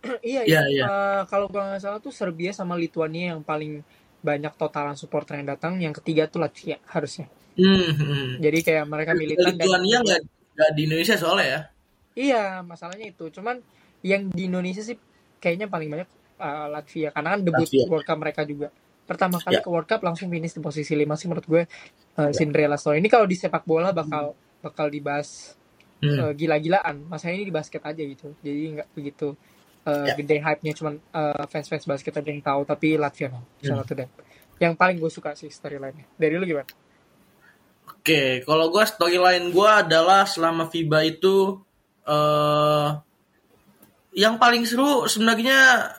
iya 0.21 0.41
Iya, 0.43 0.43
iya 0.45 0.61
iya. 0.69 0.83
Eh, 0.85 1.21
kalau 1.27 1.47
nggak 1.47 1.79
salah 1.79 1.99
tuh 1.99 2.11
Serbia 2.11 2.51
sama 2.51 2.75
Lituania 2.75 3.33
yang 3.33 3.41
paling 3.41 3.81
banyak 4.19 4.53
totalan 4.55 4.95
supporter 4.95 5.35
yang 5.35 5.47
datang 5.49 5.79
yang 5.79 5.91
ketiga 5.91 6.27
tuh 6.27 6.39
Latvia 6.39 6.79
harusnya 6.87 7.27
Hmm, 7.53 7.91
hmm. 7.93 8.41
jadi 8.41 8.59
kayak 8.65 8.85
mereka 8.89 9.11
militan 9.13 9.53
Lituania 9.53 9.97
nggak 10.01 10.21
nggak 10.53 10.69
di 10.73 10.81
Indonesia 10.83 11.15
soalnya 11.15 11.45
ya? 11.45 11.61
iya 12.13 12.43
masalahnya 12.61 13.09
itu 13.09 13.29
cuman 13.29 13.61
yang 14.01 14.29
di 14.29 14.49
Indonesia 14.49 14.81
sih 14.81 14.97
kayaknya 15.37 15.67
paling 15.67 15.89
banyak 15.89 16.09
uh, 16.39 16.67
Latvia 16.71 17.09
karena 17.09 17.37
kan 17.37 17.39
debut 17.41 17.67
Latvia. 17.67 17.85
World 17.85 18.05
Cup 18.05 18.17
mereka 18.17 18.41
juga 18.43 18.67
pertama 19.03 19.37
kali 19.37 19.59
Ya. 19.59 19.61
ke 19.61 19.69
World 19.69 19.85
Cup 19.85 20.01
langsung 20.01 20.31
finish 20.31 20.55
di 20.55 20.61
posisi 20.61 20.95
5 20.95 21.03
sih 21.13 21.27
menurut 21.27 21.45
gue 21.45 21.61
uh, 22.17 22.31
Cinderella 22.31 22.79
story 22.79 22.97
ini 22.97 23.11
kalau 23.11 23.27
di 23.27 23.35
sepak 23.35 23.63
bola 23.63 23.91
bakal 23.91 24.33
bakal 24.59 24.87
dibahas 24.87 25.53
Hmm. 25.99 26.19
uh, 26.19 26.33
gila-gilaan 26.35 26.99
masalahnya 27.07 27.37
ini 27.39 27.47
di 27.47 27.55
basket 27.55 27.79
aja 27.79 28.03
gitu 28.03 28.35
jadi 28.39 28.75
nggak 28.75 28.87
begitu 28.91 29.39
uh, 29.83 30.05
Ya. 30.07 30.13
gede 30.15 30.39
hype-nya 30.39 30.73
cuman 30.73 30.93
uh, 31.11 31.43
fans-fans 31.47 31.83
basket 31.83 32.13
aja 32.13 32.29
yang 32.29 32.39
tahu 32.39 32.61
tapi 32.63 32.95
Latvia 32.95 33.27
no 33.27 33.43
salah 33.59 33.81
Hmm. 33.81 33.87
satu 33.87 33.93
deh 33.99 34.09
yang 34.57 34.73
paling 34.73 34.97
gue 34.97 35.09
suka 35.09 35.33
sih 35.33 35.47
storyline-nya 35.47 36.05
dari 36.15 36.35
lu 36.35 36.45
gimana 36.45 36.67
Oke, 37.83 38.43
kalau 38.43 38.67
gua 38.67 38.83
storyline 38.83 39.51
gua 39.51 39.79
adalah 39.79 40.23
selama 40.23 40.67
FIBA 40.67 40.99
itu 41.09 41.59
eh 42.03 42.89
yang 44.13 44.35
paling 44.35 44.63
seru 44.63 45.03
sebenarnya 45.03 45.89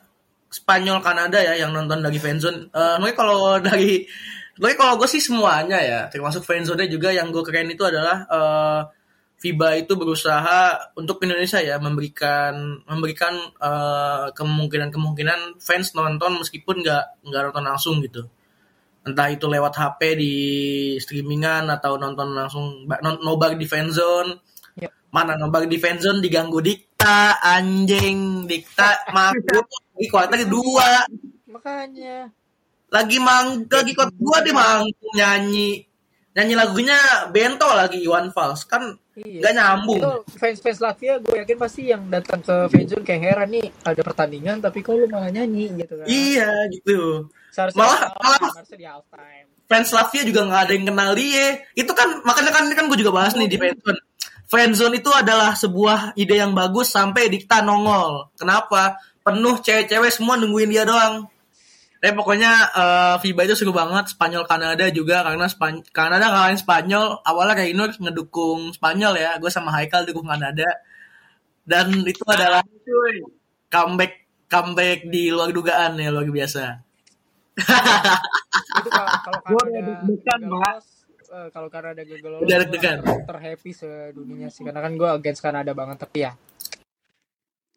Spanyol 0.49 1.03
Kanada 1.03 1.41
ya 1.41 1.59
yang 1.59 1.73
nonton 1.73 2.01
dari 2.01 2.17
fanzone. 2.17 2.69
Eh 2.71 2.97
makanya 2.97 3.17
kalau 3.17 3.41
dari 3.59 4.05
makanya 4.57 4.79
kalau 4.79 4.95
gue 4.97 5.09
sih 5.11 5.19
semuanya 5.19 5.81
ya, 5.83 6.01
termasuk 6.07 6.41
fanzone 6.41 6.87
juga 6.87 7.11
yang 7.11 7.29
gue 7.29 7.43
keren 7.43 7.69
itu 7.69 7.83
adalah 7.83 8.23
eh 8.29 8.81
FIBA 9.35 9.85
itu 9.85 9.93
berusaha 9.99 10.93
untuk 10.97 11.21
Indonesia 11.27 11.61
ya 11.61 11.77
memberikan 11.77 12.81
memberikan 12.89 13.35
eh, 13.61 14.27
kemungkinan-kemungkinan 14.33 15.61
fans 15.61 15.93
nonton 15.93 16.41
meskipun 16.41 16.81
nggak 16.81 17.05
nggak 17.29 17.43
nonton 17.51 17.65
langsung 17.69 18.01
gitu. 18.01 18.25
Entah 19.05 19.29
itu 19.29 19.45
lewat 19.45 19.77
HP 19.77 20.01
di 20.17 20.35
streamingan 20.97 21.69
atau 21.69 22.01
nonton 22.01 22.33
langsung 22.33 22.89
nobar 23.21 23.53
di 23.59 23.69
fanzone. 23.69 24.41
Yep. 24.75 24.91
mana 25.15 25.39
nobar 25.39 25.71
di 25.71 25.79
fanzone 25.79 26.25
diganggu 26.25 26.65
dikta 26.65 27.39
anjing. 27.45 28.49
Dikta 28.49 29.13
manggung 29.13 29.69
di 29.93 30.09
kuarter 30.09 30.49
dua 30.49 31.05
makanya. 31.53 32.33
Lagi 32.89 33.21
mang 33.21 33.69
lagi 33.69 33.93
kuarter 33.93 34.17
dua 34.17 34.41
dia 34.41 34.57
manggung 34.57 35.13
nyanyi 35.13 35.94
nyanyi 36.35 36.55
lagunya 36.55 36.99
bento 37.31 37.67
lagi 37.71 38.03
Iwan 38.03 38.35
Fals 38.35 38.67
kan 38.67 38.99
iya 39.15 39.39
nggak 39.39 39.55
nyambung 39.55 40.03
itu 40.03 40.13
fans-fans 40.35 40.79
Latvia 40.83 41.15
gue 41.19 41.35
yakin 41.39 41.57
pasti 41.57 41.83
yang 41.87 42.03
datang 42.11 42.43
ke 42.43 42.55
fanzone 42.69 43.07
kayak 43.07 43.23
heran 43.23 43.49
nih 43.55 43.67
ada 43.83 44.03
pertandingan 44.03 44.59
tapi 44.59 44.83
kok 44.83 44.99
lu 44.99 45.07
malah 45.07 45.31
nyanyi 45.31 45.71
gitu 45.79 45.95
kan 45.95 46.07
iya 46.07 46.51
gitu 46.75 47.31
seharusnya 47.55 47.79
Malah- 47.87 48.11
malah- 48.19 48.53
fans 49.65 49.89
Latvia 49.91 50.23
juga 50.23 50.45
nggak 50.45 50.61
ada 50.69 50.73
yang 50.77 50.87
kenal 50.87 51.11
dia. 51.17 51.47
Itu 51.73 51.97
kan 51.97 52.21
makanya 52.21 52.53
kan 52.53 52.69
ini 52.69 52.75
kan 52.77 52.85
gue 52.85 52.99
juga 53.01 53.17
bahas 53.17 53.33
nih 53.33 53.49
di 53.49 53.57
fanzone. 53.57 54.01
Fanzone 54.45 54.95
itu 55.01 55.09
adalah 55.09 55.57
sebuah 55.57 56.13
ide 56.15 56.37
yang 56.37 56.53
bagus 56.53 56.93
sampai 56.93 57.33
Dikta 57.33 57.65
nongol. 57.65 58.29
Kenapa? 58.37 59.01
Penuh 59.25 59.57
cewek-cewek 59.57 60.13
semua 60.13 60.37
nungguin 60.37 60.69
dia 60.69 60.85
doang. 60.85 61.25
Tapi 62.05 62.13
pokoknya 62.21 62.53
eh, 62.77 63.15
FIBA 63.17 63.49
itu 63.49 63.57
seru 63.57 63.73
banget. 63.73 64.13
Spanyol 64.13 64.45
Kanada 64.45 64.85
juga 64.93 65.25
karena 65.25 65.49
Span 65.49 65.81
Kanada 65.89 66.29
ngalahin 66.29 66.61
Spanyol. 66.61 67.25
Awalnya 67.25 67.55
kayak 67.57 67.71
Inur 67.73 67.91
ngedukung 67.97 68.77
Spanyol 68.77 69.17
ya. 69.17 69.41
Gue 69.41 69.49
sama 69.49 69.73
Haikal 69.73 70.05
dukung 70.05 70.29
Kanada. 70.29 70.69
Dan 71.65 72.05
itu 72.05 72.21
adalah 72.29 72.61
Cuy. 72.61 73.25
comeback 73.73 74.29
comeback 74.53 75.09
di 75.09 75.33
luar 75.33 75.49
dugaan 75.49 75.97
ya 75.97 76.13
luar 76.13 76.29
biasa. 76.29 76.85
itu 77.55 78.89
kalau 78.91 79.41
Kanada 79.41 79.89
eh, 81.35 81.49
kalau 81.51 81.69
Kanada 81.73 82.03
gagal 82.05 82.31
lolos 82.37 82.45
Udah 82.45 82.59
deg-degan. 82.67 82.99
terhappy 83.25 83.71
sedunia 83.73 84.51
sih 84.51 84.67
karena 84.67 84.83
kan 84.83 84.93
gue 84.99 85.09
against 85.09 85.41
Kanada 85.41 85.71
banget 85.73 86.03
tapi 86.03 86.27
ya 86.27 86.35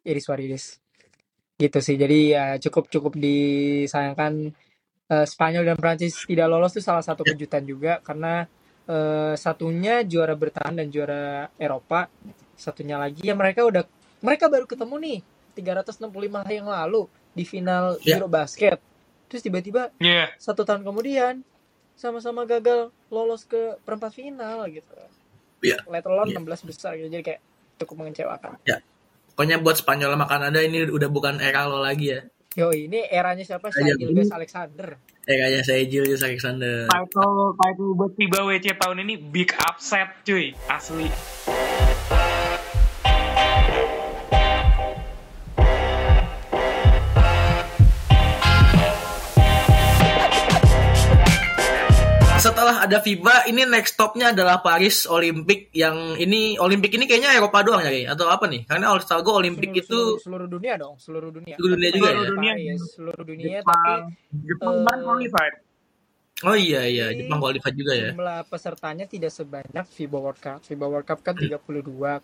iris 0.02 0.26
waridis 0.26 0.64
gitu 1.58 1.78
sih 1.82 1.98
jadi 1.98 2.18
ya 2.30 2.44
cukup 2.62 2.86
cukup 2.86 3.18
disayangkan 3.18 4.54
eh, 5.10 5.26
Spanyol 5.26 5.66
dan 5.66 5.76
Prancis 5.76 6.14
tidak 6.22 6.46
lolos 6.46 6.72
itu 6.78 6.82
salah 6.86 7.02
satu 7.02 7.26
kejutan 7.26 7.66
juga 7.66 7.98
karena 7.98 8.46
eh, 8.86 9.34
satunya 9.34 10.06
juara 10.06 10.38
bertahan 10.38 10.78
dan 10.78 10.86
juara 10.88 11.50
Eropa 11.58 12.06
satunya 12.54 12.94
lagi 12.94 13.26
ya 13.26 13.34
mereka 13.34 13.66
udah 13.66 13.82
mereka 14.22 14.46
baru 14.46 14.66
ketemu 14.66 14.94
nih 14.98 15.18
365 15.58 16.08
hari 16.46 16.54
yang 16.62 16.70
lalu 16.70 17.10
di 17.34 17.42
final 17.42 17.98
Ya. 18.02 18.18
Eurobasket. 18.18 18.78
Terus 19.26 19.42
tiba-tiba 19.42 19.90
Iya. 19.98 20.30
satu 20.38 20.62
tahun 20.62 20.86
kemudian 20.86 21.42
sama-sama 21.98 22.46
gagal 22.46 22.94
lolos 23.10 23.42
ke 23.42 23.74
perempat 23.82 24.14
final 24.14 24.70
gitu. 24.70 24.94
Iya. 25.62 25.82
Let 25.90 26.06
alone 26.06 26.30
Iya. 26.30 26.38
16 26.38 26.62
besar 26.62 26.94
gitu. 26.94 27.10
Jadi 27.10 27.22
kayak 27.26 27.42
cukup 27.82 28.06
mengecewakan. 28.06 28.58
Pokoknya 29.38 29.62
buat 29.62 29.78
Spanyol 29.78 30.18
sama 30.18 30.26
Kanada 30.26 30.58
ini 30.58 30.82
udah 30.90 31.06
bukan 31.14 31.38
era 31.38 31.70
lo 31.70 31.78
lagi 31.78 32.10
ya. 32.10 32.26
Yo, 32.58 32.74
ini 32.74 33.06
eranya 33.06 33.46
siapa? 33.46 33.70
Gilgeous 33.70 34.34
Alexander. 34.34 34.98
Eranya 35.30 35.62
saya 35.62 35.86
Julius 35.86 36.26
Alexander. 36.26 36.90
Title 36.90 37.54
title 37.54 37.94
buat 37.94 38.18
FIBA 38.18 38.40
WC 38.42 38.66
tahun 38.82 39.06
ini 39.06 39.14
big 39.30 39.54
upset 39.62 40.26
cuy, 40.26 40.58
asli. 40.66 41.06
Ada 52.88 52.98
FIBA, 52.98 53.52
ini 53.52 53.68
next 53.68 53.94
stopnya 53.94 54.32
adalah 54.32 54.64
Paris 54.64 55.04
Olympic 55.04 55.68
yang 55.76 56.16
ini 56.16 56.56
Olympic 56.56 56.96
ini 56.96 57.04
kayaknya 57.04 57.36
Eropa 57.36 57.60
doang 57.60 57.84
ya, 57.84 58.16
atau 58.16 58.26
apa 58.32 58.48
nih? 58.48 58.64
Karena 58.64 58.88
All 58.88 59.04
Star 59.04 59.20
Go 59.20 59.36
Olympic 59.36 59.68
seluruh, 59.68 59.84
itu 59.84 59.98
seluruh, 60.00 60.18
seluruh 60.24 60.48
dunia 60.48 60.74
dong, 60.80 60.96
seluruh 60.96 61.30
dunia. 61.30 61.54
Seluruh 61.60 61.76
dunia 61.76 61.90
Tapi 61.92 61.98
juga 62.00 62.08
bukan 62.08 62.24
ya? 62.24 62.32
Paris, 62.32 62.80
seluruh 62.96 63.24
dunia 63.28 63.58
tapi 63.60 63.92
Jepang, 63.92 64.00
Jepang 64.48 64.74
eh, 64.74 64.84
kan 64.88 64.98
qualified. 65.04 65.54
oh 66.48 66.56
iya 66.56 66.82
iya 66.88 67.06
Tapi 67.12 67.18
Jepang 67.20 67.38
qualified 67.44 67.76
juga 67.76 67.92
ya. 67.92 68.10
jumlah 68.16 68.40
pesertanya 68.48 69.04
tidak 69.04 69.32
sebanyak 69.36 69.84
FIBA 69.84 70.18
World 70.18 70.40
Cup. 70.40 70.58
FIBA 70.64 70.86
World 70.88 71.06
Cup 71.06 71.20
kan 71.20 71.34
32, 71.36 71.60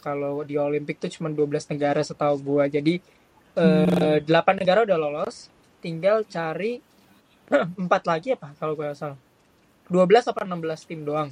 kalau 0.01 0.35
di 0.43 0.57
Olimpik 0.57 0.97
tuh 0.99 1.13
cuma 1.13 1.29
12 1.29 1.73
negara 1.77 2.01
setahu 2.01 2.35
gua. 2.41 2.65
Jadi 2.67 2.99
eh, 3.61 4.19
8 4.25 4.61
negara 4.61 4.89
udah 4.89 4.99
lolos, 4.99 5.53
tinggal 5.85 6.25
cari 6.25 6.81
empat 7.83 8.03
lagi 8.09 8.33
apa 8.33 8.57
kalau 8.57 8.73
gua 8.73 8.91
nggak 8.91 8.99
salah. 8.99 9.24
12 9.87 10.31
apa 10.31 10.41
16 10.43 10.89
tim 10.89 11.01
doang 11.03 11.31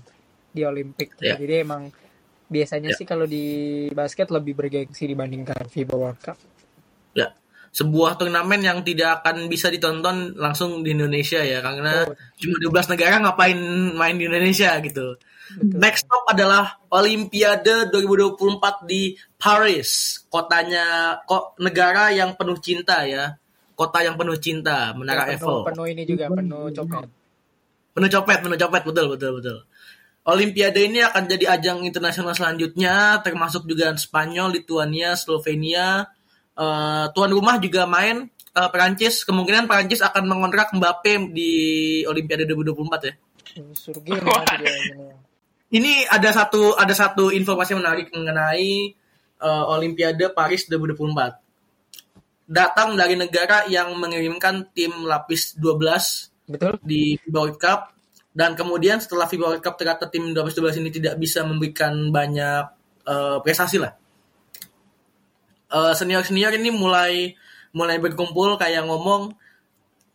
di 0.49 0.63
Olimpik. 0.63 1.17
Ya. 1.19 1.35
Jadi 1.35 1.55
emang 1.61 1.89
biasanya 2.47 2.93
Ya. 2.93 2.97
sih 2.97 3.07
kalau 3.07 3.25
di 3.25 3.45
basket 3.91 4.29
lebih 4.29 4.53
bergengsi 4.53 5.09
dibandingkan 5.09 5.65
FIBA 5.65 5.95
World 5.95 6.21
Cup. 6.21 6.37
Ya. 7.13 7.33
Sebuah 7.71 8.21
turnamen 8.21 8.61
yang 8.61 8.85
tidak 8.85 9.25
akan 9.25 9.49
bisa 9.49 9.73
ditonton 9.73 10.37
langsung 10.37 10.85
di 10.85 10.93
Indonesia 10.93 11.41
ya 11.41 11.65
karena 11.65 12.05
Oh, 12.05 12.13
cuma 12.37 12.57
12 12.61 12.93
negara 12.93 13.17
ngapain 13.19 13.57
main 13.93 14.15
di 14.15 14.29
Indonesia 14.29 14.77
gitu. 14.81 15.17
betul. 15.53 15.81
Next 15.81 16.05
stop 16.05 16.29
adalah 16.29 16.77
Olimpiade 16.89 17.89
2024 17.89 18.85
di 18.85 19.17
Paris. 19.35 20.21
Kotanya 20.29 20.85
kok 21.25 21.57
negara 21.59 22.09
yang 22.09 22.37
penuh 22.37 22.57
cinta 22.57 23.05
ya. 23.05 23.33
Kota 23.73 24.05
yang 24.05 24.21
penuh 24.21 24.37
cinta, 24.37 24.93
Menara 24.93 25.25
penuh, 25.25 25.33
Eiffel. 25.33 25.59
penuh 25.73 25.87
ini 25.89 26.03
juga 26.05 26.29
penuh 26.29 26.69
copet. 26.71 27.09
Penuh 27.93 28.09
copet, 28.09 28.39
penuh 28.41 28.57
copet, 28.57 28.83
betul, 28.89 29.07
betul, 29.13 29.31
betul. 29.37 29.59
Olimpiade 30.23 30.87
ini 30.87 31.03
akan 31.03 31.27
jadi 31.27 31.59
ajang 31.59 31.83
internasional 31.83 32.31
selanjutnya, 32.33 33.19
termasuk 33.27 33.67
juga 33.67 33.91
Spanyol, 33.99 34.55
Lituania, 34.55 35.19
Slovenia. 35.19 36.07
Eh, 36.55 37.05
tuan 37.11 37.31
rumah 37.35 37.59
juga 37.59 37.91
main 37.91 38.31
eh, 38.31 38.69
Perancis. 38.71 39.27
Kemungkinan 39.27 39.67
Perancis 39.67 39.99
akan 39.99 40.25
mengontrak 40.31 40.71
Mbappe 40.73 41.35
di 41.35 41.53
Olimpiade 42.07 42.47
2024 42.47 43.09
ya. 43.11 43.15
Dia 44.01 44.19
ini. 44.63 44.73
Ini 45.73 45.93
ada 46.07 46.31
satu 46.31 46.77
ada 46.79 46.93
satu 46.95 47.35
informasi 47.35 47.75
menarik 47.75 48.15
mengenai 48.15 48.95
eh, 49.43 49.65
Olimpiade 49.75 50.31
Paris 50.31 50.71
2024. 50.71 52.47
Datang 52.47 52.95
dari 52.95 53.19
negara 53.19 53.67
yang 53.67 53.91
mengirimkan 53.99 54.71
tim 54.71 55.03
lapis 55.03 55.59
12 55.59 56.32
Betul? 56.43 56.79
di 56.83 57.17
FIBA 57.23 57.39
World 57.39 57.59
Cup 57.59 57.95
dan 58.35 58.59
kemudian 58.59 58.99
setelah 58.99 59.31
FIBA 59.31 59.45
World 59.57 59.65
Cup 59.65 59.79
ternyata 59.79 60.11
tim 60.11 60.35
12-12 60.35 60.83
ini 60.83 60.91
tidak 60.91 61.15
bisa 61.21 61.47
memberikan 61.47 62.11
banyak 62.11 62.65
eh, 63.07 63.39
prestasi 63.43 63.79
lah. 63.83 63.95
senior 65.97 66.21
senior 66.21 66.53
ini 66.53 66.69
mulai 66.69 67.33
mulai 67.73 67.97
berkumpul 67.97 68.61
kayak 68.61 68.85
ngomong 68.85 69.33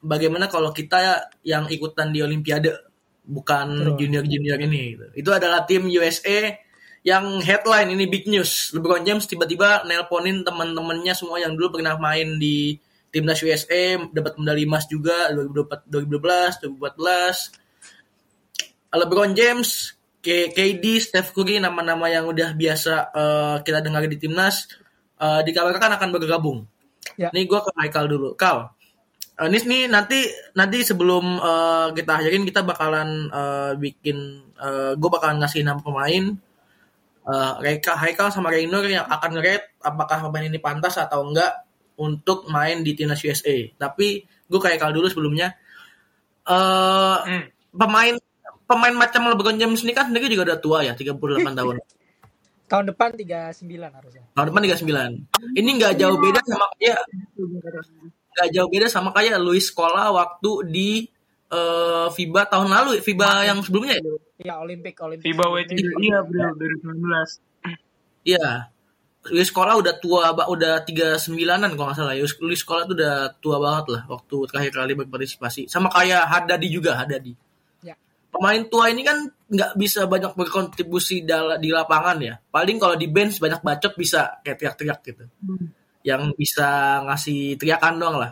bagaimana 0.05 0.45
kalau 0.45 0.69
kita 0.69 1.33
yang 1.41 1.65
ikutan 1.65 2.13
di 2.13 2.21
Olimpiade 2.21 2.87
bukan 3.27 3.67
Betul. 3.67 3.97
junior 4.05 4.23
junior 4.23 4.59
ini. 4.61 4.95
gitu. 4.95 5.05
Itu 5.17 5.29
adalah 5.33 5.67
tim 5.67 5.89
USA 5.91 6.55
yang 7.03 7.43
headline 7.43 7.91
ini 7.93 8.07
big 8.07 8.25
news. 8.29 8.71
LeBron 8.75 9.03
James 9.03 9.27
tiba-tiba 9.27 9.83
nelponin 9.83 10.43
teman-temannya 10.47 11.13
semua 11.13 11.37
yang 11.41 11.53
dulu 11.53 11.77
pernah 11.79 11.99
main 11.99 12.39
di 12.39 12.79
timnas 13.17 13.41
USA 13.41 13.97
dapat 14.13 14.37
medali 14.37 14.69
emas 14.69 14.85
juga 14.85 15.33
2012, 15.33 16.61
2014. 16.61 18.93
LeBron 18.93 19.33
James, 19.33 19.97
KD, 20.21 20.85
Steph 21.01 21.33
Curry 21.33 21.57
nama-nama 21.57 22.05
yang 22.13 22.29
udah 22.29 22.53
biasa 22.53 23.09
eh, 23.09 23.57
kita 23.65 23.81
dengar 23.81 24.05
di 24.05 24.21
timnas 24.21 24.69
eh, 25.17 25.41
dikabarkan 25.41 25.97
akan 25.97 26.09
bergabung. 26.13 26.61
Ya. 27.17 27.33
Nih 27.33 27.49
gue 27.49 27.57
ke 27.57 27.73
Michael 27.73 28.05
dulu. 28.05 28.37
Kal, 28.37 28.69
eh, 29.41 29.49
nis 29.49 29.65
nih 29.65 29.89
nanti 29.89 30.29
nanti 30.53 30.85
sebelum 30.85 31.41
eh, 31.41 31.87
kita 31.97 32.21
akhirin 32.21 32.45
kita 32.45 32.61
bakalan 32.61 33.33
eh, 33.33 33.73
bikin 33.81 34.45
gue 34.97 35.09
bakalan 35.13 35.37
ngasih 35.37 35.61
nama 35.61 35.77
pemain 35.77 36.33
eh 37.27 37.53
Reika, 37.61 37.93
Haikal 37.93 38.33
sama 38.33 38.49
Reynor 38.49 38.89
yang 38.89 39.05
akan 39.05 39.37
nge-rate 39.37 39.77
apakah 39.85 40.17
pemain 40.25 40.49
ini 40.49 40.57
pantas 40.63 40.97
atau 40.97 41.29
enggak 41.29 41.66
untuk 41.97 42.45
main 42.47 42.85
di 42.85 42.93
timnas 42.93 43.21
USA. 43.21 43.73
Tapi 43.75 44.07
gue 44.23 44.59
kayak 44.61 44.79
Haikal 44.79 44.93
dulu 44.95 45.09
sebelumnya. 45.09 45.57
eh 46.47 47.17
Hmm. 47.19 47.43
pemain 47.75 48.15
pemain 48.63 48.95
macam 48.95 49.27
LeBron 49.27 49.59
James 49.59 49.83
ini 49.83 49.91
kan 49.91 50.07
sendiri 50.07 50.31
juga 50.31 50.53
udah 50.55 50.59
tua 50.63 50.79
ya, 50.85 50.93
38 50.95 51.19
tahun. 51.59 51.75
Tahun 52.67 52.83
depan 52.91 53.15
39 53.15 53.63
harusnya. 53.95 54.23
Tahun 54.35 54.45
depan 54.51 54.61
39. 54.75 55.55
Ini 55.55 55.69
nggak 55.79 55.93
jauh 55.99 56.17
beda 56.19 56.39
sama 56.43 56.67
kayak 56.75 56.99
nggak 58.37 58.49
jauh 58.53 58.69
beda 58.69 58.87
sama 58.91 59.09
kayak 59.15 59.39
Luis 59.39 59.71
Scola 59.71 60.11
waktu 60.11 60.51
di 60.67 60.89
eh, 61.47 62.07
FIBA 62.11 62.41
tahun 62.51 62.67
lalu, 62.67 62.99
FIBA 62.99 63.29
yang 63.47 63.63
sebelumnya 63.63 63.95
ya. 63.97 64.03
Iya, 64.37 64.53
Olimpik, 64.61 64.99
Olimpik. 64.99 65.25
FIBA 65.25 65.45
WC 65.47 65.71
iya 66.03 66.19
bro 66.21 66.47
2019. 66.59 68.27
Iya. 68.27 68.47
Luis 69.31 69.49
Scola 69.49 69.75
udah 69.75 69.93
tua, 69.99 70.31
udah 70.33 70.83
39-an 70.83 71.73
kalau 71.75 71.87
nggak 71.91 71.97
salah. 71.97 72.13
Luis 72.15 72.33
Luis 72.39 72.61
Scola 72.61 72.87
tuh 72.87 72.95
udah 72.95 73.33
tua 73.39 73.57
banget 73.59 73.85
lah 73.97 74.01
waktu 74.07 74.35
terakhir 74.47 74.71
kali 74.73 74.93
berpartisipasi. 74.95 75.67
Sama 75.67 75.91
kayak 75.91 76.23
Hadadi 76.27 76.67
juga, 76.71 76.95
Hadadi. 76.99 77.33
Ya. 77.83 77.95
Pemain 78.31 78.61
tua 78.67 78.91
ini 78.91 79.01
kan 79.03 79.27
nggak 79.27 79.79
bisa 79.79 80.05
banyak 80.05 80.35
berkontribusi 80.35 81.23
di 81.59 81.69
lapangan 81.71 82.17
ya. 82.19 82.35
Paling 82.39 82.77
kalau 82.79 82.95
di 82.95 83.07
bench 83.07 83.39
banyak 83.39 83.63
bacot 83.63 83.93
bisa 83.95 84.39
kayak 84.43 84.57
teriak-teriak 84.59 84.99
gitu. 85.03 85.23
Yang 86.03 86.21
bisa 86.39 86.67
ngasih 87.07 87.55
teriakan 87.59 87.93
doang 87.99 88.17
lah. 88.23 88.31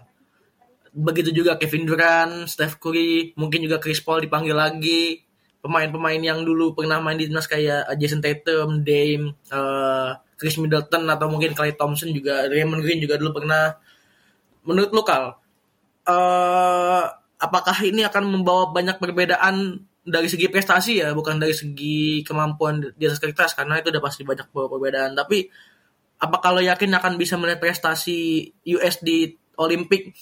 Begitu 0.96 1.36
juga 1.36 1.60
Kevin 1.60 1.84
Durant, 1.84 2.48
Steph 2.48 2.80
Curry, 2.80 3.36
mungkin 3.36 3.68
juga 3.68 3.84
Chris 3.84 4.00
Paul 4.00 4.24
dipanggil 4.24 4.56
lagi. 4.56 5.20
Pemain-pemain 5.60 6.22
yang 6.22 6.46
dulu 6.46 6.78
pernah 6.78 7.02
main 7.02 7.18
di 7.18 7.26
timnas 7.26 7.50
kayak 7.50 7.90
Jason 7.98 8.22
Tatum, 8.22 8.86
Dame, 8.86 9.34
eh, 9.50 10.12
Chris 10.36 10.60
Middleton 10.60 11.08
atau 11.08 11.28
mungkin 11.32 11.56
Clay 11.56 11.76
Thompson 11.80 12.12
juga, 12.12 12.48
Raymond 12.52 12.84
Green 12.84 13.00
juga 13.00 13.16
dulu 13.16 13.42
pernah. 13.42 13.76
Menurut 14.68 14.92
lu 14.92 15.04
Kal, 15.08 15.36
eh, 16.08 17.04
apakah 17.40 17.78
ini 17.86 18.04
akan 18.04 18.24
membawa 18.28 18.72
banyak 18.76 19.00
perbedaan 19.00 19.86
dari 20.06 20.28
segi 20.30 20.52
prestasi 20.52 21.02
ya, 21.02 21.16
bukan 21.18 21.42
dari 21.42 21.56
segi 21.56 22.22
kemampuan 22.22 22.94
di 22.94 23.04
atas 23.10 23.18
kertas 23.18 23.58
karena 23.58 23.82
itu 23.82 23.90
udah 23.90 24.04
pasti 24.04 24.22
banyak 24.28 24.48
perbedaan. 24.52 25.18
Tapi 25.18 25.48
apakah 26.22 26.50
lo 26.56 26.62
yakin 26.62 26.92
akan 26.94 27.14
bisa 27.18 27.36
melihat 27.40 27.64
prestasi 27.64 28.52
US 28.78 29.02
di 29.02 29.34
Olimpik 29.56 30.14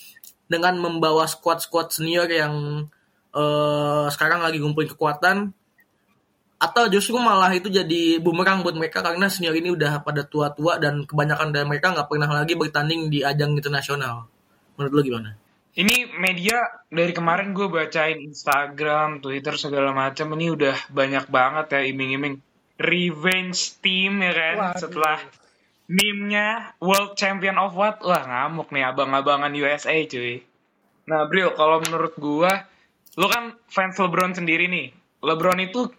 dengan 0.47 0.77
membawa 0.77 1.25
squad-squad 1.25 1.89
senior 1.89 2.29
yang 2.29 2.85
eh, 3.33 4.05
sekarang 4.13 4.45
lagi 4.45 4.61
ngumpulin 4.61 4.93
kekuatan 4.93 5.51
atau 6.63 6.87
justru 6.87 7.19
malah 7.19 7.51
itu 7.51 7.67
jadi 7.67 8.23
bumerang 8.23 8.63
buat 8.63 8.79
mereka 8.79 9.03
karena 9.03 9.27
senior 9.27 9.51
ini 9.59 9.75
udah 9.75 9.99
pada 9.99 10.23
tua-tua 10.23 10.79
dan 10.79 11.03
kebanyakan 11.03 11.51
dari 11.51 11.67
mereka 11.67 11.91
nggak 11.91 12.07
pernah 12.07 12.31
lagi 12.31 12.55
bertanding 12.55 13.11
di 13.11 13.19
ajang 13.19 13.51
internasional. 13.59 14.31
Menurut 14.79 14.91
lo 14.95 15.01
gimana? 15.03 15.29
Ini 15.73 16.15
media 16.21 16.63
dari 16.87 17.11
kemarin 17.11 17.51
gue 17.51 17.67
bacain 17.67 18.21
Instagram, 18.23 19.19
Twitter 19.19 19.59
segala 19.59 19.91
macam 19.91 20.31
ini 20.39 20.53
udah 20.55 20.87
banyak 20.87 21.27
banget 21.27 21.65
ya 21.75 21.81
iming-iming 21.83 22.39
revenge 22.79 23.81
team 23.83 24.23
ya 24.23 24.31
kan 24.31 24.55
Waduh. 24.55 24.79
setelah 24.79 25.17
meme-nya 25.89 26.77
World 26.79 27.19
Champion 27.19 27.59
of 27.59 27.75
what? 27.75 27.99
Wah 28.05 28.23
ngamuk 28.23 28.71
nih 28.71 28.87
abang-abangan 28.87 29.51
USA 29.51 29.93
cuy. 30.07 30.45
Nah 31.09 31.27
Bril, 31.27 31.51
kalau 31.57 31.83
menurut 31.83 32.15
gua, 32.15 32.69
lu 33.19 33.27
kan 33.27 33.57
fans 33.67 33.99
LeBron 33.99 34.37
sendiri 34.37 34.71
nih. 34.71 34.95
LeBron 35.19 35.59
itu, 35.59 35.91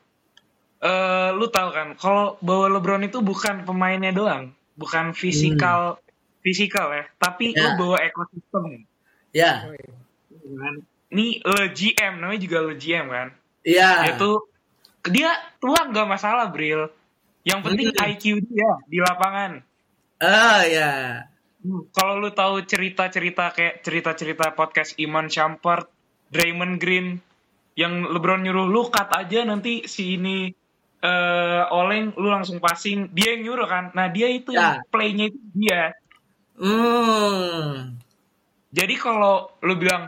eh 0.84 1.28
lu 1.32 1.48
tahu 1.48 1.68
kan, 1.72 1.88
kalau 1.96 2.36
bawa 2.38 2.68
LeBron 2.70 3.02
itu 3.02 3.24
bukan 3.24 3.64
pemainnya 3.64 4.12
doang, 4.12 4.52
bukan 4.76 5.16
fisikal, 5.16 5.96
fisikal 6.40 6.92
ya, 6.92 7.08
tapi 7.16 7.50
lu 7.50 7.64
Ya. 7.64 7.72
bawa 7.74 7.96
ekosistem. 8.04 8.84
Ya. 9.32 9.64
Oh, 9.64 10.54
kan 10.60 10.74
ini 11.08 11.40
Le 11.40 11.70
GM 11.70 12.20
namanya 12.20 12.38
juga 12.38 12.58
Le 12.60 12.74
GM 12.74 13.06
kan 13.08 13.28
Iya. 13.64 14.12
itu 14.12 14.44
dia 15.06 15.30
tua 15.56 15.88
nggak 15.88 16.04
masalah 16.04 16.50
Bril 16.50 16.90
yang 17.42 17.62
penting 17.62 17.90
Hmm. 17.90 18.08
IQ 18.10 18.44
dia 18.44 18.70
di 18.84 18.98
lapangan 19.00 19.62
Ah, 20.18 20.62
ya. 20.64 21.24
kalau 21.90 22.20
lu 22.20 22.28
tahu 22.30 22.60
cerita-cerita 22.62 23.50
kayak 23.50 23.80
cerita-cerita 23.80 24.52
podcast 24.52 24.94
Iman 24.96 25.26
Shumpert, 25.26 25.88
Draymond 26.28 26.76
Green 26.76 27.18
yang 27.74 28.04
LeBron 28.04 28.44
nyuruh 28.44 28.68
lu 28.68 28.86
cut 28.88 29.10
aja 29.10 29.42
nanti 29.42 29.88
si 29.88 30.14
ini 30.14 30.52
eh 31.04 31.62
oleng 31.68 32.16
lu 32.16 32.32
langsung 32.32 32.56
passing. 32.64 33.12
Dia 33.12 33.36
yang 33.36 33.44
nyuruh 33.44 33.68
kan? 33.68 33.84
Nah 33.92 34.08
dia 34.08 34.32
itu 34.32 34.56
Ya. 34.56 34.80
yang 34.80 34.88
playnya 34.88 35.28
itu 35.28 35.40
dia. 35.52 35.92
Hmm. 36.54 37.98
jadi 38.70 38.94
kalau 38.94 39.50
lu 39.66 39.74
bilang 39.74 40.06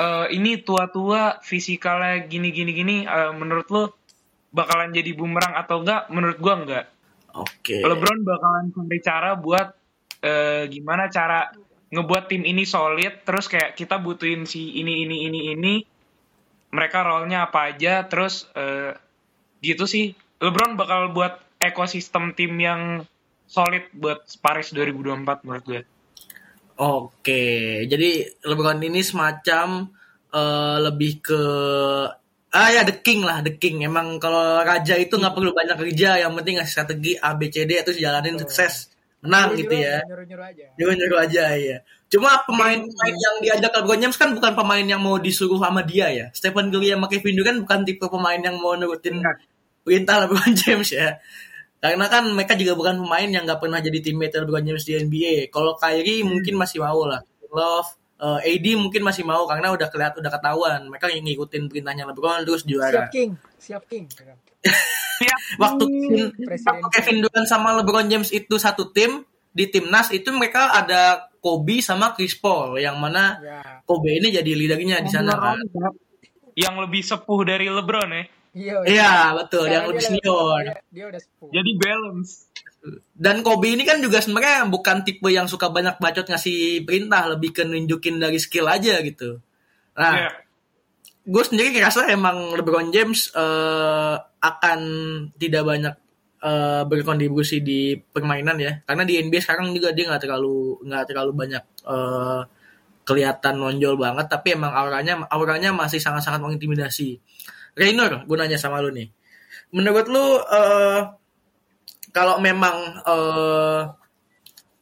eh 0.00 0.26
ini 0.32 0.56
tua-tua 0.64 1.44
fisikalnya 1.44 2.24
gini 2.24 2.48
gini 2.56 2.72
gini 2.72 2.96
eh, 3.04 3.32
menurut 3.36 3.68
lu 3.68 3.84
bakalan 4.48 4.96
jadi 4.96 5.12
bumerang 5.12 5.54
atau 5.54 5.84
enggak? 5.84 6.08
Menurut 6.08 6.38
gua 6.40 6.54
enggak. 6.56 6.86
Oke. 7.36 7.84
LeBron 7.84 8.24
bakalan 8.24 8.72
cari 8.72 8.98
cara 9.04 9.30
buat 9.36 9.76
eh, 10.24 10.66
gimana 10.72 11.12
cara 11.12 11.52
ngebuat 11.92 12.32
tim 12.32 12.42
ini 12.42 12.64
solid 12.66 13.22
terus 13.22 13.46
kayak 13.46 13.76
kita 13.78 14.00
butuhin 14.00 14.48
si 14.48 14.80
ini 14.80 15.04
ini 15.04 15.28
ini 15.30 15.40
ini. 15.52 15.74
Mereka 16.74 17.06
role-nya 17.06 17.46
apa 17.52 17.70
aja 17.70 18.02
terus 18.08 18.48
eh, 18.56 18.96
gitu 19.60 19.84
sih 19.84 20.16
LeBron 20.44 20.76
bakal 20.76 21.16
buat 21.16 21.40
ekosistem 21.56 22.36
tim 22.36 22.52
yang 22.60 23.00
solid 23.48 23.88
buat 23.96 24.28
Paris 24.44 24.76
2024 24.76 25.44
menurut 25.48 25.64
gue. 25.64 25.82
Oke, 26.74 27.44
jadi 27.86 28.34
LeBron 28.44 28.82
ini 28.82 29.00
semacam 29.00 29.88
eh, 30.34 30.78
lebih 30.84 31.12
ke 31.22 31.42
ah 32.54 32.70
ya 32.70 32.82
the 32.86 32.98
king 33.00 33.22
lah, 33.22 33.40
the 33.40 33.54
king. 33.56 33.82
Emang 33.86 34.18
kalau 34.20 34.60
raja 34.62 34.98
itu 34.98 35.14
nggak 35.16 35.34
perlu 35.34 35.54
banyak 35.54 35.78
kerja, 35.80 36.20
yang 36.22 36.34
penting 36.34 36.58
ngasih 36.58 36.72
strategi 36.74 37.12
A 37.18 37.38
B 37.38 37.48
C 37.48 37.62
D 37.64 37.78
terus 37.80 37.98
jalanin 37.98 38.38
sukses, 38.38 38.90
menang 39.22 39.54
gitu 39.54 39.70
Nyuruh-nyuruh 39.70 39.86
ya. 39.86 39.98
Nyuruh-nyuruh 40.06 40.46
aja. 40.50 40.64
Nyuruh-nyuruh 40.76 41.20
aja 41.22 41.44
ya. 41.56 41.78
Cuma 42.10 42.30
pemain-pemain 42.46 43.14
yang 43.14 43.36
diajak 43.42 43.72
LeBron 43.80 43.98
James 44.02 44.18
kan 44.18 44.30
bukan 44.34 44.52
pemain 44.54 44.86
yang 44.86 45.02
mau 45.02 45.16
disuruh 45.18 45.58
sama 45.62 45.82
dia 45.86 46.10
ya. 46.10 46.26
Stephen 46.34 46.74
Curry 46.74 46.94
sama 46.94 47.06
Kevin 47.06 47.34
Durant 47.38 47.58
bukan 47.62 47.80
tipe 47.86 48.06
pemain 48.06 48.38
yang 48.38 48.58
mau 48.58 48.74
nurutin 48.74 49.18
perintah 49.84 50.24
LeBron 50.24 50.52
James 50.64 50.88
ya. 50.90 51.20
Karena 51.78 52.08
kan 52.08 52.24
mereka 52.32 52.56
juga 52.56 52.72
bukan 52.72 53.04
pemain 53.04 53.28
yang 53.28 53.44
nggak 53.44 53.60
pernah 53.60 53.76
jadi 53.78 54.00
teammate 54.00 54.40
LeBron 54.40 54.64
James 54.64 54.84
di 54.88 54.96
NBA. 54.96 55.52
Kalau 55.52 55.76
Kyrie 55.76 56.24
mungkin 56.24 56.56
masih 56.56 56.80
mau 56.80 57.04
lah. 57.04 57.20
Love, 57.54 57.86
eh, 58.18 58.50
AD 58.56 58.66
mungkin 58.74 59.04
masih 59.04 59.22
mau 59.22 59.44
karena 59.46 59.70
udah 59.70 59.86
kelihatan 59.92 60.18
udah 60.18 60.32
ketahuan 60.32 60.80
mereka 60.90 61.06
yang 61.06 61.22
ngikutin 61.22 61.70
perintahnya 61.70 62.08
LeBron 62.08 62.42
terus 62.42 62.64
Siap 62.64 62.70
juara. 62.72 63.02
King, 63.12 63.30
siap 63.60 63.84
King. 63.86 64.08
Waktu 65.62 65.84
Kevin, 65.86 66.26
Presiden. 66.42 66.82
waktu 66.82 66.90
Kevin 66.90 67.16
Durant 67.22 67.46
sama 67.46 67.78
LeBron 67.78 68.10
James 68.10 68.34
itu 68.34 68.58
satu 68.58 68.90
tim 68.90 69.22
di 69.54 69.70
timnas 69.70 70.10
itu 70.10 70.34
mereka 70.34 70.74
ada 70.74 71.30
Kobe 71.38 71.78
sama 71.78 72.16
Chris 72.18 72.34
Paul 72.34 72.80
yang 72.82 72.98
mana 72.98 73.38
Ya, 73.38 73.60
Kobe 73.86 74.18
ini 74.18 74.34
jadi 74.34 74.50
leadernya 74.58 74.98
di 75.04 75.10
sana 75.12 75.38
kan. 75.38 75.60
Yang 76.58 76.74
lebih 76.88 77.02
sepuh 77.06 77.40
dari 77.46 77.70
LeBron 77.70 78.10
ya. 78.10 78.24
Iya. 78.54 78.76
Iya 78.86 79.14
betul, 79.34 79.66
Sekarang 79.66 79.74
yang 79.74 79.84
lebih 79.90 80.00
dia 80.00 80.08
senior. 80.08 80.60
Dia, 80.62 80.74
dia 80.94 81.04
udah 81.10 81.20
sepuh. 81.20 81.48
Jadi 81.50 81.70
balance. 81.76 82.32
Dan 83.16 83.36
Kobe 83.40 83.72
ini 83.72 83.82
kan 83.88 83.98
juga 83.98 84.20
sebenarnya 84.20 84.68
bukan 84.68 85.02
tipe 85.02 85.28
yang 85.32 85.48
suka 85.48 85.72
banyak 85.72 85.96
bacot 85.96 86.28
ngasih 86.28 86.84
perintah, 86.84 87.26
lebih 87.32 87.50
ke 87.56 87.62
nunjukin 87.64 88.20
dari 88.20 88.36
skill 88.36 88.68
aja 88.68 89.00
gitu. 89.00 89.40
Nah, 89.96 90.12
Iya. 90.20 90.30
gue 91.24 91.44
sendiri 91.48 91.72
ngerasa 91.72 92.12
emang 92.12 92.52
LeBron 92.52 92.92
James 92.92 93.32
eh, 93.32 94.16
akan 94.20 94.80
tidak 95.40 95.64
banyak 95.64 95.94
eh, 96.44 96.82
berkontribusi 96.84 97.64
di 97.64 97.96
permainan 97.96 98.60
ya, 98.60 98.84
karena 98.84 99.08
di 99.08 99.16
NBA 99.16 99.40
sekarang 99.40 99.72
juga 99.72 99.96
dia 99.96 100.04
nggak 100.12 100.22
terlalu 100.28 100.84
nggak 100.84 101.04
terlalu 101.08 101.32
banyak 101.32 101.64
eh, 101.88 102.42
kelihatan 103.04 103.54
nonjol 103.60 103.96
banget, 103.96 104.26
tapi 104.28 104.56
emang 104.56 104.72
auranya 104.76 105.24
auranya 105.32 105.72
masih 105.72 106.00
sangat-sangat 106.00 106.40
mengintimidasi. 106.44 107.16
Raynor, 107.74 108.26
gue 108.26 108.36
nanya 108.38 108.58
sama 108.58 108.78
lu 108.78 108.94
nih, 108.94 109.10
menurut 109.74 110.06
lu 110.06 110.24
eh, 110.40 111.00
kalau 112.14 112.38
memang 112.38 112.76
eh, 113.02 113.82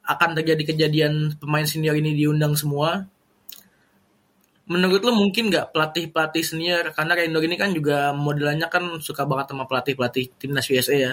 akan 0.02 0.30
terjadi 0.36 0.74
kejadian 0.74 1.40
pemain 1.40 1.64
senior 1.64 1.96
ini 1.96 2.12
diundang 2.12 2.52
semua, 2.52 3.08
menurut 4.68 5.00
lu 5.02 5.12
mungkin 5.16 5.48
nggak 5.48 5.72
pelatih 5.72 6.12
pelatih 6.12 6.44
senior 6.44 6.92
karena 6.92 7.12
Raynor 7.16 7.42
ini 7.44 7.56
kan 7.56 7.70
juga 7.72 8.12
modelannya 8.12 8.68
kan 8.68 9.00
suka 9.00 9.24
banget 9.24 9.56
sama 9.56 9.64
pelatih 9.64 9.94
pelatih 9.96 10.24
timnas 10.36 10.68
USA 10.68 10.96
ya. 10.96 11.12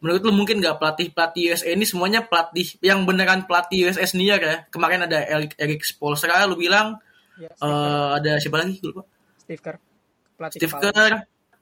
Menurut 0.00 0.24
lu 0.24 0.32
mungkin 0.32 0.64
nggak 0.64 0.80
pelatih 0.80 1.12
pelatih 1.12 1.52
USA 1.52 1.76
ini 1.76 1.84
semuanya 1.84 2.24
pelatih 2.24 2.80
yang 2.80 3.04
beneran 3.04 3.44
pelatih 3.44 3.92
USA 3.92 4.08
senior 4.08 4.40
ya? 4.40 4.64
Kemarin 4.72 5.04
ada 5.04 5.20
Eric 5.20 5.60
Eric 5.60 5.84
Spoelstra 5.84 6.48
lu 6.48 6.56
bilang 6.56 6.96
Ya, 7.40 7.48
Steve, 7.56 7.72
eh, 7.72 8.08
ada 8.20 8.32
siapa 8.36 8.56
lagi? 8.60 8.76
Lupa. 8.84 9.02
Steve 9.40 9.62
Kerr. 9.64 9.89
Pelatih 10.40 10.58
Steve. 10.64 10.80
Kerr 10.80 11.12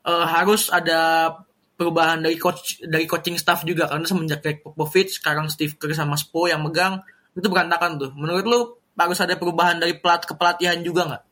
eh, 0.07 0.27
harus 0.31 0.71
ada 0.71 1.35
perubahan 1.75 2.23
dari 2.23 2.39
coach 2.39 2.83
dari 2.87 3.07
coaching 3.11 3.35
staff 3.35 3.67
juga 3.67 3.91
karena 3.91 4.07
semenjak 4.07 4.43
Greg 4.43 4.59
Popovich 4.63 5.19
sekarang 5.19 5.51
Steve 5.51 5.75
Kerr 5.75 5.95
sama 5.99 6.15
Spo 6.15 6.47
yang 6.47 6.63
megang 6.63 7.03
itu 7.35 7.47
berantakan 7.51 7.99
tuh. 7.99 8.11
Menurut 8.15 8.45
lu 8.47 8.61
harus 8.99 9.19
ada 9.23 9.39
perubahan 9.39 9.79
dari 9.79 9.95
pelat 9.95 10.27
kepelatihan 10.27 10.79
juga 10.83 11.07
nggak? 11.07 11.23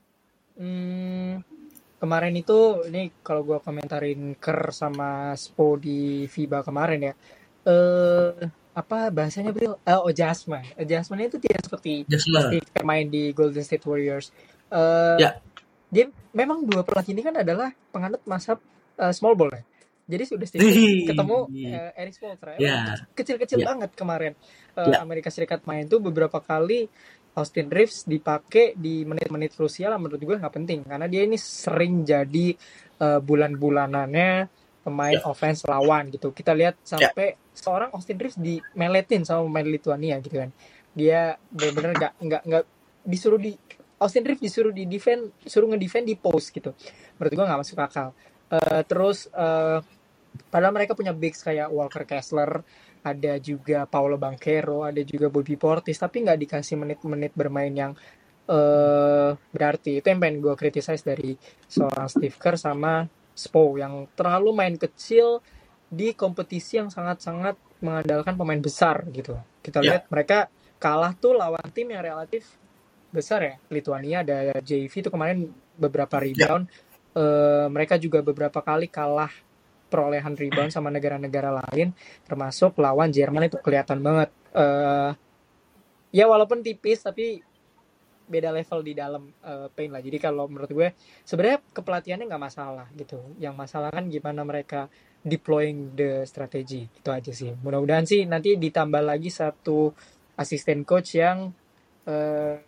Hmm, 0.56 1.42
kemarin 1.98 2.34
itu 2.38 2.86
ini 2.86 3.10
kalau 3.26 3.42
gua 3.42 3.58
komentarin 3.58 4.38
Kerr 4.38 4.70
sama 4.70 5.34
Spo 5.34 5.74
di 5.78 6.30
FIBA 6.30 6.62
kemarin 6.62 7.10
ya. 7.10 7.14
Eh 7.66 8.46
apa 8.76 9.10
bahasanya 9.10 9.50
Bril? 9.50 9.82
Eh, 9.82 9.98
adjustment. 9.98 10.66
Adjustment 10.78 11.26
itu 11.26 11.42
tidak 11.42 11.66
seperti 11.66 12.06
Kerr 12.06 12.86
main 12.86 13.10
di 13.10 13.34
Golden 13.34 13.66
State 13.66 13.82
Warriors. 13.82 14.30
Eh 14.70 15.18
Ya. 15.18 15.42
Dia 15.86 16.10
memang 16.32 16.66
dua 16.66 16.82
pelatih 16.82 17.14
ini 17.14 17.22
kan 17.22 17.34
adalah 17.36 17.70
penganut 17.90 18.22
masa 18.24 18.58
eh, 18.96 19.12
small 19.14 19.34
ball 19.34 19.52
ya. 19.54 19.62
Jadi 20.06 20.22
sudah 20.22 20.46
Wih. 20.54 21.02
ketemu 21.04 21.38
eh, 21.52 21.90
Eric 21.98 22.14
Spoelstra. 22.14 22.50
Emang 22.54 22.62
Ya. 22.62 22.94
Kecil-kecil 23.12 23.58
Ya. 23.58 23.66
banget 23.66 23.90
kemarin. 23.94 24.32
Eh, 24.72 24.86
Ya. 24.86 25.02
Amerika 25.02 25.30
Serikat 25.30 25.66
main 25.66 25.86
tuh 25.86 25.98
beberapa 25.98 26.38
kali 26.38 26.86
Austin 27.34 27.68
Reeves 27.68 28.06
dipakai 28.06 28.72
di 28.74 29.04
menit-menit 29.04 29.52
krusial 29.52 29.92
lah 29.92 30.00
menurut 30.00 30.16
gue 30.16 30.36
nggak 30.40 30.54
penting 30.56 30.80
karena 30.88 31.04
dia 31.04 31.22
ini 31.22 31.36
sering 31.36 32.02
jadi 32.02 32.54
eh, 32.96 33.20
bulan-bulanannya 33.20 34.30
pemain 34.80 35.18
Ya. 35.18 35.26
offense 35.26 35.66
lawan 35.66 36.08
gitu. 36.08 36.30
Kita 36.30 36.54
lihat 36.54 36.78
sampai 36.80 37.34
seorang 37.52 37.90
Austin 37.90 38.16
Reeves 38.16 38.38
dimeletin 38.38 39.26
sama 39.26 39.42
pemain 39.44 39.66
Lithuania 39.66 40.22
gitu 40.22 40.38
kan. 40.38 40.50
Dia 40.94 41.34
benar-benar 41.50 41.92
nggak 41.92 42.12
nggak 42.22 42.42
nggak 42.46 42.64
disuruh 43.04 43.36
di 43.36 43.52
Austin 43.96 44.24
Reeves 44.28 44.44
disuruh 44.44 44.72
di 44.76 44.84
defend, 44.84 45.32
suruh 45.44 45.68
ngedefend 45.72 46.04
di 46.04 46.16
post 46.16 46.52
gitu. 46.52 46.76
Menurut 47.16 47.32
gue 47.32 47.44
nggak 47.48 47.60
masuk 47.64 47.78
akal. 47.80 48.12
Eh, 48.52 48.82
terus 48.84 49.26
eh, 49.32 49.78
padahal 50.52 50.74
mereka 50.76 50.92
punya 50.92 51.16
bigs 51.16 51.40
kayak 51.40 51.72
Walker 51.72 52.04
Kessler, 52.04 52.60
ada 53.06 53.32
juga 53.40 53.86
Paulo 53.88 54.20
Banquero, 54.20 54.84
ada 54.84 55.00
juga 55.00 55.32
Bobby 55.32 55.56
Portis, 55.56 55.96
tapi 55.96 56.26
nggak 56.26 56.38
dikasih 56.44 56.76
menit-menit 56.76 57.32
bermain 57.32 57.72
yang 57.72 57.92
eh 58.46 59.30
berarti. 59.34 59.98
Itu 59.98 60.06
yang 60.12 60.20
pengen 60.22 60.38
gue 60.44 60.54
criticize 60.54 61.02
dari 61.02 61.34
seorang 61.66 62.06
Steve 62.06 62.36
Kerr 62.38 62.54
sama 62.60 63.02
Spo 63.34 63.74
yang 63.76 64.06
terlalu 64.14 64.50
main 64.54 64.76
kecil 64.78 65.42
di 65.86 66.14
kompetisi 66.14 66.78
yang 66.78 66.90
sangat-sangat 66.90 67.58
mengandalkan 67.82 68.34
pemain 68.34 68.58
besar 68.62 69.06
gitu. 69.10 69.34
Kita 69.62 69.82
Ya. 69.82 69.98
lihat 69.98 70.04
mereka 70.10 70.38
kalah 70.78 71.16
tuh 71.16 71.34
lawan 71.34 71.62
tim 71.74 71.90
yang 71.90 72.04
relatif 72.04 72.54
besar 73.16 73.40
ya. 73.40 73.54
Lithuania 73.72 74.20
ada 74.20 74.60
JV 74.60 74.92
itu 74.92 75.08
kemarin 75.08 75.48
beberapa 75.80 76.20
rebound. 76.20 76.68
Eh, 77.16 77.66
mereka 77.72 77.96
juga 77.96 78.20
beberapa 78.20 78.60
kali 78.60 78.92
kalah 78.92 79.32
perolehan 79.88 80.36
rebound 80.36 80.68
sama 80.68 80.92
negara-negara 80.92 81.62
lain 81.64 81.94
termasuk 82.28 82.76
lawan 82.76 83.08
Jerman 83.08 83.48
itu 83.48 83.56
kelihatan 83.64 84.04
banget. 84.04 84.28
Eh 84.52 85.12
ya 86.12 86.24
walaupun 86.28 86.60
tipis 86.60 87.00
tapi 87.04 87.40
beda 88.26 88.50
level 88.50 88.82
di 88.82 88.92
dalam 88.92 89.30
eh, 89.30 89.68
paint 89.70 89.92
lah. 89.94 90.02
Jadi 90.02 90.18
kalau 90.18 90.50
menurut 90.50 90.68
gue 90.68 90.88
sebenarnya 91.22 91.62
kepelatihannya 91.72 92.26
nggak 92.26 92.44
masalah 92.44 92.86
gitu. 92.98 93.22
Yang 93.38 93.54
masalah 93.54 93.88
kan 93.94 94.10
gimana 94.10 94.42
mereka 94.42 94.90
deploying 95.22 95.94
the 95.94 96.26
strategy. 96.26 96.90
Itu 96.90 97.14
aja 97.14 97.30
sih. 97.30 97.54
Mudah-mudahan 97.54 98.04
sih 98.04 98.26
nanti 98.26 98.58
ditambah 98.58 99.02
lagi 99.02 99.30
satu 99.30 99.94
asisten 100.36 100.82
coach 100.82 101.16
yang 101.16 101.54
eh, 102.04 102.58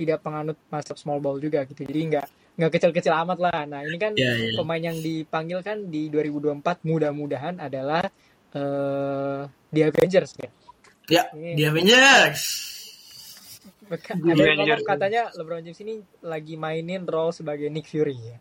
tidak 0.00 0.24
penganut 0.24 0.56
masuk 0.66 0.96
small 0.96 1.20
ball 1.20 1.36
juga 1.36 1.62
gitu 1.62 1.84
jadi 1.84 2.00
nggak 2.08 2.26
nggak 2.56 2.70
kecil-kecil 2.72 3.12
amat 3.14 3.38
lah 3.38 3.60
nah 3.64 3.80
ini 3.80 3.96
kan 3.96 4.12
Ya, 4.16 4.32
ya. 4.32 4.56
pemain 4.56 4.80
yang 4.82 4.96
dipanggil 4.96 5.60
kan 5.60 5.84
di 5.86 6.08
2024 6.08 6.60
mudah-mudahan 6.82 7.60
adalah 7.60 8.08
eh 8.50 9.40
The 9.70 9.80
Avengers 9.86 10.34
ya. 10.34 10.48
Ya, 11.06 11.22
Ini- 11.30 11.54
di 11.54 11.62
Avengers. 11.62 12.42
Ada 13.90 14.22
Avengers. 14.22 14.82
katanya 14.82 15.22
LeBron 15.34 15.62
James 15.62 15.80
ini 15.80 15.94
lagi 16.22 16.54
mainin 16.54 17.02
role 17.04 17.30
sebagai 17.30 17.66
Nick 17.66 17.86
Fury 17.86 18.14
ya. 18.14 18.38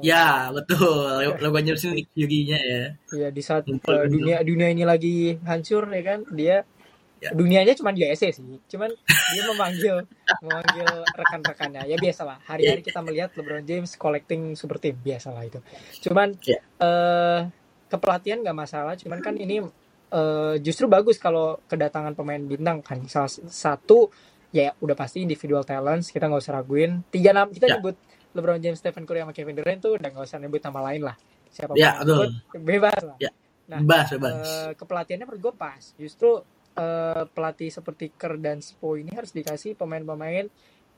Ya, 0.00 0.26
betul. 0.50 1.38
LeBron 1.38 1.62
James 1.62 1.82
ini 1.84 2.02
Fury-nya 2.08 2.58
ya. 2.58 2.84
Iya 3.12 3.28
di 3.28 3.42
saat 3.42 3.66
uh, 3.66 4.06
dunia 4.06 4.42
dunia 4.42 4.68
ini 4.68 4.82
lagi 4.82 5.38
hancur 5.42 5.86
ya 5.86 6.02
kan 6.02 6.20
dia 6.30 6.62
Ya. 7.22 7.30
dunianya 7.30 7.78
cuma 7.78 7.94
USA 7.94 8.28
sih 8.28 8.42
cuman 8.66 8.90
dia 9.06 9.42
memanggil 9.46 9.96
memanggil 10.42 10.90
rekan-rekannya 11.08 11.86
ya 11.86 11.94
biasalah 11.94 12.42
hari-hari 12.42 12.82
kita 12.82 12.98
melihat 12.98 13.30
LeBron 13.32 13.62
James 13.62 13.94
collecting 13.94 14.58
super 14.58 14.82
team 14.82 14.98
biasalah 14.98 15.46
itu 15.46 15.62
cuman 16.02 16.34
Ya. 16.42 16.58
eh 16.82 17.40
kepelatihan 17.86 18.42
nggak 18.42 18.58
masalah 18.58 18.98
cuman 18.98 19.22
kan 19.22 19.38
ini 19.38 19.62
eh, 20.10 20.54
justru 20.58 20.90
bagus 20.90 21.16
kalau 21.16 21.62
kedatangan 21.64 22.12
pemain 22.12 22.42
bintang 22.42 22.82
kan 22.82 22.98
salah 23.06 23.30
satu 23.30 24.10
ya 24.50 24.74
udah 24.76 24.92
pasti 24.92 25.22
individual 25.22 25.62
talents 25.62 26.10
kita 26.10 26.26
nggak 26.26 26.42
usah 26.42 26.58
raguin 26.58 27.06
tiga 27.06 27.30
nama 27.30 27.46
kita 27.46 27.70
Ya. 27.70 27.78
nyebut 27.78 27.94
LeBron 28.32 28.58
James, 28.58 28.80
Stephen 28.80 29.04
Curry 29.04 29.20
sama 29.20 29.30
Kevin 29.30 29.54
Durant 29.54 29.78
tuh 29.78 29.94
udah 29.94 30.08
nggak 30.08 30.24
usah 30.24 30.40
nyebut 30.40 30.58
nama 30.58 30.80
lain 30.88 31.04
lah 31.04 31.16
siapa 31.48 31.76
Ya, 31.76 32.00
nyebut, 32.00 32.32
bebas 32.58 32.98
lah 32.98 33.16
Ya. 33.16 33.30
Nah, 33.62 33.78
Bebas, 33.78 34.10
bebas. 34.10 34.32
Eh, 34.42 34.70
kepelatihannya 34.74 35.24
menurut 35.24 35.40
gue 35.40 35.54
pas. 35.54 35.80
Justru 35.94 36.42
eh, 36.72 37.24
pelatih 37.28 37.68
seperti 37.68 38.12
Kerr 38.16 38.40
dan 38.40 38.64
Spo 38.64 38.96
ini 38.96 39.12
harus 39.12 39.32
dikasih 39.32 39.76
pemain-pemain 39.76 40.48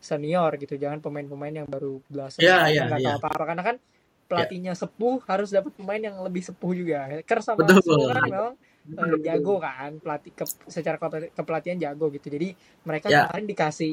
senior 0.05 0.53
gitu, 0.61 0.77
jangan 0.77 1.01
pemain-pemain 1.01 1.65
yang 1.65 1.69
baru 1.69 1.97
belasan 2.13 2.45
nggak 2.45 3.01
tahu 3.01 3.01
ya. 3.01 3.17
apa-apa. 3.17 3.45
Karena 3.49 3.63
kan 3.65 3.77
pelatihnya 4.25 4.73
sepuh 4.77 5.25
harus 5.25 5.49
dapat 5.53 5.73
pemain 5.77 6.01
yang 6.01 6.17
lebih 6.21 6.45
sepuh 6.45 6.73
juga. 6.77 7.09
Kerr 7.25 7.41
sama 7.41 7.65
Betul. 7.65 7.81
Spo 7.81 8.05
kan 8.13 8.23
memang 8.29 8.55
eh, 8.85 9.17
jago 9.25 9.57
kan, 9.65 9.91
pelatih 9.97 10.33
ke- 10.37 10.69
secara 10.69 11.01
kepe- 11.01 11.33
kepelatihan 11.33 11.79
jago 11.81 12.13
gitu. 12.13 12.29
Jadi 12.29 12.53
mereka 12.85 13.09
Ya. 13.09 13.27
kemarin 13.27 13.47
dikasih 13.49 13.93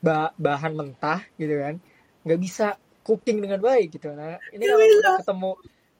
ba- 0.00 0.32
bahan 0.38 0.72
mentah 0.78 1.20
gitu 1.36 1.58
kan, 1.58 1.76
nggak 2.24 2.40
bisa 2.40 2.78
cooking 3.02 3.42
dengan 3.42 3.60
baik 3.60 3.98
gitu. 3.98 4.14
Nah 4.14 4.38
ini 4.54 4.64
kalau 4.64 4.86
udah 4.86 5.14
ketemu 5.20 5.50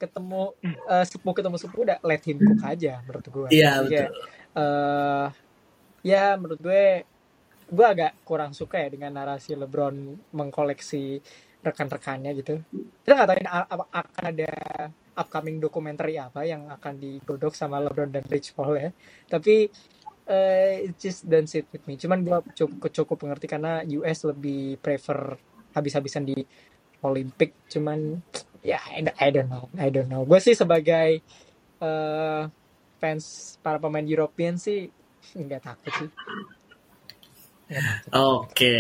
ketemu 0.01 0.43
eh, 0.65 1.05
sepuh 1.05 1.33
ketemu 1.37 1.57
sepuh 1.61 1.81
udah 1.85 1.99
let 2.07 2.23
him 2.25 2.39
cook 2.41 2.63
aja 2.65 3.05
menurut 3.05 3.27
gue. 3.27 3.49
Iya, 3.53 3.85
betul. 3.85 4.09
Eh, 4.57 5.27
ya 6.07 6.35
menurut 6.41 6.61
gue 6.61 6.85
gue 7.71 7.87
agak 7.87 8.13
kurang 8.27 8.51
suka 8.51 8.83
ya 8.83 8.89
dengan 8.91 9.15
narasi 9.15 9.55
LeBron 9.55 9.95
mengkoleksi 10.35 11.23
rekan-rekannya 11.63 12.31
gitu. 12.41 12.59
Kita 13.05 13.13
nggak 13.15 13.29
tahu 13.29 13.83
akan 13.95 14.25
ada 14.27 14.53
upcoming 15.15 15.61
dokumenter 15.61 16.09
apa 16.17 16.43
yang 16.49 16.67
akan 16.73 16.95
digodok 16.99 17.53
sama 17.55 17.79
LeBron 17.79 18.11
dan 18.11 18.25
Rich 18.27 18.57
Paul 18.57 18.81
ya. 18.81 18.91
Tapi 19.29 19.69
eh, 20.27 20.89
it 20.91 20.97
just 20.99 21.29
don't 21.29 21.47
sit 21.47 21.67
with 21.71 21.85
me. 21.87 21.95
Cuman 22.01 22.25
gue 22.27 22.39
cukup 22.59 22.91
cukup 22.91 23.17
mengerti 23.23 23.47
karena 23.47 23.85
US 24.03 24.27
lebih 24.27 24.81
prefer 24.83 25.37
habis-habisan 25.77 26.27
di 26.27 26.39
Olympic. 27.05 27.55
Cuman 27.71 28.19
ya 28.65 28.81
don't- 28.99 29.19
I 29.21 29.29
don't 29.31 29.49
know, 29.53 29.69
I 29.79 29.89
don't 29.93 30.09
know. 30.11 30.23
Gue 30.27 30.41
sih 30.43 30.57
sebagai 30.59 31.21
eh, 31.81 32.43
fans 33.01 33.25
para 33.59 33.77
pemain 33.77 34.05
European 34.05 34.55
sih 34.55 34.87
nggak 35.33 35.63
takut 35.63 35.93
sih. 35.95 36.09
Nggak 37.67 37.83
takut. 38.05 38.13
Oke. 38.15 38.77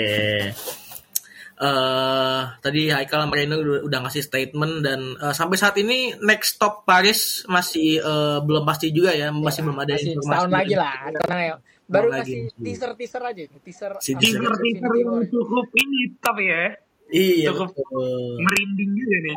eh 1.61 2.41
tadi 2.59 2.89
Haikal 2.89 3.21
sama 3.23 3.37
Reno 3.37 3.57
udah, 3.57 3.85
udah 3.85 3.99
ngasih 4.01 4.23
statement 4.23 4.81
dan 4.81 5.01
eh, 5.15 5.31
sampai 5.31 5.57
saat 5.57 5.77
ini 5.77 6.17
next 6.19 6.57
stop 6.57 6.85
Paris 6.85 7.45
masih 7.47 8.01
eh, 8.01 8.39
belum 8.41 8.65
pasti 8.65 8.89
juga 8.89 9.13
ya, 9.13 9.29
masih 9.29 9.61
Ya, 9.61 9.65
belum 9.67 9.79
ada 9.79 9.93
masih 9.93 10.07
informasi. 10.11 10.25
setahun 10.27 10.51
lagi 10.51 10.75
lah. 10.75 10.95
Karena 11.21 11.37
ya, 11.39 11.55
baru 11.85 12.09
lagi. 12.09 12.21
kasih 12.23 12.41
teaser 12.57 12.91
teaser 12.95 13.23
aja, 13.23 13.43
teaser. 13.59 13.93
Si 14.01 14.13
teaser- 14.15 14.57
Teaser 14.57 15.21
cukup 15.29 15.67
ini 15.75 16.01
tapi 16.19 16.45
ya 16.47 16.65
Iya, 17.11 17.51
Cukup. 17.51 17.75
betul. 17.75 18.39
merinding 18.41 18.91
juga 18.95 19.17
nih. 19.21 19.37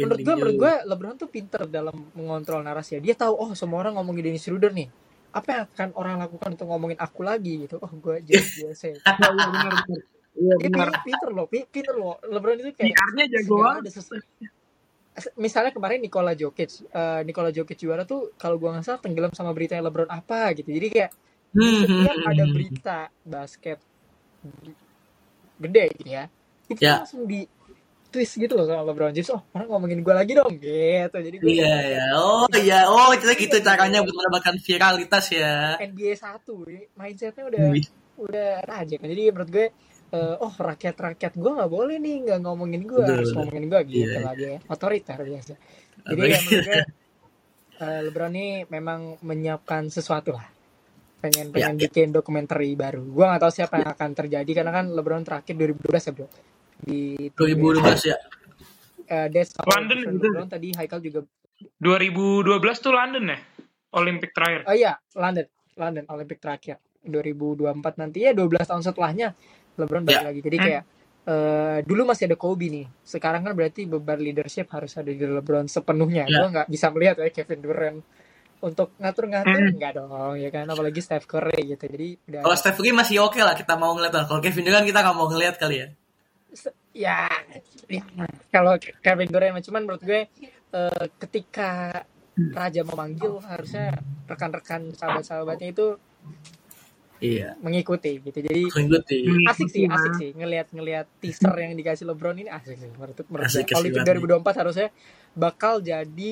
Menurut 0.00 0.20
gue 0.24 0.34
menurut 0.36 0.56
gue 0.58 0.72
LeBron 0.88 1.16
tuh 1.20 1.28
pinter 1.28 1.62
dalam 1.68 1.96
mengontrol 2.16 2.62
narasi 2.64 2.98
dia 3.02 3.14
tahu 3.18 3.34
oh 3.36 3.50
semua 3.58 3.82
orang 3.84 3.94
ngomongin 4.00 4.32
Dennis 4.32 4.44
Schroeder 4.46 4.72
nih 4.72 4.88
apa 5.32 5.48
yang 5.52 5.62
akan 5.68 5.88
orang 5.96 6.16
lakukan 6.20 6.50
untuk 6.56 6.68
ngomongin 6.68 6.98
aku 7.00 7.20
lagi 7.24 7.64
gitu 7.68 7.76
oh 7.80 7.92
gue 7.92 8.16
jadi 8.24 8.44
biasa 8.58 8.86
Iya 9.04 9.28
iya 9.38 9.48
benar 9.54 9.72
benar. 9.84 10.00
Iya 10.32 10.54
dia 10.58 10.68
benar. 10.72 10.88
pinter, 10.88 11.02
pinter 11.06 11.30
loh 11.36 11.46
pi- 11.52 11.68
pinter 11.68 11.94
loh 11.96 12.14
LeBron 12.24 12.58
itu 12.60 12.72
kayak 12.76 12.96
PR-nya 12.96 13.24
jago 13.32 13.56
banget. 13.60 13.82
misalnya 15.36 15.72
kemarin 15.76 16.00
Nikola 16.00 16.32
Jokic 16.32 16.70
eh, 16.88 17.20
Nikola 17.28 17.50
Jokic 17.52 17.76
juara 17.76 18.02
tuh 18.08 18.32
kalau 18.40 18.56
gue 18.56 18.68
nggak 18.72 18.84
salah 18.86 19.00
tenggelam 19.04 19.32
sama 19.36 19.52
beritanya 19.52 19.84
LeBron 19.88 20.08
apa 20.08 20.56
gitu 20.56 20.72
jadi 20.72 20.88
kayak 20.88 21.10
di 21.52 21.68
Hmm, 21.68 21.76
setiap 21.76 22.16
hmm, 22.16 22.30
ada 22.32 22.44
hmm. 22.44 22.54
berita 22.56 22.98
basket 23.22 23.78
gede 25.60 25.84
gitu 26.00 26.10
ya 26.10 26.24
itu 26.70 26.80
Ya. 26.80 27.04
langsung 27.04 27.28
di 27.28 27.44
twist 28.12 28.36
gitu 28.36 28.52
loh 28.52 28.68
sama 28.68 28.84
LeBron 28.84 29.10
James 29.10 29.32
oh 29.32 29.40
orang 29.50 29.66
ngomongin 29.66 30.00
gue 30.00 30.12
lagi 30.12 30.32
dong 30.36 30.52
gitu 30.54 31.16
jadi 31.16 31.36
gue 31.40 31.48
Iya, 31.48 31.74
ya. 31.96 32.04
Oh, 32.14 32.44
iya. 32.52 32.78
Oh, 32.86 33.10
itu 33.10 33.24
gitu 33.32 33.56
caranya 33.58 34.04
buat 34.04 34.12
mendapatkan 34.12 34.54
viralitas 34.60 35.24
ya. 35.32 35.80
NBA 35.80 36.12
satu 36.14 36.68
ini 36.68 36.84
mindsetnya 36.92 37.44
udah 37.48 37.60
Wih. 37.72 37.84
udah 38.20 38.50
rajin 38.62 39.00
jadi 39.00 39.22
menurut 39.32 39.48
gue 39.48 39.66
eh, 40.12 40.34
oh 40.38 40.52
rakyat 40.52 40.94
rakyat 40.94 41.32
gue 41.34 41.50
nggak 41.50 41.72
boleh 41.72 41.96
nih 41.96 42.16
nggak 42.28 42.40
ngomongin 42.44 42.84
gue 42.84 43.00
harus 43.00 43.32
ngomongin 43.32 43.64
gue 43.66 43.80
gitu 43.88 44.12
Iya. 44.12 44.20
lagi 44.20 44.44
ya 44.44 44.58
otoriter 44.68 45.18
biasa 45.18 45.52
jadi 46.04 46.20
ya 46.22 46.38
menurut 46.38 46.66
gue 46.68 46.80
eh, 47.80 48.00
LeBron 48.04 48.32
ini 48.32 48.46
memang 48.68 49.00
menyiapkan 49.24 49.88
sesuatu 49.88 50.36
lah 50.36 50.46
pengen 51.18 51.48
Ya, 51.48 51.70
pengen 51.70 51.74
ya. 51.74 51.82
bikin 51.86 52.08
dokumenter 52.10 52.58
baru 52.74 53.00
gue 53.00 53.24
nggak 53.24 53.40
tahu 53.40 53.52
siapa 53.54 53.74
yang 53.78 53.90
akan 53.90 54.10
terjadi 54.12 54.50
karena 54.52 54.72
kan 54.72 54.84
LeBron 54.90 55.22
terakhir 55.22 55.54
2012 55.56 55.88
ya 55.88 56.12
bro 56.12 56.26
di 56.82 57.30
2012 57.32 57.78
ya. 58.04 58.16
eh, 59.04 59.26
That's 59.28 59.54
How 59.54 59.66
London 59.68 59.98
gitu. 60.02 60.26
LeBron 60.26 60.48
tadi 60.48 60.68
Haikal 60.72 61.00
juga 61.00 61.20
2012 61.78 62.48
tuh 62.78 62.92
London 62.92 63.24
ya? 63.28 63.38
Olimpik 63.92 64.32
terakhir. 64.32 64.64
Oh 64.64 64.72
iya, 64.72 64.96
London, 65.12 65.46
London 65.74 66.04
Olympic 66.08 66.38
terakhir 66.38 66.76
2024 67.02 67.68
nanti 67.96 68.24
ya 68.24 68.32
12 68.32 68.64
tahun 68.64 68.82
setelahnya 68.82 69.28
LeBron 69.74 70.02
balik 70.02 70.16
Ya. 70.16 70.26
lagi. 70.26 70.40
Jadi 70.40 70.56
Hmm. 70.56 70.66
kayak 70.66 70.84
eh, 71.22 71.78
dulu 71.84 72.02
masih 72.04 72.26
ada 72.26 72.34
Kobe 72.34 72.66
nih. 72.66 72.86
Sekarang 73.00 73.42
kan 73.42 73.52
berarti 73.52 73.86
beban 73.86 74.18
leadership 74.18 74.66
harus 74.68 74.90
ada 74.92 75.06
di 75.06 75.20
LeBron 75.20 75.66
sepenuhnya. 75.66 76.26
Ya. 76.26 76.34
Gua 76.36 76.48
nggak 76.50 76.66
bisa 76.66 76.90
melihat 76.90 77.14
ya 77.16 77.30
Kevin 77.30 77.60
Durant 77.60 77.98
untuk 78.58 78.90
ngatur-ngatur 78.96 79.54
Hmm. 79.54 79.70
enggak 79.70 79.92
dong 79.96 80.34
ya 80.34 80.48
kan 80.48 80.66
apalagi 80.66 80.98
Steph 80.98 81.26
Curry 81.26 81.62
gitu. 81.68 81.84
Jadi 81.84 82.08
udah 82.26 82.40
Kalau 82.42 82.56
Steph 82.56 82.74
Curry 82.74 82.90
masih 82.90 83.20
oke 83.20 83.38
lah 83.38 83.54
kita 83.54 83.74
mau 83.74 83.92
ngeliat 83.92 84.10
lah. 84.12 84.24
Kalau 84.24 84.40
Kevin 84.40 84.64
Durant 84.64 84.82
kita 84.82 84.98
nggak 84.98 85.14
mau 85.14 85.26
ngeliat 85.26 85.54
kali 85.56 85.76
ya. 85.78 85.86
Ya, 86.92 87.24
ya 87.88 88.04
kalau 88.48 88.76
Kevin 89.00 89.26
Durant 89.26 89.56
cuman 89.58 89.82
menurut 89.82 90.02
gue 90.02 90.28
eh, 90.70 91.04
ketika 91.18 92.04
Raja 92.32 92.80
memanggil 92.82 93.40
harusnya 93.40 93.96
rekan-rekan 94.24 94.92
sahabat-sahabatnya 94.92 95.68
itu 95.70 95.96
Iya. 97.18 97.54
mengikuti 97.58 98.18
gitu. 98.18 98.34
Jadi 98.34 98.66
Mengikuti. 98.66 99.18
asik 99.46 99.68
sih 99.70 99.84
asik 99.86 100.12
sih 100.16 100.30
ngelihat 100.32 100.68
ngelihat 100.68 101.06
teaser 101.16 101.54
yang 101.56 101.72
dikasih 101.72 102.02
LeBron 102.04 102.34
ini 102.36 102.50
asik 102.50 102.74
sih 102.74 102.90
menurut 102.90 103.14
menurut 103.24 103.46
Asik, 103.46 103.62
gue. 103.62 103.70
asik 103.70 103.78
Olimpik 103.78 104.02
banget 104.02 104.42
2024 104.42 104.58
harusnya 104.58 104.88
bakal 105.32 105.78
jadi 105.78 106.30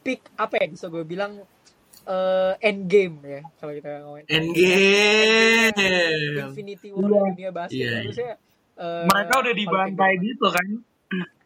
peak 0.00 0.24
apa 0.34 0.54
ya 0.56 0.66
bisa 0.66 0.88
gue 0.88 1.04
bilang 1.04 1.44
eh 2.02 2.54
end 2.64 2.88
game 2.88 3.20
ya 3.20 3.40
kalau 3.56 3.72
kita 3.72 3.90
ngomongin 4.00 4.24
Endgame. 4.26 5.76
Infinity 6.48 6.88
War 6.90 7.04
Iya. 7.04 7.20
dunia 7.28 7.50
basket 7.52 7.76
Iya, 7.76 7.84
iya. 7.84 7.98
harusnya 8.00 8.30
eh, 8.74 9.04
Mereka 9.04 9.34
udah 9.36 9.54
dibantai 9.54 10.12
Olimpik 10.12 10.26
gitu 10.28 10.46
kan. 10.48 10.66
2024. 11.10 11.40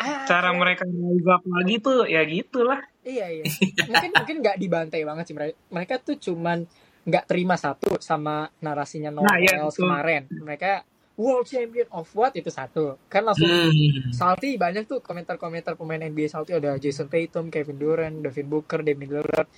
ah, 0.00 0.24
Cara 0.24 0.48
iya. 0.48 0.56
mereka 0.56 0.82
rise 0.84 1.28
up 1.28 1.42
lagi 1.46 1.74
tuh 1.78 1.98
ya 2.04 2.22
gitulah. 2.22 2.80
iya 3.00 3.26
iya 3.30 3.44
mungkin 3.88 4.10
mungkin 4.12 4.36
nggak 4.40 4.56
dibantai 4.56 5.00
banget 5.02 5.24
sih 5.24 5.34
mereka 5.34 5.56
mereka 5.68 5.94
tuh 5.98 6.16
cuman 6.16 6.68
nggak 7.00 7.24
terima 7.24 7.56
satu 7.56 7.96
sama 7.96 8.52
narasinya 8.60 9.08
Noel 9.08 9.24
Nah, 9.24 9.36
iya, 9.36 9.56
kemarin 9.66 10.28
mereka 10.30 10.84
world 11.16 11.44
champion 11.44 11.88
of 11.90 12.04
what 12.12 12.32
itu 12.32 12.48
satu 12.48 13.00
kan 13.06 13.24
langsung 13.24 13.48
Hmm. 13.48 14.08
Salty 14.10 14.56
banyak 14.56 14.84
tuh 14.84 15.00
komentar-komentar 15.00 15.76
pemain 15.76 15.96
NBA 15.98 16.28
Salty 16.28 16.52
ada 16.52 16.76
Jason 16.76 17.08
Tatum, 17.08 17.48
Kevin 17.48 17.76
Durant, 17.76 18.16
Devin 18.20 18.46
Booker, 18.46 18.80
Damian 18.80 19.16
Lillard. 19.16 19.48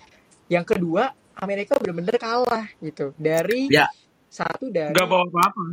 Yang 0.46 0.66
kedua, 0.70 1.10
Amerika 1.34 1.78
bener-bener 1.78 2.14
kalah 2.16 2.66
gitu 2.78 3.10
dari 3.16 3.66
Ya. 3.68 3.86
satu 4.24 4.70
dari 4.70 4.90
Gak 4.90 5.06
bawa 5.06 5.22
apa-apa. 5.24 5.64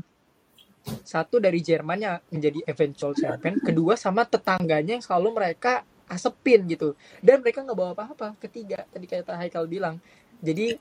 Satu 1.04 1.42
dari 1.42 1.60
Jerman 1.64 2.00
yang 2.00 2.16
menjadi 2.30 2.60
eventual 2.70 3.14
champion, 3.18 3.58
kedua 3.62 3.98
sama 3.98 4.26
tetangganya 4.26 5.00
yang 5.00 5.04
selalu 5.06 5.36
mereka 5.36 5.84
asepin 6.10 6.66
gitu. 6.66 6.98
Dan 7.22 7.46
mereka 7.46 7.62
nggak 7.62 7.78
bawa 7.78 7.92
apa-apa. 7.94 8.36
Ketiga 8.42 8.84
tadi 8.90 9.06
kata 9.06 9.38
Haikal 9.38 9.70
bilang, 9.70 10.02
jadi 10.42 10.76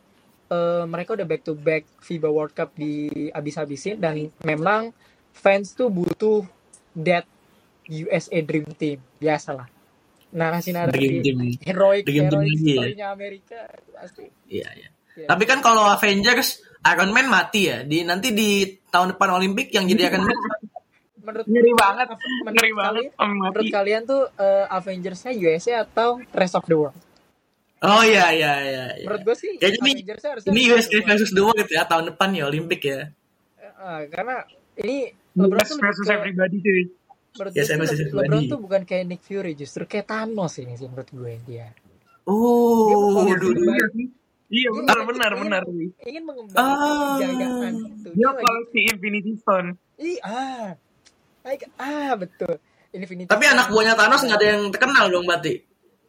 eh, 0.49 0.85
mereka 0.89 1.15
udah 1.15 1.27
back 1.29 1.43
to 1.45 1.53
back 1.55 1.85
FIBA 2.01 2.29
World 2.33 2.55
Cup 2.57 2.73
di 2.75 3.09
abis-abisin. 3.31 4.01
Dan 4.01 4.33
memang 4.43 4.91
fans 5.37 5.77
tuh 5.77 5.93
butuh 5.93 6.43
that 6.97 7.29
USA 7.89 8.41
Dream 8.41 8.69
Team. 8.75 8.99
Biasalah. 9.21 9.69
Narasi-narasi. 10.29 11.25
Heroic 11.65 12.05
lagi 12.05 12.21
ya? 12.21 12.29
story-nya 12.29 13.07
Amerika. 13.13 13.61
Pasti. 13.97 14.29
Iya, 14.49 14.69
iya. 14.77 14.91
Iya. 15.19 15.27
Tapi 15.27 15.45
kan 15.51 15.59
kalau 15.59 15.83
Avengers 15.83 16.63
Iron 16.85 17.11
Man 17.11 17.26
mati 17.26 17.61
ya. 17.64 17.83
Di 17.83 18.03
nanti 18.03 18.31
di 18.31 18.51
tahun 18.85 19.12
depan 19.12 19.29
Olimpik 19.35 19.70
yang 19.70 19.85
jadi 19.85 20.09
Iron 20.09 20.24
Man 20.24 20.39
Menurut 21.20 21.45
Ngeri 21.45 21.72
banget. 21.74 22.07
menurut 22.09 22.55
Ngeri 22.55 22.72
banget. 22.72 23.05
kalian, 23.12 23.31
menurut 23.37 23.61
mati. 23.61 23.68
kalian 23.70 24.03
tuh 24.03 24.22
eh, 24.35 24.66
Avengers-nya 24.70 25.33
USA 25.37 25.74
atau 25.83 26.09
rest 26.33 26.55
of 26.55 26.64
the 26.64 26.72
world? 26.74 26.97
Oh 27.79 28.01
iya 28.01 28.33
iya 28.33 28.53
iya. 28.59 28.85
iya. 28.95 29.05
Menurut 29.05 29.22
gue 29.22 29.37
sih 29.37 29.51
Kayaknya 29.55 29.79
ini 29.79 29.93
ini 29.93 30.03
rest 30.09 30.24
of 30.24 30.33
US 30.33 30.87
the 30.87 30.97
world. 30.97 31.07
versus 31.07 31.31
the 31.31 31.43
world 31.43 31.68
ya 31.68 31.83
tahun 31.85 32.05
depan 32.09 32.29
ya 32.33 32.45
Olimpik 32.45 32.81
ya. 32.83 33.12
Eh, 33.55 34.03
karena 34.09 34.41
ini 34.76 34.97
LeBron 35.33 35.53
US 35.55 35.68
tuh 35.68 35.76
versus 35.79 36.03
ke, 36.03 36.12
everybody 36.12 36.57
cuy. 36.59 36.83
menurut 37.31 37.53
Yes, 37.53 37.66
gue 37.68 37.87
sih. 37.87 38.07
LeBron 38.09 38.43
tuh 38.49 38.59
bukan 38.59 38.83
kayak 38.83 39.05
Nick 39.05 39.22
Fury 39.22 39.53
justru 39.53 39.85
kayak 39.85 40.09
Thanos 40.09 40.57
ini 40.57 40.74
sih 40.74 40.89
menurut 40.89 41.07
gue 41.09 41.33
dia. 41.45 41.70
Oh, 42.24 43.22
Dia 43.22 43.37
dulu. 43.37 43.61
mau- 43.64 44.16
Iya. 44.49 44.64
Iya 44.64 44.68
benar 44.72 44.96
ingin- 44.96 45.09
benar 45.09 45.30
ingin- 45.30 45.42
benar. 45.44 45.62
Ingin 46.03 46.22
mengembangkan 46.24 46.64
Ah. 46.64 47.16
kejayaan 47.16 47.74
itu. 47.76 48.09
Dia 48.09 48.16
Dia 48.16 48.30
koleksi 48.34 48.78
Infinity 48.88 49.32
Stone. 49.36 49.68
Ih, 49.99 50.18
ah. 50.20 50.72
Like, 51.42 51.64
ah, 51.76 52.12
betul. 52.14 52.55
Infinity 52.90 53.26
Tapi 53.26 53.44
Stone. 53.44 53.55
anak 53.55 53.66
buahnya 53.68 53.94
Thanos 53.94 54.20
nggak 54.22 54.38
ada 54.38 54.49
yang 54.49 54.62
terkenal 54.68 55.05
dong 55.07 55.24
berarti. 55.24 55.55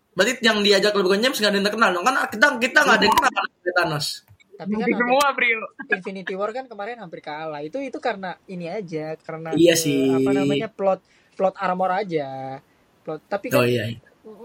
Berarti 0.10 0.32
yang 0.42 0.58
diajak 0.60 0.92
LeBron 0.92 1.20
James 1.20 1.36
nggak 1.36 1.48
ada 1.48 1.58
yang 1.58 1.68
terkenal 1.68 1.90
dong. 1.92 2.04
Kan 2.04 2.16
kita 2.28 2.48
kita 2.58 2.80
nggak 2.82 2.98
ada 2.98 3.06
yang 3.06 3.16
kenal 3.16 3.32
anak 3.34 3.52
buahnya 3.54 3.74
Thanos. 3.76 4.08
Tapi 4.56 4.74
kan 4.74 4.88
semua, 4.90 5.26
Bril. 5.32 5.62
Infinity 5.90 6.34
War 6.34 6.52
kan 6.52 6.66
kemarin 6.66 6.98
hampir 6.98 7.20
kalah. 7.20 7.60
Itu 7.60 7.80
itu 7.80 7.96
karena 7.98 8.36
ini 8.46 8.68
aja, 8.68 9.16
karena 9.18 9.52
Iya 9.54 9.72
sih. 9.74 10.12
apa 10.14 10.32
namanya 10.34 10.68
plot 10.68 11.00
plot 11.34 11.56
armor 11.56 11.92
aja. 11.94 12.60
Plot. 13.02 13.24
Tapi 13.26 13.48
kan 13.48 13.60
Oh 13.60 13.64
iya. 13.64 13.88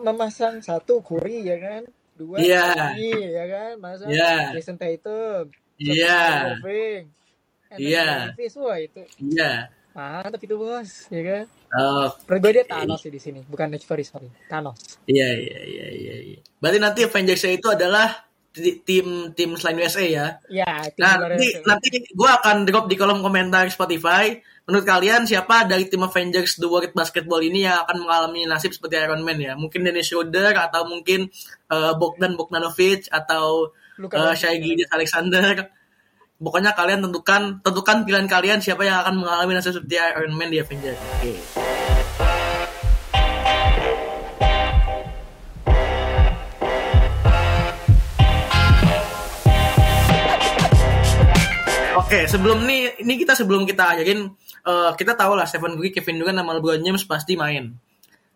memasang 0.01 0.59
satu 0.61 0.99
Curry 1.01 1.42
ya 1.42 1.59
kan, 1.59 1.82
dua 2.15 2.37
Iya. 2.39 2.95
Curry 2.95 3.12
ya 3.35 3.45
kan, 3.51 3.73
masa 3.83 4.05
Iya. 4.07 4.55
Jason 4.55 4.77
Tatum, 4.79 5.51
Iya. 5.79 6.55
Iya. 7.75 8.07
Wah 8.39 8.79
itu 8.79 9.03
Iya. 9.19 9.69
mantap 9.95 10.43
itu 10.43 10.55
bos, 10.59 11.07
ya 11.11 11.23
kan. 11.23 11.45
Oh, 11.75 12.07
gue 12.39 12.51
dia 12.55 12.62
Thanos 12.67 13.03
sih 13.03 13.11
di 13.11 13.19
sini, 13.19 13.43
bukan 13.47 13.67
Nick 13.71 13.83
Fury 13.87 14.07
sorry, 14.07 14.31
Thanos. 14.47 14.99
iya 15.11 15.31
iya 15.35 15.59
iya 15.67 15.87
iya. 15.91 16.15
iya. 16.35 16.41
Berarti 16.62 16.79
nanti 16.79 17.01
Avengers 17.07 17.47
itu 17.51 17.67
adalah 17.71 18.27
tim 18.55 19.35
tim 19.35 19.51
selain 19.59 19.83
USA 19.83 20.05
ya. 20.07 20.27
Ya, 20.47 20.87
tim 20.95 21.03
Nah, 21.03 21.15
nanti 21.27 21.47
itu. 21.51 21.67
nanti 21.67 21.89
gue 22.07 22.31
akan 22.31 22.57
drop 22.63 22.87
di 22.87 22.95
kolom 22.95 23.21
komentar 23.21 23.67
Spotify. 23.67 24.39
Menurut 24.65 24.87
kalian 24.89 25.29
siapa 25.29 25.69
dari 25.69 25.91
tim 25.93 26.01
Avengers 26.01 26.57
The 26.57 26.65
World 26.71 26.97
Basketball 26.97 27.45
ini 27.45 27.69
yang 27.69 27.85
akan 27.85 28.07
mengalami 28.07 28.49
nasib 28.49 28.73
seperti 28.73 28.97
Iron 28.97 29.21
Man 29.21 29.37
ya? 29.37 29.53
Mungkin 29.59 29.85
Dennis 29.85 30.09
Schroeder 30.09 30.57
atau 30.57 30.89
mungkin 30.89 31.29
eh, 31.69 31.93
Bogdan 32.01 32.33
Bogdanovic 32.39 33.13
atau 33.13 33.75
Luka 34.01 34.33
uh. 34.33 34.35
Shai 34.39 34.57
Alexander. 34.89 35.69
Pokoknya 36.41 36.73
kalian 36.73 37.05
tentukan 37.05 37.61
tentukan 37.61 38.09
pilihan 38.09 38.29
kalian 38.31 38.59
siapa 38.65 38.89
yang 38.89 39.05
akan 39.05 39.21
mengalami 39.21 39.53
nasib 39.59 39.77
seperti 39.77 40.01
Iron 40.01 40.33
Man 40.33 40.49
di 40.49 40.59
Avengers. 40.63 40.99
Oke. 41.21 41.64
Oke, 52.05 52.29
sebelum 52.29 52.61
ini 52.69 53.01
ini 53.01 53.15
kita 53.17 53.33
sebelum 53.33 53.65
kita 53.65 53.97
ajarin 53.97 54.29
eh, 54.63 54.91
kita 54.95 55.17
tahu 55.17 55.33
lah 55.35 55.49
Stephen 55.49 55.75
Curry, 55.75 55.91
Kevin 55.91 56.21
Durant, 56.21 56.37
sama 56.37 56.53
LeBron 56.53 56.81
James 56.81 57.05
pasti 57.05 57.33
main. 57.35 57.73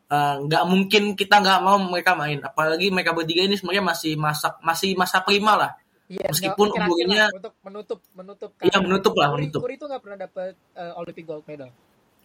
Eh, 0.09 0.37
Nggak 0.41 0.63
mungkin 0.65 1.03
kita 1.13 1.37
nggak 1.39 1.61
mau 1.61 1.77
mereka 1.79 2.17
main. 2.17 2.41
Apalagi 2.41 2.89
mereka 2.89 3.13
bertiga 3.13 3.45
ini 3.45 3.55
sebenarnya 3.55 3.85
masih 3.85 4.13
masa 4.17 4.57
masih 4.61 4.97
masa 4.97 5.21
prima 5.21 5.55
lah. 5.55 5.71
Iya, 6.09 6.33
Meskipun 6.33 6.73
umurnya- 6.73 7.29
untuk 7.31 7.53
menutup 7.61 8.01
menutup 8.17 8.51
Iya, 8.57 8.73
karena 8.73 8.87
menutup 8.89 9.13
lah, 9.13 9.29
Curry, 9.29 9.37
menutup. 9.45 9.61
Curry 9.61 9.75
itu 9.77 9.85
nggak 9.85 10.03
pernah 10.03 10.19
dapat 10.19 10.53
eh, 10.75 10.93
Olympic 10.97 11.25
gold 11.25 11.45
medal. 11.45 11.71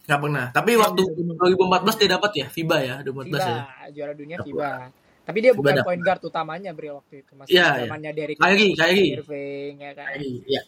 Nggak 0.08 0.20
pernah. 0.24 0.46
Tapi 0.50 0.70
Iya, 0.72 0.80
waktu 0.80 1.00
2014 1.04 1.94
dia 2.00 2.08
dapat 2.10 2.30
ya, 2.34 2.46
FIBA 2.48 2.78
ya, 2.80 2.94
2014 3.02 3.36
FIBA, 3.36 3.52
ya. 3.52 3.64
juara 3.92 4.12
dunia 4.16 4.36
Dapat. 4.40 4.48
FIBA. 4.48 4.70
Tapi 5.24 5.38
dia 5.40 5.52
FIBA 5.52 5.58
bukan 5.60 5.72
dapat. 5.74 5.86
point 5.86 6.02
guard 6.02 6.22
utamanya 6.22 6.70
Bri 6.72 6.88
waktu 6.90 7.14
itu 7.20 7.32
masih 7.36 7.52
Iya, 7.52 7.68
iya. 7.68 7.82
zamannya 7.84 8.10
Derrick 8.10 8.38
Kyrie, 8.40 8.72
Kyrie. 8.72 9.10
Irving 9.14 9.74
ya 9.78 9.92
kan. 9.94 10.08
Iya. 10.18 10.62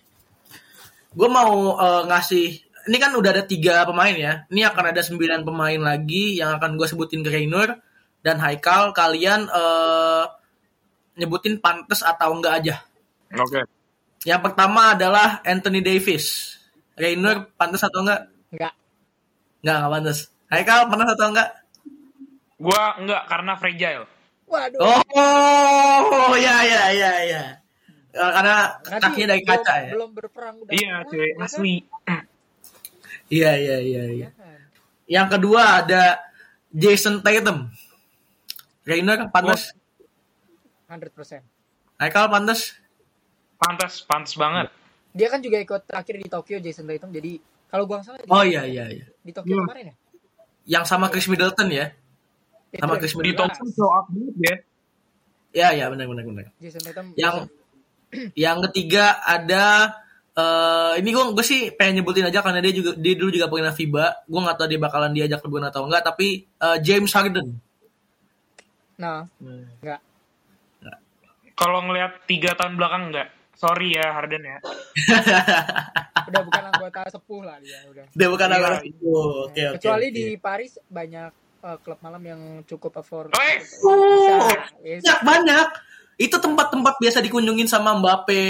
Gue 1.16 1.28
mau 1.32 1.80
eh, 1.80 2.02
ngasih 2.12 2.46
ini 2.86 2.96
kan 3.02 3.10
udah 3.16 3.30
ada 3.32 3.44
tiga 3.48 3.82
pemain 3.88 4.12
ya. 4.12 4.44
Ini 4.52 4.68
akan 4.68 4.84
ada 4.92 5.00
sembilan 5.00 5.42
pemain 5.42 5.80
lagi 5.80 6.36
yang 6.36 6.60
akan 6.60 6.76
gue 6.76 6.86
sebutin 6.86 7.24
ke 7.24 7.32
Raynor 7.32 7.72
dan 8.20 8.36
Haikal. 8.38 8.92
Kalian 8.92 9.48
eh, 9.48 10.24
nyebutin 11.16 11.58
pantes 11.58 12.04
atau 12.04 12.36
enggak 12.36 12.54
aja. 12.60 12.76
Oke. 13.32 13.64
Yang 14.28 14.40
pertama 14.52 14.92
adalah 14.92 15.40
Anthony 15.42 15.80
Davis. 15.80 16.54
Raynor 17.00 17.56
pantes 17.56 17.80
atau 17.80 18.04
enggak? 18.04 18.28
Enggak. 18.52 18.72
Enggak, 19.64 19.76
enggak 19.80 19.92
pantes. 19.96 20.18
Haikal 20.52 20.80
pantes 20.92 21.10
atau 21.16 21.26
enggak? 21.32 21.50
Gua 22.60 22.82
enggak 23.00 23.22
karena 23.24 23.52
fragile. 23.56 24.06
Waduh. 24.46 24.78
Oh, 24.78 26.36
ya 26.38 26.62
ya 26.62 26.82
ya 26.94 27.12
ya. 27.26 27.42
Eh, 28.16 28.32
Karena 28.32 28.56
Nanti 28.80 29.02
kakinya 29.04 29.28
dari 29.28 29.42
kaca 29.44 29.60
belum, 29.68 29.76
ya. 29.76 29.92
Belum 29.92 30.10
berperang 30.10 30.54
udah. 30.58 30.72
Iya, 30.72 30.94
cuy, 31.04 31.18
ya 31.18 31.26
kan? 31.28 31.44
asli. 31.44 31.74
Iya 33.26 33.50
iya 33.54 33.76
iya 33.78 34.02
iya. 34.06 34.26
Ya 34.26 34.30
kan? 34.32 34.58
Yang 35.06 35.28
kedua 35.32 35.62
ada 35.80 36.02
Jason 36.70 37.20
Tatum. 37.20 37.68
Rainer 38.82 39.28
pantas. 39.28 39.74
100%. 40.86 41.42
Haikal 41.98 42.26
pantas. 42.26 42.78
Pantas, 43.56 44.00
pantas 44.00 44.32
banget. 44.34 44.70
Dia 45.10 45.28
kan 45.28 45.40
juga 45.40 45.56
ikut 45.56 45.82
terakhir 45.84 46.14
di 46.16 46.28
Tokyo 46.28 46.56
Jason 46.58 46.86
Tatum 46.86 47.10
jadi 47.10 47.40
kalau 47.66 47.84
gua 47.84 47.98
salah 48.00 48.16
di, 48.16 48.28
Oh 48.28 48.40
iya 48.40 48.62
iya 48.62 48.84
iya. 48.86 49.06
di 49.20 49.32
Tokyo 49.32 49.56
Hmm. 49.56 49.66
kemarin 49.66 49.84
ya. 49.90 49.94
Yang 50.66 50.84
sama 50.86 51.06
Chris 51.08 51.26
Middleton 51.26 51.68
ya. 51.68 51.90
Itu 52.68 52.78
Sama 52.78 52.94
ya, 52.94 53.00
Chris 53.00 53.12
Di 53.12 53.18
Middleton. 53.18 53.48
Thompson 53.48 53.68
show 53.72 53.90
up 53.90 54.06
banget 54.06 54.34
ya. 54.38 54.54
Iya 55.52 55.68
iya 55.72 55.84
benar 55.88 56.06
benar 56.06 56.24
benar. 56.24 56.44
Jason 56.56 56.82
Tatum. 56.84 57.06
Yang 57.16 57.48
yang 58.34 58.58
ketiga 58.70 59.20
ada 59.22 59.94
eh 60.36 60.92
ini 61.00 61.08
gue 61.16 61.24
gue 61.32 61.44
sih 61.44 61.72
pengen 61.72 62.04
nyebutin 62.04 62.28
aja 62.28 62.44
karena 62.44 62.60
dia 62.60 62.72
juga 62.76 62.92
dia 62.92 63.14
dulu 63.16 63.32
juga 63.32 63.48
pernah 63.48 63.72
FIBA. 63.72 64.06
Gue 64.28 64.40
nggak 64.44 64.56
tahu 64.60 64.68
dia 64.68 64.80
bakalan 64.80 65.12
diajak 65.16 65.40
ke 65.40 65.48
atau 65.48 65.82
enggak 65.88 66.02
tapi 66.04 66.44
eh, 66.44 66.78
James 66.84 67.12
Harden. 67.12 67.56
Nah, 69.00 69.24
Hmm. 69.40 69.64
enggak. 69.80 70.00
Kalau 71.56 71.80
ngelihat 71.88 72.28
tiga 72.28 72.52
tahun 72.52 72.76
belakang 72.76 73.08
enggak. 73.12 73.28
Sorry 73.56 73.96
ya 73.96 74.12
Harden 74.12 74.44
ya. 74.44 74.60
Udah 76.28 76.42
bukan 76.44 76.62
anggota 76.68 77.00
sepuh 77.08 77.40
lah 77.40 77.56
dia 77.64 77.80
udah. 77.88 78.04
Dia 78.12 78.28
bukan 78.28 78.48
Iya. 78.52 78.56
anak 78.60 78.82
itu. 78.84 79.08
Oke 79.48 79.62
oke. 79.72 79.74
Kecuali 79.80 80.06
oke. 80.12 80.16
di 80.16 80.24
Paris 80.36 80.72
banyak 80.84 81.30
eh, 81.64 81.76
klub 81.80 81.98
malam 82.04 82.20
yang 82.20 82.40
cukup 82.68 83.00
afford. 83.00 83.32
Oh, 83.32 83.40
Bisa, 84.84 85.16
banyak 85.16 85.18
banyak. 85.24 85.68
Itu 86.16 86.40
tempat-tempat 86.40 86.96
biasa 86.96 87.20
dikunjungin 87.20 87.68
sama 87.68 87.92
Mbappe, 87.96 88.44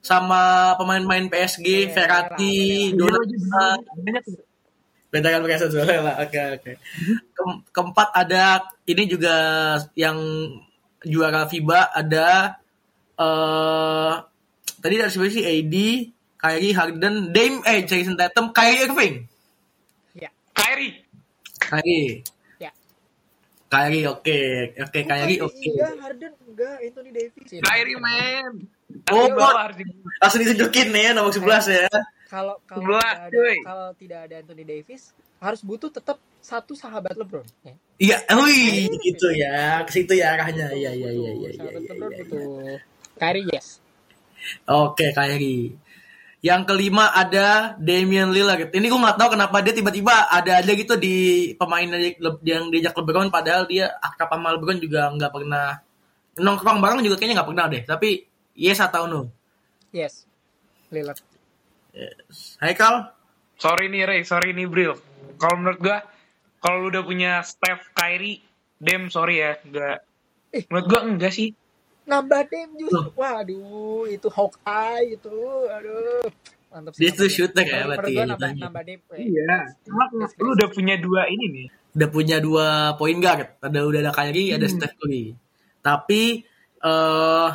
sama 0.00 0.72
pemain-pemain 0.80 1.28
PSG, 1.28 1.66
Iya, 1.88 1.92
Verratti, 1.92 2.92
Donnarumma. 2.96 3.76
kan 5.84 6.00
lah. 6.06 6.14
Oke 6.24 6.40
oke. 6.56 6.72
Ke- 7.34 7.60
keempat 7.74 8.08
ada 8.14 8.64
ini 8.86 9.04
juga 9.10 9.34
yang 9.98 10.16
juara 11.04 11.44
FIBA 11.50 11.90
ada 11.92 12.56
eh 13.20 14.12
tadi 14.80 14.94
dari 14.96 15.10
siapa 15.12 15.28
sih 15.28 15.44
AD, 15.44 15.74
Kyrie 16.40 16.72
Harden, 16.72 17.34
Dame, 17.34 17.60
eh 17.66 17.84
Jason 17.84 18.16
Tatum, 18.16 18.54
Kyrie 18.56 18.88
Irving. 18.88 19.14
Ya. 20.16 20.30
Kyrie. 20.56 21.04
Kyrie. 21.60 22.24
Kyrie 23.70 24.06
oke. 24.10 24.40
Oke 24.82 25.00
Kyrie 25.06 25.38
Bukan, 25.38 25.46
oke. 25.46 25.68
Iya, 25.70 25.88
Harden 26.02 26.32
enggak, 26.42 26.76
Anthony 26.82 27.10
Davis. 27.14 27.48
Kyrie 27.62 27.98
man. 28.02 28.52
Oh, 29.14 29.30
Langsung 30.18 30.40
ditunjukin 30.42 30.90
nih 30.90 31.02
ya 31.06 31.10
nomor 31.14 31.30
11 31.30 31.70
ya. 31.70 31.86
Kalau 32.26 32.58
kalau 32.66 32.98
kalau 33.62 33.88
tidak 33.94 34.26
ada 34.26 34.42
Anthony 34.42 34.66
Davis, 34.66 35.14
harus 35.38 35.62
butuh 35.62 35.86
tetap 35.86 36.18
satu 36.42 36.74
sahabat 36.74 37.14
LeBron. 37.14 37.46
Ya. 37.62 37.74
Iya, 38.00 38.16
wih, 38.42 38.90
gitu 39.06 39.28
ya. 39.38 39.86
Ke 39.86 39.90
situ 40.02 40.18
ya 40.18 40.34
arahnya. 40.34 40.74
Iya, 40.74 40.90
iya, 40.90 41.10
iya, 41.14 41.30
iya, 41.30 41.30
iya, 41.30 41.50
Sahabat 41.54 41.80
iya, 41.82 41.90
LeBron 41.94 42.10
iya. 42.10 42.18
butuh. 42.26 42.78
Kyrie 43.22 43.46
yes. 43.54 43.78
Oke, 44.66 45.14
Kyrie. 45.14 45.78
Yang 46.40 46.72
kelima 46.72 47.12
ada 47.12 47.76
Damian 47.76 48.32
Lillard. 48.32 48.72
Ini 48.72 48.86
gue 48.88 49.00
nggak 49.00 49.20
tahu 49.20 49.36
kenapa 49.36 49.60
dia 49.60 49.76
tiba-tiba 49.76 50.24
ada 50.32 50.64
aja 50.64 50.72
gitu 50.72 50.96
di 50.96 51.52
pemain 51.60 51.84
yang- 51.84 52.40
yang 52.40 52.64
diajak 52.72 52.96
LeBron 52.96 53.28
padahal 53.28 53.68
dia 53.68 53.92
akrab 54.00 54.32
sama 54.32 54.56
LeBron 54.56 54.80
juga 54.80 55.12
nggak 55.12 55.32
pernah 55.36 55.84
nongkrong 56.40 56.80
bareng 56.80 57.04
juga 57.04 57.20
kayaknya 57.20 57.44
nggak 57.44 57.50
pernah 57.52 57.66
deh. 57.68 57.82
Tapi 57.84 58.08
yes 58.56 58.80
atau 58.80 59.04
no? 59.04 59.28
Yes. 59.92 60.24
Lillard. 60.88 61.20
Haikal? 62.64 63.12
Sorry 63.60 63.92
nih 63.92 64.08
Ray, 64.08 64.20
sorry 64.24 64.56
nih 64.56 64.64
Bril. 64.64 64.96
Kalau 65.36 65.60
menurut 65.60 65.80
gua, 65.84 66.00
kalau 66.64 66.80
lu 66.80 66.88
udah 66.88 67.04
punya 67.04 67.44
Steph, 67.44 67.92
Kyrie, 67.92 68.40
Dem 68.80 69.12
sorry 69.12 69.44
ya, 69.44 69.60
enggak. 69.60 69.98
Eh. 70.56 70.64
Menurut 70.72 70.86
gua 70.88 71.00
enggak 71.04 71.32
sih. 71.36 71.52
Nambah 72.10 72.42
dem 72.46 72.68
justru. 72.76 73.08
Waduh, 73.14 74.04
itu 74.06 74.26
Hawkeye 74.26 75.14
itu. 75.14 75.38
Aduh. 75.70 76.26
Mantap 76.68 76.92
sih. 76.92 77.00
Dia 77.00 77.10
tuh 77.12 77.26
dem. 77.26 77.32
shooter 77.32 77.64
ya 77.64 77.82
berarti 77.84 78.12
ya, 78.12 78.24
nambah, 78.26 78.50
nambah 78.58 78.82
dem. 78.82 79.00
eh. 79.10 79.18
Iya. 79.24 79.54
Cuma 79.82 80.04
lu 80.12 80.50
udah 80.52 80.68
punya 80.68 80.94
dua 80.96 81.22
ini 81.26 81.46
nih. 81.48 81.66
udah 81.90 82.08
punya 82.08 82.36
dua 82.38 82.66
point 82.94 83.18
guard. 83.18 83.58
Ada 83.58 83.78
udah 83.82 84.00
ada 84.00 84.12
Kyrie, 84.12 84.50
ada 84.50 84.62
Hmm. 84.62 84.74
Steph 84.74 84.94
Curry. 84.94 85.34
Tapi 85.80 86.22
eh 86.80 87.48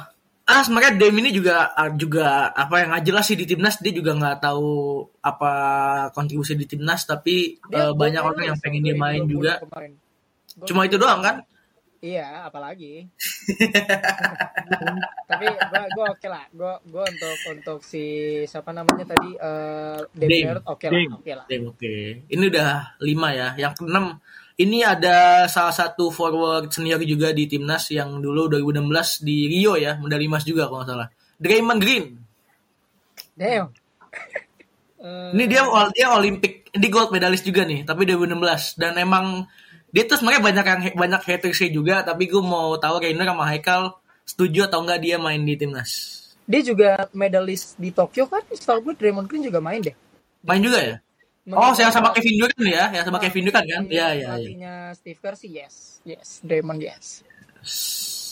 ah 0.46 0.62
sebenarnya 0.62 0.94
Dame 0.96 1.26
ini 1.26 1.34
juga 1.34 1.74
ah, 1.74 1.90
juga 1.90 2.54
apa 2.54 2.78
yang 2.78 2.94
nggak 2.94 3.06
jelas 3.06 3.26
sih 3.26 3.34
di 3.34 3.46
timnas 3.46 3.82
dia 3.82 3.90
juga 3.90 4.14
nggak 4.14 4.38
tahu 4.40 4.70
apa 5.20 5.52
kontribusi 6.14 6.54
di 6.54 6.70
timnas 6.70 7.02
tapi 7.04 7.58
Dia 7.66 7.90
eh, 7.90 7.92
banyak 7.92 8.22
orang 8.22 8.44
yang 8.46 8.58
pengen 8.60 8.84
dia 8.84 8.94
main 8.94 9.26
2020 9.26 9.32
juga. 9.32 9.54
kemarin. 9.64 9.92
Cuma 10.62 10.82
itu 10.84 10.96
doang 10.96 11.20
kan? 11.20 11.36
Iya, 12.06 12.46
apalagi. 12.46 13.10
Tapi 15.26 15.46
gua 15.50 15.84
gua 15.90 16.06
oke 16.14 16.28
lah. 16.30 16.46
Gua 16.54 16.78
gua 16.86 17.04
untuk 17.10 17.38
untuk 17.50 17.80
si 17.82 18.06
siapa 18.46 18.70
namanya 18.70 19.10
tadi 19.10 19.34
eh. 19.34 20.06
Lillard 20.14 20.62
oke 20.70 20.86
lah, 20.86 20.94
Dame. 20.94 21.18
oke 21.18 21.32
lah. 21.34 21.46
Dame 21.50 21.66
oke. 21.74 21.94
Ini 22.30 22.44
udah 22.46 22.70
lima 23.02 23.30
ya. 23.34 23.48
Yang 23.58 23.74
keenam 23.82 24.22
ini 24.62 24.86
ada 24.86 25.50
salah 25.50 25.74
satu 25.74 26.14
forward 26.14 26.70
senior 26.70 27.02
juga 27.02 27.34
di 27.34 27.50
timnas 27.50 27.90
yang 27.90 28.22
dulu 28.22 28.54
2016 28.54 29.26
di 29.26 29.50
Rio 29.50 29.74
ya, 29.74 29.98
medali 29.98 30.30
emas 30.30 30.46
juga 30.46 30.70
kalau 30.70 30.86
nggak 30.86 30.92
salah. 30.94 31.10
Draymond 31.42 31.82
Green. 31.82 32.06
Damn. 33.34 33.74
Ini 35.06 35.44
dia 35.46 35.62
dia 35.94 36.08
Olimpik, 36.18 36.70
ini 36.72 36.88
gold 36.90 37.14
medalis 37.14 37.46
juga 37.46 37.62
nih, 37.68 37.86
tapi 37.86 38.10
2016 38.10 38.80
dan 38.80 38.98
emang 38.98 39.46
dia 39.96 40.04
tuh 40.04 40.20
sebenarnya 40.20 40.44
banyak 40.44 40.66
yang 40.68 40.82
banyak 41.00 41.22
hatersnya 41.24 41.72
juga, 41.72 42.04
tapi 42.04 42.28
gue 42.28 42.44
mau 42.44 42.76
tahu 42.76 43.00
Rainer 43.00 43.24
sama 43.24 43.48
Haikal 43.48 43.96
setuju 44.28 44.68
atau 44.68 44.84
enggak 44.84 45.00
dia 45.00 45.16
main 45.16 45.40
di 45.40 45.56
timnas. 45.56 45.92
dia 46.44 46.62
juga 46.62 47.08
medalis 47.16 47.74
di 47.80 47.90
Tokyo 47.96 48.28
kan 48.28 48.44
setahu 48.52 48.92
gue 48.92 48.94
Draymond 49.00 49.26
Green 49.26 49.48
juga 49.48 49.58
main 49.64 49.80
deh 49.82 49.96
Main 50.46 50.62
juga 50.62 50.78
ya? 50.78 50.96
Oh, 51.50 51.74
yang 51.74 51.90
sama 51.90 52.14
Kevin 52.14 52.38
Durant 52.38 52.66
ya, 52.70 52.86
yang 52.94 53.06
sama 53.06 53.18
Kevin 53.18 53.50
Durant 53.50 53.66
kan? 53.66 53.84
Iya, 53.90 53.90
iya, 53.90 54.10
iya. 54.14 54.28
Pelatihnya 54.30 54.74
Steve 54.94 55.20
Kerr 55.24 55.36
sih 55.40 55.50
yes 55.50 56.04
yes 56.06 56.44
Draymond 56.46 56.82
yes 56.84 57.26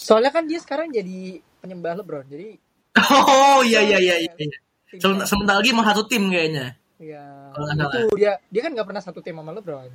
soalnya 0.04 0.30
kan 0.30 0.46
dia 0.46 0.62
sekarang 0.62 0.94
jadi 0.94 1.42
penyembah 1.64 2.04
LeBron 2.04 2.28
jadi 2.28 2.60
Oh, 3.34 3.66
iya 3.66 3.82
iya 3.82 3.98
iya 3.98 4.16
iya. 4.22 4.30
Sebentar, 4.94 5.26
sebentar 5.26 5.56
lagi 5.58 5.74
mau 5.74 5.82
satu 5.82 6.06
tim 6.06 6.30
kayaknya. 6.30 6.78
Iya, 7.02 7.26
itu 7.90 8.14
dia 8.14 8.38
dia 8.54 8.62
kan 8.62 8.70
nggak 8.78 8.86
pernah 8.86 9.02
satu 9.02 9.26
tim 9.26 9.34
sama 9.34 9.50
LeBron. 9.58 9.90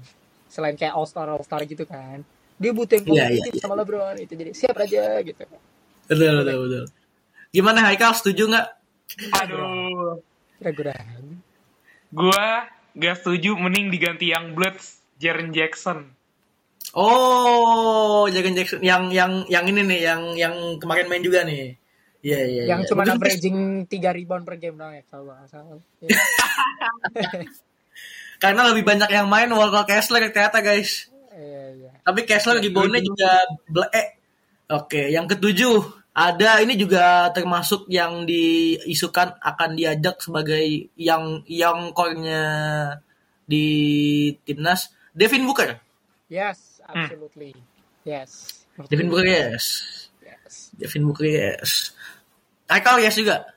Selain 0.48 0.74
kayak 0.74 0.96
All 0.96 1.08
Star 1.08 1.28
All 1.28 1.44
Star 1.44 1.62
gitu 1.64 1.84
kan. 1.84 2.24
Dia 2.58 2.72
butuh 2.74 2.98
yang 2.98 3.06
Iya, 3.06 3.14
iya, 3.14 3.22
kompetitif 3.22 3.60
sama 3.62 3.74
LeBron 3.78 4.16
itu 4.18 4.32
jadi 4.34 4.50
siap 4.50 4.76
aja 4.82 5.22
gitu. 5.22 5.44
Betul, 6.10 6.34
betul, 6.42 6.56
betul. 6.66 6.84
Gimana 7.54 7.78
Haikal 7.86 8.12
setuju 8.18 8.50
nggak? 8.50 8.66
Aduh. 9.46 10.18
Ragu-ragu. 10.58 11.38
Gua 12.10 12.66
gak 12.98 13.16
setuju 13.22 13.54
mending 13.54 13.94
diganti 13.94 14.32
yang 14.34 14.58
Bloods 14.58 14.98
Jaren 15.22 15.54
Jackson. 15.54 16.18
Oh, 16.96 18.24
Jagan 18.32 18.56
Jackson 18.56 18.80
yang 18.80 19.12
yang 19.12 19.44
yang 19.46 19.64
ini 19.68 19.84
nih, 19.84 20.00
yang 20.08 20.22
yang 20.34 20.54
kemarin 20.80 21.06
main 21.06 21.20
juga 21.20 21.44
nih. 21.44 21.76
Iya 22.24 22.40
iya. 22.48 22.62
Yang 22.74 22.80
iya. 22.82 22.88
cuma 22.90 23.02
averaging 23.06 23.58
3 23.86 24.18
rebound 24.18 24.42
per 24.48 24.56
game 24.58 24.74
doang 24.74 24.96
ya 24.96 25.04
kalau 25.06 25.30
nggak 25.30 25.46
salah. 25.52 25.78
Karena 28.38 28.70
lebih 28.70 28.86
banyak 28.86 29.10
yang 29.10 29.26
main 29.26 29.50
Walker 29.50 29.82
Kessler 29.82 30.30
ternyata 30.30 30.62
guys. 30.62 31.10
Iya, 31.34 31.62
iya. 31.74 31.90
Tapi 32.06 32.22
Kessler 32.22 32.62
reboundnya 32.62 33.02
juga 33.02 33.30
ble. 33.66 33.86
Oke, 34.68 35.10
yang 35.10 35.26
ketujuh 35.26 35.98
ada 36.18 36.58
ini 36.58 36.74
juga 36.74 37.30
termasuk 37.30 37.86
yang 37.86 38.26
diisukan 38.26 39.38
akan 39.38 39.70
diajak 39.78 40.18
sebagai 40.18 40.90
yang 40.98 41.46
yang 41.46 41.94
core-nya 41.94 42.42
di 43.46 43.66
timnas 44.42 44.90
Devin 45.14 45.46
Booker. 45.46 45.78
Yes, 46.26 46.82
absolutely. 46.84 47.56
Yes. 48.02 48.62
Devin 48.86 49.10
Booker 49.10 49.26
yes. 49.26 49.64
Yes. 50.20 50.70
Devin 50.74 51.06
Booker 51.06 51.26
yes. 51.26 51.96
Haikal 52.68 53.00
yes 53.00 53.16
juga. 53.16 53.48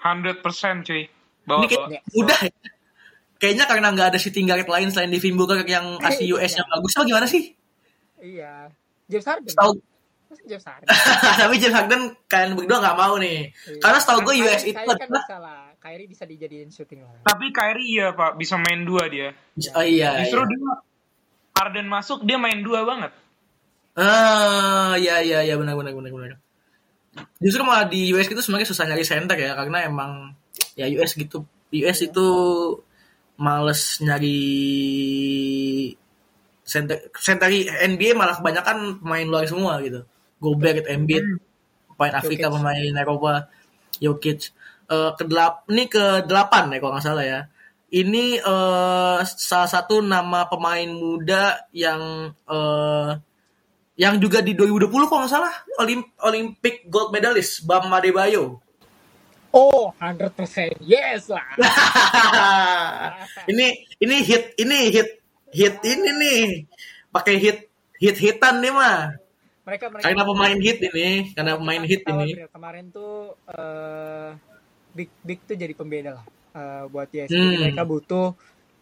100% 0.00 0.86
cuy. 0.86 1.08
Ini 1.08 1.10
Bawa, 1.42 1.66
kayak, 1.66 1.82
bawa. 1.82 1.90
Yes. 1.90 2.04
udah 2.14 2.40
ya. 2.46 2.71
Kayaknya 3.42 3.66
karena 3.66 3.90
nggak 3.90 4.14
ada 4.14 4.18
shooting 4.22 4.46
guard 4.46 4.70
lain 4.70 4.94
selain 4.94 5.10
Devin 5.10 5.34
Booker 5.34 5.66
yang 5.66 5.98
asli 5.98 6.30
US 6.30 6.54
yang 6.54 6.68
bagus. 6.70 6.94
Oh 6.94 7.02
gimana 7.02 7.26
sih? 7.26 7.58
Iya. 8.22 8.70
James 9.10 9.26
Harden. 9.26 9.50
Tahu 9.50 9.72
James 10.46 10.62
Harden. 10.62 10.86
tapi 11.42 11.54
James 11.58 11.74
Harden 11.74 12.02
kalian 12.30 12.54
berdua 12.54 12.78
nggak 12.78 12.94
mau 12.94 13.18
nih. 13.18 13.50
Iya. 13.50 13.82
Karena 13.82 13.98
setahu 13.98 14.18
gue 14.30 14.34
US 14.46 14.62
itu 14.62 14.78
kan 14.78 14.94
adalah 14.94 15.26
bisa 15.26 15.38
lah. 15.42 15.62
Kyrie 15.82 16.06
bisa 16.06 16.22
dijadiin 16.22 16.70
shooting 16.70 17.02
lah. 17.02 17.18
Tapi 17.26 17.50
Kyrie 17.50 17.88
iya 17.90 18.14
pak, 18.14 18.38
bisa 18.38 18.54
main 18.62 18.86
dua 18.86 19.10
dia. 19.10 19.34
Oh 19.74 19.82
iya. 19.82 20.22
Justru 20.22 20.46
iya. 20.46 20.50
dia 20.54 20.74
Harden 21.58 21.86
masuk 21.90 22.22
dia 22.22 22.38
main 22.38 22.62
dua 22.62 22.86
banget. 22.86 23.10
Ah, 23.98 24.94
iya 25.02 25.18
iya 25.18 25.42
iya 25.42 25.58
benar 25.58 25.74
benar 25.74 25.90
benar 25.98 26.14
benar. 26.14 26.38
Justru 27.42 27.66
malah 27.66 27.90
di 27.90 28.06
US 28.14 28.30
itu 28.30 28.38
sebenarnya 28.38 28.70
susah 28.70 28.86
nyari 28.86 29.02
center 29.02 29.34
ya 29.34 29.58
karena 29.58 29.82
emang 29.82 30.30
ya 30.78 30.86
US 30.94 31.18
gitu. 31.18 31.42
US 31.74 31.98
itu 32.06 32.26
males 33.36 34.00
nyari 34.04 34.40
center 36.62 36.96
center 37.18 37.48
NBA 37.84 38.16
malah 38.16 38.38
kebanyakan 38.38 39.02
pemain 39.02 39.26
luar 39.28 39.44
semua 39.44 39.76
gitu. 39.82 40.06
Gobert, 40.42 40.86
Embiid, 40.90 41.38
pemain 41.94 42.14
Afrika, 42.18 42.50
Jokic. 42.50 42.54
pemain 42.58 42.92
Eropa, 42.98 43.34
Jokic. 44.02 44.40
Eh 44.90 45.10
ke 45.14 45.22
delap 45.28 45.66
ini 45.70 45.84
ke 45.86 46.26
delapan 46.26 46.72
ya 46.72 46.78
kalau 46.82 46.92
nggak 46.96 47.06
salah 47.06 47.24
ya. 47.26 47.40
Ini 47.92 48.40
eh 48.40 49.20
salah 49.26 49.68
satu 49.68 50.00
nama 50.00 50.48
pemain 50.48 50.88
muda 50.88 51.68
yang 51.76 52.32
eh 52.48 53.10
yang 54.00 54.16
juga 54.16 54.40
di 54.40 54.56
2020 54.56 55.06
kalau 55.06 55.20
nggak 55.22 55.34
salah 55.36 55.52
Olim- 55.84 56.16
Olympic 56.24 56.88
gold 56.88 57.12
medalist 57.12 57.68
Bam 57.68 57.92
Adebayo. 57.92 58.61
Oh, 59.52 59.92
100%. 60.00 60.80
Yes 60.80 61.28
lah. 61.28 61.44
ini 63.50 63.66
ini 63.98 64.16
hit 64.22 64.56
ini 64.56 64.78
hit 64.88 65.08
hit 65.52 65.74
ini 65.84 66.10
nih 66.16 66.40
pakai 67.08 67.36
hit 67.36 67.58
hit 67.96 68.16
hitan 68.16 68.58
nih 68.58 68.72
mah 68.72 69.12
mereka 69.62 69.92
mereka 69.92 70.04
karena 70.08 70.22
pemain 70.24 70.58
hit 70.58 70.78
ini 70.82 71.08
karena 71.36 71.52
pemain 71.54 71.82
hit 71.84 72.02
ini 72.02 72.28
kemarin 72.48 72.84
tuh 72.90 73.36
eh 73.46 74.34
big 74.90 75.08
big 75.22 75.38
tuh 75.44 75.54
jadi 75.54 75.72
pembeda 75.72 76.18
lah 76.18 76.24
eh, 76.52 76.84
buat 76.88 77.08
dia. 77.08 77.28
Hmm. 77.28 77.68
Mereka 77.70 77.84
butuh 77.84 78.34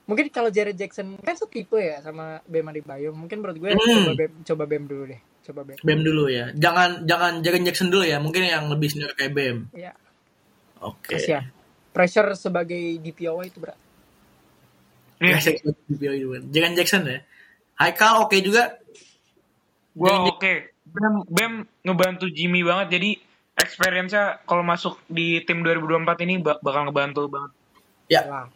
mungkin 0.06 0.26
kalau 0.30 0.50
Jared 0.50 0.74
Jackson 0.74 1.14
kan 1.20 1.34
setipe 1.34 1.78
ya 1.78 2.02
sama 2.02 2.42
Bam 2.42 2.66
Adebayo. 2.66 3.10
Mungkin 3.12 3.38
menurut 3.38 3.58
gue 3.58 3.70
Hmm. 3.70 4.06
coba 4.06 4.12
Bam, 4.16 4.32
coba 4.42 4.64
Bam 4.66 4.84
dulu 4.86 5.02
deh. 5.06 5.20
Coba 5.40 5.60
Bam. 5.62 5.76
Bam 5.82 6.00
dulu 6.00 6.24
ya 6.26 6.44
jangan 6.54 7.02
jangan 7.04 7.32
Jaren 7.40 7.62
Jackson 7.62 7.88
dulu 7.90 8.02
ya 8.02 8.18
mungkin 8.18 8.42
yang 8.42 8.70
lebih 8.70 8.88
senior 8.88 9.12
kayak 9.12 9.34
Bam 9.34 9.56
Ya, 9.74 9.92
oke 10.80 11.12
kasihan. 11.12 11.44
Pressure 11.90 12.32
sebagai 12.34 12.78
DPO 12.98 13.34
itu 13.42 13.58
berat. 13.58 13.78
Nih, 15.20 15.36
Jaren 16.48 16.72
Jackson 16.72 17.04
ya 17.04 17.20
Haikal 17.76 18.24
oke 18.24 18.36
juga 18.40 18.76
gua 19.92 20.08
Jangan- 20.10 20.28
oke. 20.32 20.52
Bam, 20.90 21.14
Bam 21.28 21.52
ngebantu 21.86 22.26
Jimmy 22.28 22.66
banget 22.66 22.98
jadi 22.98 23.10
experience-nya 23.54 24.42
kalau 24.42 24.64
masuk 24.64 24.98
di 25.06 25.38
tim 25.44 25.62
2024 25.62 26.18
ini 26.24 26.40
bak- 26.40 26.58
bakal 26.60 26.88
ngebantu 26.88 27.30
banget. 27.30 27.52
ya. 28.10 28.48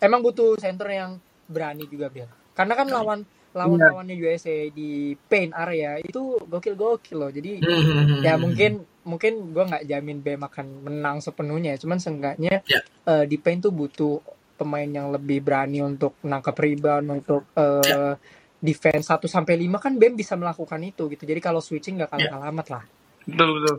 Emang 0.00 0.22
butuh 0.22 0.56
center 0.56 0.88
yang 0.88 1.10
berani 1.44 1.84
juga 1.84 2.08
Bill. 2.08 2.30
Karena 2.54 2.72
kan 2.72 2.86
lawan 2.88 3.20
lawan 3.52 3.80
Iya. 4.06 4.16
USA 4.18 4.68
di 4.68 4.90
paint 5.16 5.52
area 5.52 5.96
itu 5.98 6.36
gokil-gokil 6.42 7.16
loh. 7.16 7.30
Jadi 7.30 7.60
Hmm, 7.60 8.20
ya 8.20 8.34
mungkin 8.36 8.84
mungkin 9.02 9.52
gue 9.52 9.64
nggak 9.64 9.86
jamin 9.86 10.20
BM 10.20 10.42
akan 10.42 10.66
menang 10.84 11.16
sepenuhnya 11.18 11.74
cuman 11.76 11.96
seenggaknya 11.96 12.60
Ya. 12.64 12.84
eh, 13.04 13.24
di 13.24 13.40
paint 13.40 13.64
tuh 13.64 13.72
butuh 13.72 14.20
pemain 14.54 14.84
yang 14.84 15.08
lebih 15.08 15.40
berani 15.40 15.80
untuk 15.80 16.20
nangkap 16.20 16.52
rebound 16.54 17.08
untuk 17.08 17.48
eh, 17.54 17.88
Ya. 17.88 18.20
defense 18.58 19.08
1 19.08 19.24
sampai 19.24 19.56
5 19.56 19.78
kan 19.78 19.94
BM 19.94 20.12
bisa 20.12 20.34
melakukan 20.34 20.82
itu 20.82 21.08
gitu 21.08 21.24
jadi 21.24 21.40
kalau 21.40 21.62
switching 21.62 21.96
nggak 21.96 22.10
Ya. 22.12 22.28
kalah 22.28 22.36
alamat 22.42 22.66
lah 22.68 22.82
Betul 23.24 23.48
betul. 23.56 23.76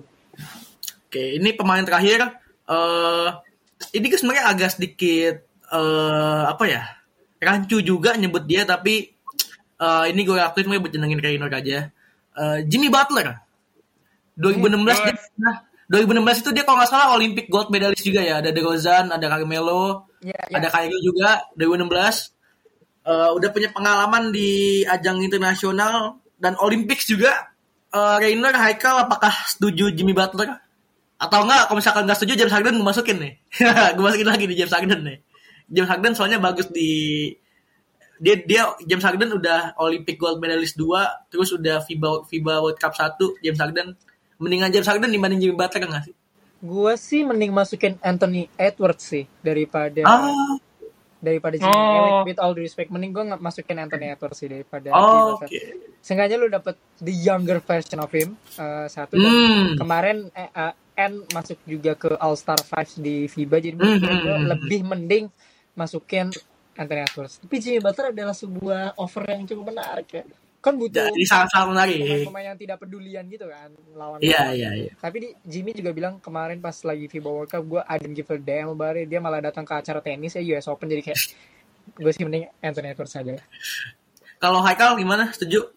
Oke, 1.05 1.23
ini 1.35 1.49
pemain 1.53 1.81
terakhir. 1.81 2.21
eh 2.65 3.29
ini 3.91 4.05
kan 4.07 4.17
sebenarnya 4.17 4.45
agak 4.45 4.69
sedikit 4.71 5.35
eh 5.67 6.43
apa 6.45 6.63
ya? 6.65 6.83
Rancu 7.37 7.79
juga 7.79 8.13
nyebut 8.13 8.43
dia, 8.43 8.61
tapi 8.63 9.13
eh 9.79 10.05
ini 10.11 10.21
gue 10.27 10.35
akuin 10.35 10.67
gue 10.67 10.79
buat 10.83 10.91
jenengin 10.91 11.19
kayak 11.23 11.39
aja. 11.63 11.79
Eh, 12.39 12.59
Jimmy 12.67 12.91
Butler. 12.91 13.39
2016 14.39 15.03
dia, 15.03 15.15
nah, 15.35 15.55
2016 15.91 16.47
itu 16.47 16.49
dia 16.55 16.63
kalau 16.63 16.79
nggak 16.79 16.91
salah 16.91 17.11
Olympic 17.11 17.51
gold 17.51 17.67
medalist 17.67 18.03
juga 18.07 18.23
ya. 18.23 18.39
Ada 18.39 18.55
DeRozan, 18.55 19.11
ada 19.11 19.25
Carmelo, 19.27 20.07
ya, 20.23 20.31
ya. 20.47 20.55
ada 20.59 20.67
Kyrie 20.71 21.03
juga 21.03 21.43
2016. 21.59 22.31
Eh, 23.09 23.29
udah 23.35 23.49
punya 23.51 23.69
pengalaman 23.75 24.31
di 24.31 24.83
ajang 24.87 25.19
internasional 25.23 26.19
dan 26.39 26.55
Olympics 26.59 27.07
juga. 27.07 27.51
eh, 27.89 28.15
Rainer, 28.21 28.53
Haikal 28.53 29.09
apakah 29.09 29.33
setuju 29.49 29.89
Jimmy 29.91 30.13
Butler? 30.13 30.61
Atau 31.19 31.43
enggak, 31.43 31.67
kalau 31.67 31.77
misalkan 31.81 32.07
nggak 32.07 32.15
setuju 32.21 32.33
James 32.39 32.53
Harden 32.53 32.79
gue 32.79 32.85
masukin 32.85 33.17
nih. 33.19 33.33
gue 33.97 34.03
masukin 34.05 34.29
lagi 34.29 34.45
di 34.47 34.55
James 34.55 34.71
Harden 34.71 35.01
nih. 35.03 35.17
James 35.67 35.89
Harden 35.89 36.13
soalnya 36.15 36.39
bagus 36.39 36.69
di 36.71 37.27
dia 38.19 38.35
dia 38.43 38.61
James 38.83 39.01
Harden 39.01 39.31
udah 39.33 39.73
Olympic 39.79 40.19
gold 40.19 40.43
medalist 40.43 40.75
2, 40.75 41.31
terus 41.31 41.49
udah 41.55 41.79
FIBA 41.81 42.27
FIBA 42.27 42.53
World 42.59 42.77
Cup 42.77 42.91
1, 42.93 43.15
James 43.39 43.59
Harden 43.59 43.95
mendingan 44.35 44.71
James 44.71 44.87
Harden 44.87 45.09
dibanding 45.09 45.39
Jimmy 45.39 45.55
Butler 45.55 45.87
enggak 45.87 46.03
sih? 46.11 46.15
Gua 46.59 46.99
sih 46.99 47.23
mending 47.23 47.55
masukin 47.55 47.95
Anthony 48.03 48.51
Edwards 48.59 49.07
sih 49.07 49.23
daripada 49.39 50.03
Ah, 50.03 50.59
daripada 51.19 51.55
Jimmy. 51.55 51.71
Oh. 51.71 52.23
With 52.27 52.39
all 52.39 52.51
due 52.51 52.63
respect, 52.63 52.91
mending 52.91 53.11
gue 53.11 53.23
masukin 53.39 53.79
Anthony 53.79 54.11
Edwards 54.11 54.39
sih 54.39 54.47
daripada 54.51 54.91
oh. 54.91 55.39
Butler. 55.39 55.79
Seenggaknya 55.99 56.35
lu 56.39 56.47
dapet 56.47 56.75
the 56.99 57.11
younger 57.11 57.59
version 57.63 57.99
of 57.99 58.11
him 58.11 58.35
eh, 58.55 58.87
satu 58.87 59.15
dan 59.15 59.27
Hmm. 59.31 59.67
kemarin 59.79 60.27
eh, 60.31 60.51
eh, 60.51 60.73
N 60.99 61.23
masuk 61.31 61.59
juga 61.63 61.95
ke 61.95 62.11
All 62.19 62.35
Star 62.35 62.59
5 62.59 62.99
di 62.99 63.27
FIBA 63.31 63.57
jadi 63.63 63.75
Hmm, 63.79 63.99
menurut 63.99 64.03
hmm, 64.03 64.23
gue 64.23 64.35
hmm. 64.35 64.47
lebih 64.51 64.81
mending 64.83 65.25
masukin 65.75 66.27
Anthony 66.79 67.03
Edwards. 67.03 67.43
Tapi 67.43 67.55
Jimmy 67.59 67.79
Butler 67.83 68.15
adalah 68.15 68.31
sebuah 68.31 68.95
offer 68.95 69.23
yang 69.27 69.43
cukup 69.43 69.75
menarik 69.75 70.07
ya. 70.09 70.23
Kan 70.59 70.75
butuh 70.75 71.07
Jadi 71.11 71.23
sangat-sangat 71.23 71.67
menarik. 71.71 71.97
pemain-pemain 72.03 72.45
yang 72.51 72.59
tidak 72.59 72.77
pedulian 72.83 73.23
gitu 73.27 73.47
kan 73.47 73.71
lawan 73.95 74.19
Iya, 74.19 74.51
iya, 74.51 74.69
iya. 74.75 74.91
tapi 74.99 75.17
di, 75.23 75.29
Jimmy 75.47 75.71
juga 75.71 75.95
bilang 75.95 76.19
kemarin 76.19 76.59
pas 76.59 76.75
lagi 76.83 77.07
FIBA 77.07 77.29
World 77.31 77.47
Cup 77.47 77.63
gue 77.63 77.79
I 77.79 77.95
didn't 77.95 78.15
give 78.15 78.27
a 78.27 78.35
damn 78.35 78.67
about 78.71 78.99
it. 78.99 79.07
dia 79.07 79.23
malah 79.23 79.39
datang 79.39 79.63
ke 79.63 79.71
acara 79.71 80.03
tenis 80.03 80.35
ya 80.35 80.43
US 80.55 80.67
Open 80.67 80.91
jadi 80.91 80.99
kayak 80.99 81.19
gue 82.03 82.11
sih 82.11 82.27
mending 82.27 82.51
Anthony 82.59 82.91
Edwards 82.91 83.15
aja 83.15 83.39
Kalau 84.35 84.59
Haikal 84.59 84.95
gimana? 84.95 85.31
Setuju? 85.31 85.67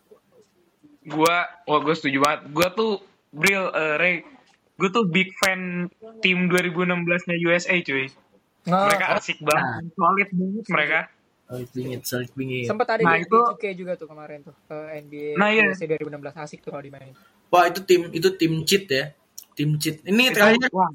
Gua, 1.02 1.46
wah 1.66 1.80
gue 1.82 1.94
setuju 1.94 2.18
banget. 2.18 2.40
Gua 2.50 2.68
tuh 2.70 3.02
Bril, 3.30 3.70
eh, 3.70 3.94
Ray, 3.98 4.14
gue 4.76 4.88
tuh 4.90 5.02
big 5.06 5.30
fan 5.38 5.86
tim 6.18 6.46
2016-nya 6.46 7.36
USA 7.42 7.74
cuy. 7.78 8.06
Nah, 8.64 8.86
Mereka 8.86 9.06
asik 9.16 9.38
banget, 9.40 9.90
solid 9.92 10.28
banget 10.30 10.64
mereka. 10.68 10.98
Solid 11.44 11.68
bingit, 11.70 12.00
solid 12.02 12.30
bingit. 12.32 12.64
sempat 12.64 12.86
ada 12.88 13.02
Nah, 13.02 13.14
di, 13.14 13.24
itu- 13.24 13.44
2K 13.52 13.64
juga 13.74 13.92
tuh 13.94 14.06
kemarin 14.06 14.40
tuh 14.40 14.54
eh, 14.68 15.00
NBA 15.00 15.36
Nah, 15.36 15.48
iya. 15.48 15.68
USA 15.68 15.84
2016 15.86 16.08
asik 16.38 16.58
tuh 16.60 16.70
kalau 16.70 16.80
dimainin 16.80 17.12
Wah 17.48 17.68
itu 17.68 17.80
tim 17.82 18.08
itu 18.08 18.28
tim 18.32 18.52
cheat 18.62 18.84
ya, 18.86 19.12
tim 19.52 19.76
cheat. 19.76 20.00
Ini 20.02 20.32
terakhir 20.32 20.72
Wah, 20.72 20.88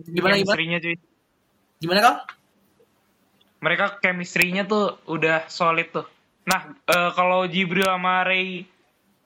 Gimana, 0.00 0.38
gimana? 0.38 0.54
chemistry-nya 0.54 0.78
cuy. 0.78 0.94
gimana 1.76 2.00
kal? 2.00 2.14
Mereka 3.58 3.84
chemistry-nya 3.98 4.62
tuh 4.64 5.00
udah 5.06 5.48
solid 5.48 5.88
tuh. 5.90 6.06
Nah, 6.44 6.60
eh, 6.84 7.10
kalau 7.12 7.48
Jibril 7.48 7.82
sama 7.84 8.22
Ray 8.22 8.68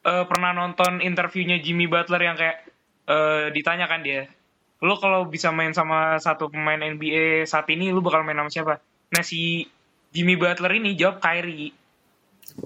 eh, 0.01 0.25
pernah 0.25 0.55
nonton 0.55 1.03
interviewnya 1.03 1.59
Jimmy 1.59 1.85
Butler 1.85 2.23
yang 2.23 2.37
kayak 2.39 2.57
eh, 3.05 3.51
ditanyakan 3.51 4.01
dia, 4.01 4.31
lu 4.79 4.95
kalau 4.99 5.27
bisa 5.27 5.51
main 5.51 5.75
sama 5.75 6.19
satu 6.23 6.51
pemain 6.51 6.79
NBA 6.79 7.45
saat 7.45 7.67
ini, 7.71 7.91
lu 7.91 8.03
bakal 8.03 8.23
main 8.23 8.39
sama 8.39 8.51
siapa? 8.51 8.75
Nah, 9.15 9.23
si 9.27 9.67
Jimmy 10.15 10.39
Butler 10.39 10.79
ini 10.79 10.95
jawab 10.95 11.19
Kyrie. 11.19 11.75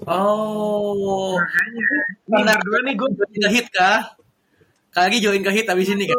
Oh, 0.07 1.37
Ini 2.25 2.41
berdua 2.41 2.79
nih 2.87 2.93
gue 2.97 3.09
join 3.13 3.33
ke 3.45 3.49
hit 3.51 3.67
kah? 3.69 4.15
Kali 4.93 5.21
join 5.21 5.41
ke 5.41 5.51
hit 5.53 5.65
abis 5.69 5.89
ini 5.93 6.05
kan? 6.05 6.17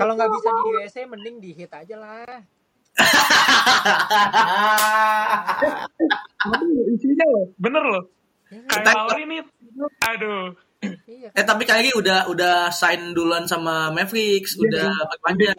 kalau 0.00 0.16
nggak 0.16 0.28
bisa 0.32 0.48
di 0.48 0.70
USA 0.76 1.02
mending 1.08 1.36
di 1.40 1.50
hit 1.52 1.72
aja 1.72 1.96
lah 1.96 2.40
isinya 6.94 7.26
loh, 7.26 7.44
bener 7.58 7.82
loh. 7.82 8.04
Ya, 8.50 8.62
Kyle 8.70 8.94
Lowry 8.94 9.24
nih, 9.26 9.40
aduh. 10.06 10.54
Iya 11.04 11.28
eh 11.30 11.42
tapi 11.42 11.62
kali 11.62 11.88
udah 11.92 12.26
udah 12.26 12.68
sign 12.70 13.10
duluan 13.10 13.44
sama 13.44 13.88
Mavericks, 13.88 14.54
udah 14.56 14.88
perpanjang. 15.08 15.56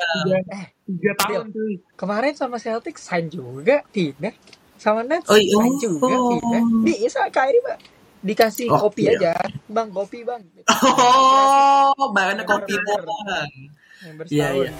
eh 0.49 0.65
Tiga 0.85 1.11
tahun 1.17 1.49
cuy. 1.49 1.73
kemarin 1.93 2.33
sama 2.33 2.55
Celtics 2.55 3.01
sign 3.01 3.25
juga 3.27 3.81
tidak 3.89 4.37
sama 4.75 5.01
Nets 5.01 5.25
Oh, 5.25 5.35
iya. 5.35 5.55
sign 5.55 5.73
juga 5.79 6.05
Oh. 6.11 6.29
tidak 6.35 6.63
bisa 6.83 7.21
Kyrie 7.29 7.59
pak 7.59 7.77
dikasih 8.21 8.67
Oh, 8.69 8.79
kopi 8.83 9.05
iya. 9.05 9.13
aja 9.15 9.33
bang 9.67 9.89
kopi 9.89 10.21
bang 10.21 10.41
Oh, 11.93 12.09
bahannya 12.11 12.43
kopi 12.43 12.73
member 12.75 14.25
Iya, 14.27 14.47
iya. 14.55 14.71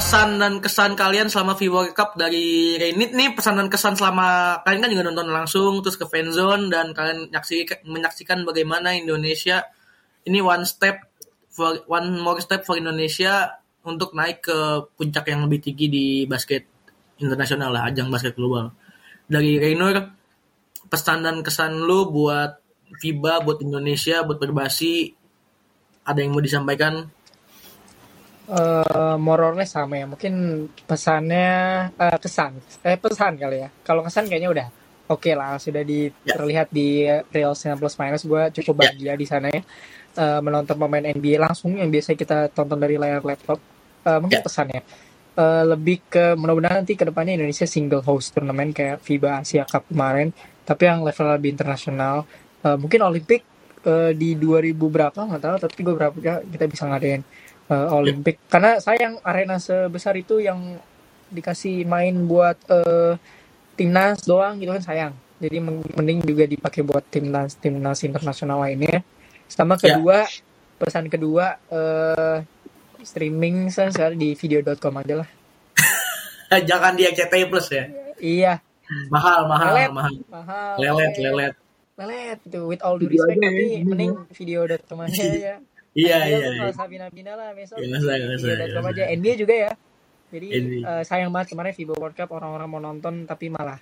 Pesan 0.00 0.40
dan 0.40 0.64
kesan 0.64 0.96
kalian 0.96 1.28
selama 1.28 1.52
FIBA 1.60 1.76
World 1.76 1.92
Cup 1.92 2.16
dari 2.16 2.72
Renit 2.80 3.12
nih 3.12 3.36
pesan 3.36 3.60
dan 3.60 3.68
kesan 3.68 4.00
selama 4.00 4.56
kalian 4.64 4.80
kan 4.80 4.88
juga 4.96 5.04
nonton 5.12 5.28
langsung 5.28 5.84
terus 5.84 6.00
ke 6.00 6.08
fanzone 6.08 6.72
dan 6.72 6.96
kalian 6.96 7.28
nyaksikan 7.28 7.84
menyaksikan 7.84 8.48
bagaimana 8.48 8.96
Indonesia 8.96 9.60
ini 10.24 10.40
one 10.40 10.64
step 10.64 11.04
for 11.52 11.84
one 11.84 12.16
more 12.16 12.40
step 12.40 12.64
for 12.64 12.80
Indonesia 12.80 13.60
untuk 13.84 14.16
naik 14.16 14.40
ke 14.40 14.88
puncak 14.96 15.28
yang 15.28 15.44
lebih 15.44 15.68
tinggi 15.68 15.92
di 15.92 16.06
basket 16.24 16.64
internasional 17.20 17.68
lah 17.68 17.92
ajang 17.92 18.08
basket 18.08 18.32
global. 18.32 18.72
Dari 19.28 19.60
Raynor 19.60 20.00
pesan 20.88 21.28
dan 21.28 21.44
kesan 21.44 21.76
lu 21.76 22.08
buat 22.08 22.56
FIBA 23.04 23.44
buat 23.44 23.60
Indonesia 23.60 24.24
buat 24.24 24.40
berbasi 24.40 25.12
ada 26.08 26.24
yang 26.24 26.32
mau 26.32 26.40
disampaikan 26.40 27.19
More 29.20 29.42
or 29.46 29.54
less 29.54 29.78
sama 29.78 29.94
ya. 29.94 30.06
Mungkin 30.10 30.34
pesannya 30.84 31.48
eh, 31.94 32.18
kesan. 32.18 32.58
Eh 32.82 32.98
pesan 32.98 33.38
kali 33.38 33.62
ya. 33.62 33.68
Kalau 33.86 34.02
kesan 34.02 34.26
kayaknya 34.26 34.50
udah 34.50 34.66
oke 35.06 35.30
lah. 35.38 35.54
Sudah 35.62 35.86
di, 35.86 36.10
Ya. 36.26 36.34
terlihat 36.34 36.68
di 36.74 37.06
Real 37.30 37.54
9 37.54 37.78
plus 37.78 37.94
minus. 37.94 38.22
Gue 38.26 38.50
cukup 38.50 38.74
Ya. 38.74 38.90
bahagia 38.90 39.12
di 39.14 39.26
sana 39.26 39.46
ya. 39.54 39.62
Eh, 40.18 40.40
menonton 40.42 40.74
pemain 40.74 41.06
NBA 41.06 41.38
langsung 41.38 41.78
yang 41.78 41.86
biasa 41.86 42.18
kita 42.18 42.50
tonton 42.50 42.82
dari 42.82 42.98
layar 42.98 43.22
laptop. 43.22 43.62
Eh, 44.02 44.18
mungkin 44.18 44.42
Ya. 44.42 44.44
pesannya. 44.44 44.80
Eh, 45.38 45.64
lebih 45.70 46.02
ke 46.10 46.34
mudah-mudahan 46.34 46.82
nanti 46.82 46.98
ke 46.98 47.06
depannya 47.06 47.38
Indonesia 47.38 47.64
single 47.70 48.02
host 48.02 48.34
turnamen 48.34 48.74
kayak 48.74 48.98
FIBA 49.06 49.46
Asia 49.46 49.62
Cup 49.62 49.86
kemarin. 49.86 50.34
Tapi 50.66 50.82
yang 50.90 51.06
level 51.06 51.26
lebih 51.38 51.54
internasional. 51.54 52.26
Eh, 52.66 52.74
mungkin 52.74 52.98
Olimpik 53.06 53.46
eh, 53.80 54.12
di 54.12 54.34
2000 54.36 54.90
berapa 54.90 55.16
nggak 55.16 55.38
tahu. 55.40 55.56
Tapi 55.70 55.78
gue 55.86 55.94
berapa 55.94 56.14
kita 56.44 56.66
bisa 56.66 56.84
ngadain 56.90 57.22
eh, 57.70 57.88
Olimpik 57.94 58.36
karena 58.46 58.76
sayang 58.76 59.22
arena 59.22 59.56
sebesar 59.56 60.12
itu 60.14 60.38
yang 60.38 60.76
dikasih 61.30 61.86
main 61.86 62.26
buat 62.26 62.58
eh, 62.66 63.14
timnas 63.74 64.26
doang 64.26 64.58
gitu 64.58 64.74
kan 64.74 64.82
sayang. 64.82 65.12
Jadi 65.40 65.56
men- 65.56 65.86
mending 65.96 66.20
juga 66.20 66.44
dipakai 66.44 66.82
buat 66.82 67.00
timnas 67.06 67.56
timnas 67.56 68.02
internasional 68.02 68.60
lainnya. 68.60 69.00
Sama 69.46 69.78
Ya. 69.78 69.94
kedua 69.96 70.26
pesan 70.76 71.06
kedua 71.06 71.56
eh, 71.66 72.38
streaming 73.00 73.70
saya 73.70 74.12
di 74.12 74.34
video.com 74.34 75.00
aja 75.00 75.24
lah. 75.24 75.28
Jangan 76.68 76.92
di 76.92 77.06
RCTI 77.06 77.44
Plus 77.48 77.66
ya. 77.70 77.84
Iya. 78.20 78.54
Mahal 79.08 79.46
mahal 79.46 79.70
Lelet. 79.72 79.90
mahal. 79.94 80.12
Mahal. 80.28 80.72
Lelet 80.76 81.12
lelet. 81.16 81.54
Lelet 81.96 82.38
gitu. 82.42 82.66
With 82.66 82.82
all 82.82 82.98
due 82.98 83.06
respect 83.06 83.38
ya, 83.38 83.46
tapi 83.46 83.64
video. 83.70 83.86
mending 83.86 84.12
video.com 84.28 84.98
aja 85.06 85.24
ya 85.24 85.54
iya 85.94 86.18
iya 86.26 86.36
tuh 86.38 86.52
iya. 86.54 86.58
nggak 86.62 86.72
usah 86.76 86.86
bina-bina 86.86 87.32
lah 87.34 87.50
besok 87.54 87.76
usah, 87.78 87.88
nggak 87.88 88.38
usah, 88.38 88.46
video.com 88.46 88.82
nggak 88.86 88.94
aja. 88.94 89.04
NBA 89.16 89.34
juga 89.38 89.54
ya 89.54 89.72
jadi 90.30 90.46
NBA. 90.62 90.78
eh, 90.86 91.02
sayang 91.02 91.30
banget 91.34 91.48
kemarin 91.54 91.74
FIBA 91.74 91.94
World 91.98 92.14
Cup 92.14 92.30
orang-orang 92.30 92.68
mau 92.70 92.78
nonton 92.78 93.26
tapi 93.26 93.50
malah 93.50 93.78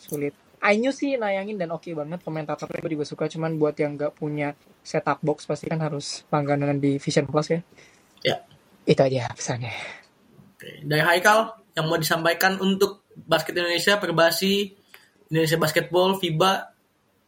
sulit 0.00 0.32
Ainyu 0.64 0.96
sih 0.96 1.20
nayangin 1.20 1.60
dan 1.60 1.76
oke 1.76 1.92
banget 1.92 2.24
komentatornya 2.24 2.80
gue 2.80 2.96
juga 2.96 3.04
suka 3.04 3.28
cuman 3.28 3.60
buat 3.60 3.76
yang 3.76 4.00
nggak 4.00 4.16
punya 4.16 4.56
setup 4.80 5.20
box 5.20 5.44
pasti 5.44 5.68
kan 5.68 5.76
harus 5.76 6.24
langganan 6.32 6.80
di 6.80 6.96
Vision 6.96 7.28
Plus 7.28 7.52
ya 7.52 7.60
Ya. 8.24 8.40
itu 8.88 8.96
aja 8.96 9.28
pesannya 9.36 9.76
Oke. 10.56 10.80
dari 10.88 11.04
Haikal 11.04 11.60
yang 11.76 11.84
mau 11.84 12.00
disampaikan 12.00 12.56
untuk 12.56 13.04
basket 13.12 13.52
Indonesia 13.52 14.00
perbasi 14.00 14.72
Indonesia 15.28 15.60
basketball 15.60 16.16
FIBA 16.16 16.52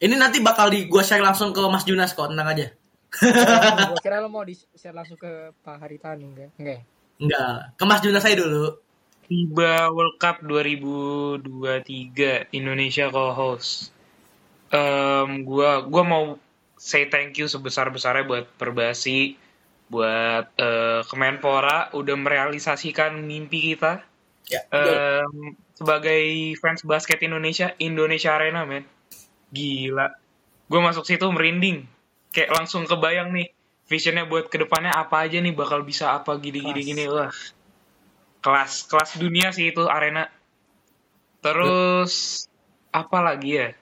ini 0.00 0.16
nanti 0.16 0.40
bakal 0.40 0.72
di 0.72 0.88
gua 0.88 1.04
share 1.04 1.20
langsung 1.20 1.52
ke 1.52 1.60
Mas 1.68 1.84
Junas 1.84 2.16
kok 2.16 2.32
tenang 2.32 2.48
aja 2.48 2.72
gue 3.20 4.00
kira 4.04 4.20
lo 4.20 4.28
mau 4.28 4.44
di 4.44 4.54
share 4.54 4.96
langsung 4.96 5.16
ke 5.16 5.52
Pak 5.64 5.76
Haritanu 5.80 6.32
enggak 6.32 6.50
enggak 6.60 6.78
ya? 6.80 6.82
enggak 7.16 7.56
ke 7.76 7.84
Mas 7.88 8.00
Junas 8.04 8.24
aja 8.24 8.36
dulu 8.36 8.76
FIBA 9.26 9.90
World 9.90 10.22
Cup 10.22 10.38
2023 10.46 12.46
Indonesia 12.54 13.10
co-host. 13.10 13.90
Em, 14.70 15.42
gua 15.42 15.82
gua 15.82 16.02
mau 16.06 16.24
say 16.78 17.10
thank 17.10 17.34
you 17.34 17.50
sebesar-besarnya 17.50 18.22
buat 18.22 18.46
Perbasi, 18.54 19.34
buat 19.90 20.46
eh, 20.54 21.02
Kemenpora 21.10 21.90
udah 21.98 22.14
merealisasikan 22.14 23.18
mimpi 23.18 23.74
kita 23.74 24.06
ya. 24.46 24.62
Em, 24.70 25.58
sebagai 25.74 26.54
fans 26.62 26.86
basket 26.86 27.18
Indonesia, 27.26 27.74
Indonesia 27.82 28.38
Arena, 28.38 28.62
men. 28.62 28.86
Gila. 29.50 30.06
Gue 30.70 30.80
masuk 30.82 31.02
situ 31.02 31.26
merinding. 31.30 31.86
Kayak 32.36 32.52
langsung 32.52 32.84
kebayang 32.84 33.32
nih, 33.32 33.48
visionnya 33.88 34.28
buat 34.28 34.52
ke 34.52 34.60
depannya 34.60 34.92
apa 34.92 35.24
aja 35.24 35.40
nih 35.40 35.56
bakal 35.56 35.80
bisa 35.80 36.12
apa 36.12 36.36
gini-gini 36.36 36.84
Kelas. 36.84 36.88
gini. 36.92 37.04
Wah, 37.08 37.32
kelas 38.44 38.72
kelas 38.92 39.10
dunia 39.16 39.56
sih 39.56 39.72
itu 39.72 39.88
arena. 39.88 40.28
Terus 41.40 42.44
apa 42.92 43.18
lagi 43.24 43.56
ya? 43.56 43.72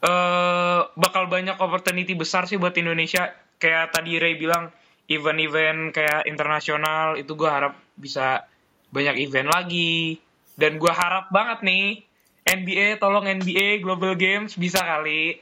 Eh 0.00 0.80
bakal 0.94 1.26
banyak 1.26 1.58
opportunity 1.58 2.14
besar 2.14 2.46
sih 2.46 2.54
buat 2.54 2.78
Indonesia. 2.78 3.34
Kayak 3.58 3.98
tadi 3.98 4.22
Ray 4.22 4.38
bilang 4.38 4.70
event-event 5.10 5.90
kayak 5.90 6.30
internasional 6.30 7.18
itu 7.18 7.34
gue 7.34 7.50
harap 7.50 7.74
bisa 7.98 8.46
banyak 8.94 9.26
event 9.26 9.50
lagi. 9.50 10.22
Dan 10.54 10.78
gue 10.78 10.92
harap 10.92 11.34
banget 11.34 11.66
nih 11.66 12.06
NBA 12.44 12.98
tolong 12.98 13.24
NBA 13.28 13.84
Global 13.84 14.16
Games 14.16 14.56
bisa 14.56 14.80
kali. 14.82 15.38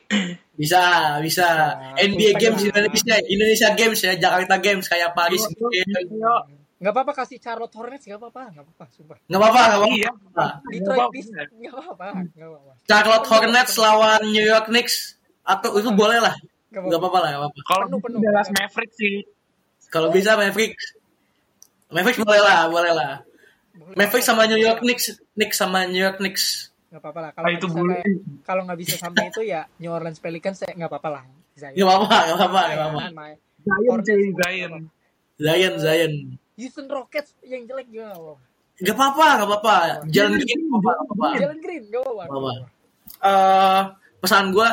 Bisa, 0.59 1.17
bisa. 1.23 1.47
Nah, 1.79 1.95
NBA 1.95 2.35
bisa. 2.35 2.41
Games 2.43 2.61
Indonesia, 2.67 3.15
Indonesia 3.31 3.69
Games 3.79 3.99
ya, 4.03 4.13
Jakarta 4.19 4.57
Games 4.59 4.87
kayak 4.91 5.15
Paris 5.15 5.47
Games. 5.47 6.11
Nggak 6.79 6.95
apa-apa 6.95 7.13
kasih 7.23 7.43
Charlotte 7.43 7.75
Hornets 7.75 8.07
nggak 8.07 8.19
apa-apa, 8.23 8.43
nggak 8.55 8.65
apa-apa, 8.67 8.85
sumpah. 8.95 9.19
Nggak 9.27 9.41
apa-apa, 9.43 9.61
nggak 9.63 9.79
apa-apa. 9.79 9.97
Iya. 9.99 10.11
Detroit 10.71 10.99
apa-apa. 10.99 11.15
Pistons 11.15 11.51
nggak 11.59 11.75
apa-apa, 11.75 12.07
nggak 12.15 12.49
apa-apa. 12.49 12.73
Charlotte 12.87 13.27
Hornets 13.27 13.75
lawan 13.79 14.23
New 14.31 14.47
York 14.47 14.67
Knicks 14.71 15.19
atau 15.43 15.75
itu 15.75 15.91
boleh 15.91 16.19
lah. 16.23 16.35
Nggak 16.71 16.83
Nggak 16.87 16.99
apa-apa 17.03 17.19
lah, 17.19 17.29
nggak 17.35 17.43
apa-apa. 17.43 17.61
Kalau 17.67 17.85
Penuh, 17.89 18.01
penuh. 18.05 18.19
Dallas 18.23 18.49
Mavericks 18.55 18.97
sih. 19.01 19.17
Kalau 19.89 20.09
bisa 20.15 20.31
Mavericks. 20.39 20.85
Mavericks 21.89 22.21
boleh 22.21 22.43
lah, 22.45 22.69
boleh 22.69 22.93
lah. 22.93 23.13
Mavericks 23.97 24.29
sama 24.29 24.45
New 24.47 24.61
York 24.61 24.85
Knicks, 24.85 25.17
Knicks 25.35 25.57
sama 25.57 25.89
New 25.89 25.99
York 25.99 26.23
Knicks. 26.23 26.71
Nggak 26.89 27.01
apa-apa 27.05 27.21
lah. 27.21 27.31
Kalau 27.37 27.47
Ah, 27.47 27.51
nggak 27.53 27.61
itu 27.61 27.69
kalau 28.45 28.63
nggak 28.65 28.79
bisa 28.81 28.95
sampai 28.97 29.25
itu 29.29 29.41
ya 29.45 29.69
New 29.77 29.93
Orleans 29.93 30.19
Pelicans 30.21 30.57
saya 30.65 30.73
nggak 30.73 30.91
apa-apa 30.91 31.09
lah. 31.21 31.23
Zion. 31.59 31.75
Nggak 31.77 31.89
apa-apa, 31.89 32.19
nggak 32.25 32.37
apa-apa, 32.39 32.61
nggak 32.65 32.89
apa-apa. 32.89 33.03
Zion. 33.09 34.01
Zion 34.01 34.31
nggak 34.33 34.49
Zion. 34.49 34.73
Zion, 35.39 35.75
Zion. 35.79 36.13
Houston 36.59 36.87
Rockets 36.91 37.31
yang 37.47 37.63
jelek 37.69 37.87
juga 37.93 38.11
nggak 38.11 38.21
apa-apa. 38.21 38.47
Gak 38.79 38.95
apa-apa, 38.95 39.27
gak 39.43 39.49
apa-apa. 39.51 39.77
Jalan 40.07 40.39
Green, 40.39 40.61
gak 40.71 40.83
apa-apa. 40.87 41.29
Jalen 41.35 41.59
Green 41.59 41.85
nggak 41.91 42.03
apa-apa. 42.07 42.31
nggak. 42.39 42.59
Eh, 43.19 43.83
pesan 44.23 44.55
gue, 44.55 44.71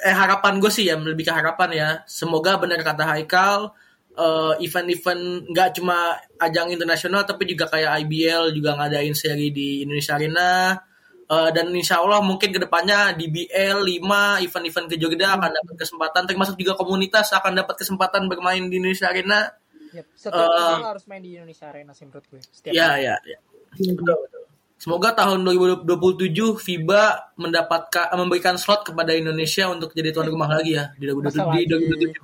eh 0.00 0.14
harapan 0.16 0.54
gue 0.56 0.72
sih 0.72 0.88
ya, 0.88 0.96
lebih 0.96 1.28
ke 1.28 1.32
harapan 1.36 1.70
ya. 1.76 1.88
Semoga 2.08 2.56
benar 2.56 2.80
kata 2.80 3.04
Haikal, 3.04 3.76
eh, 4.16 4.54
event-event 4.64 5.52
nggak 5.52 5.68
cuma 5.76 6.16
ajang 6.40 6.72
internasional, 6.72 7.28
tapi 7.28 7.44
juga 7.44 7.68
kayak 7.68 8.08
IBL 8.08 8.56
juga 8.56 8.72
ngadain 8.80 9.12
seri 9.12 9.52
di 9.52 9.84
Indonesia 9.84 10.16
Arena. 10.16 10.80
Eh, 11.26 11.50
dan 11.50 11.74
insya 11.74 11.98
Allah 11.98 12.22
mungkin 12.22 12.54
ke 12.54 12.60
depannya 12.62 13.10
di 13.18 13.26
BL 13.26 13.82
5 13.82 14.46
event-event 14.46 14.86
ke 14.86 14.94
Jogja 14.94 15.34
akan 15.34 15.50
dapat 15.50 15.74
kesempatan, 15.74 16.22
termasuk 16.22 16.54
juga 16.54 16.78
komunitas 16.78 17.34
akan 17.34 17.66
dapat 17.66 17.82
kesempatan 17.82 18.30
bermain 18.30 18.62
di 18.70 18.78
Indonesia 18.78 19.10
Arena. 19.10 19.50
Yep. 19.90 20.06
Setiap 20.14 20.46
uh, 20.46 20.94
harus 20.94 21.02
main 21.10 21.18
di 21.18 21.34
Indonesia 21.34 21.66
Arena 21.66 21.90
sih 21.98 22.06
menurut 22.06 22.30
gue. 22.30 22.38
Setiap 22.46 22.70
Ya, 22.70 22.94
ya, 23.02 23.18
ya. 23.26 23.38
Betul, 23.74 23.98
betul. 23.98 24.42
Semoga 24.78 25.18
tahun 25.18 25.42
2027 25.42 26.62
FIBA 26.62 27.34
mendapatkan 27.42 28.06
memberikan 28.14 28.54
slot 28.54 28.86
kepada 28.86 29.10
Indonesia 29.10 29.66
untuk 29.66 29.90
jadi 29.98 30.14
tuan 30.14 30.30
rumah 30.30 30.46
lagi 30.46 30.78
ya 30.78 30.94
di 30.94 31.10
Masa 31.10 31.42
2027. 31.42 31.66
di 31.66 31.74
lagi 31.74 32.14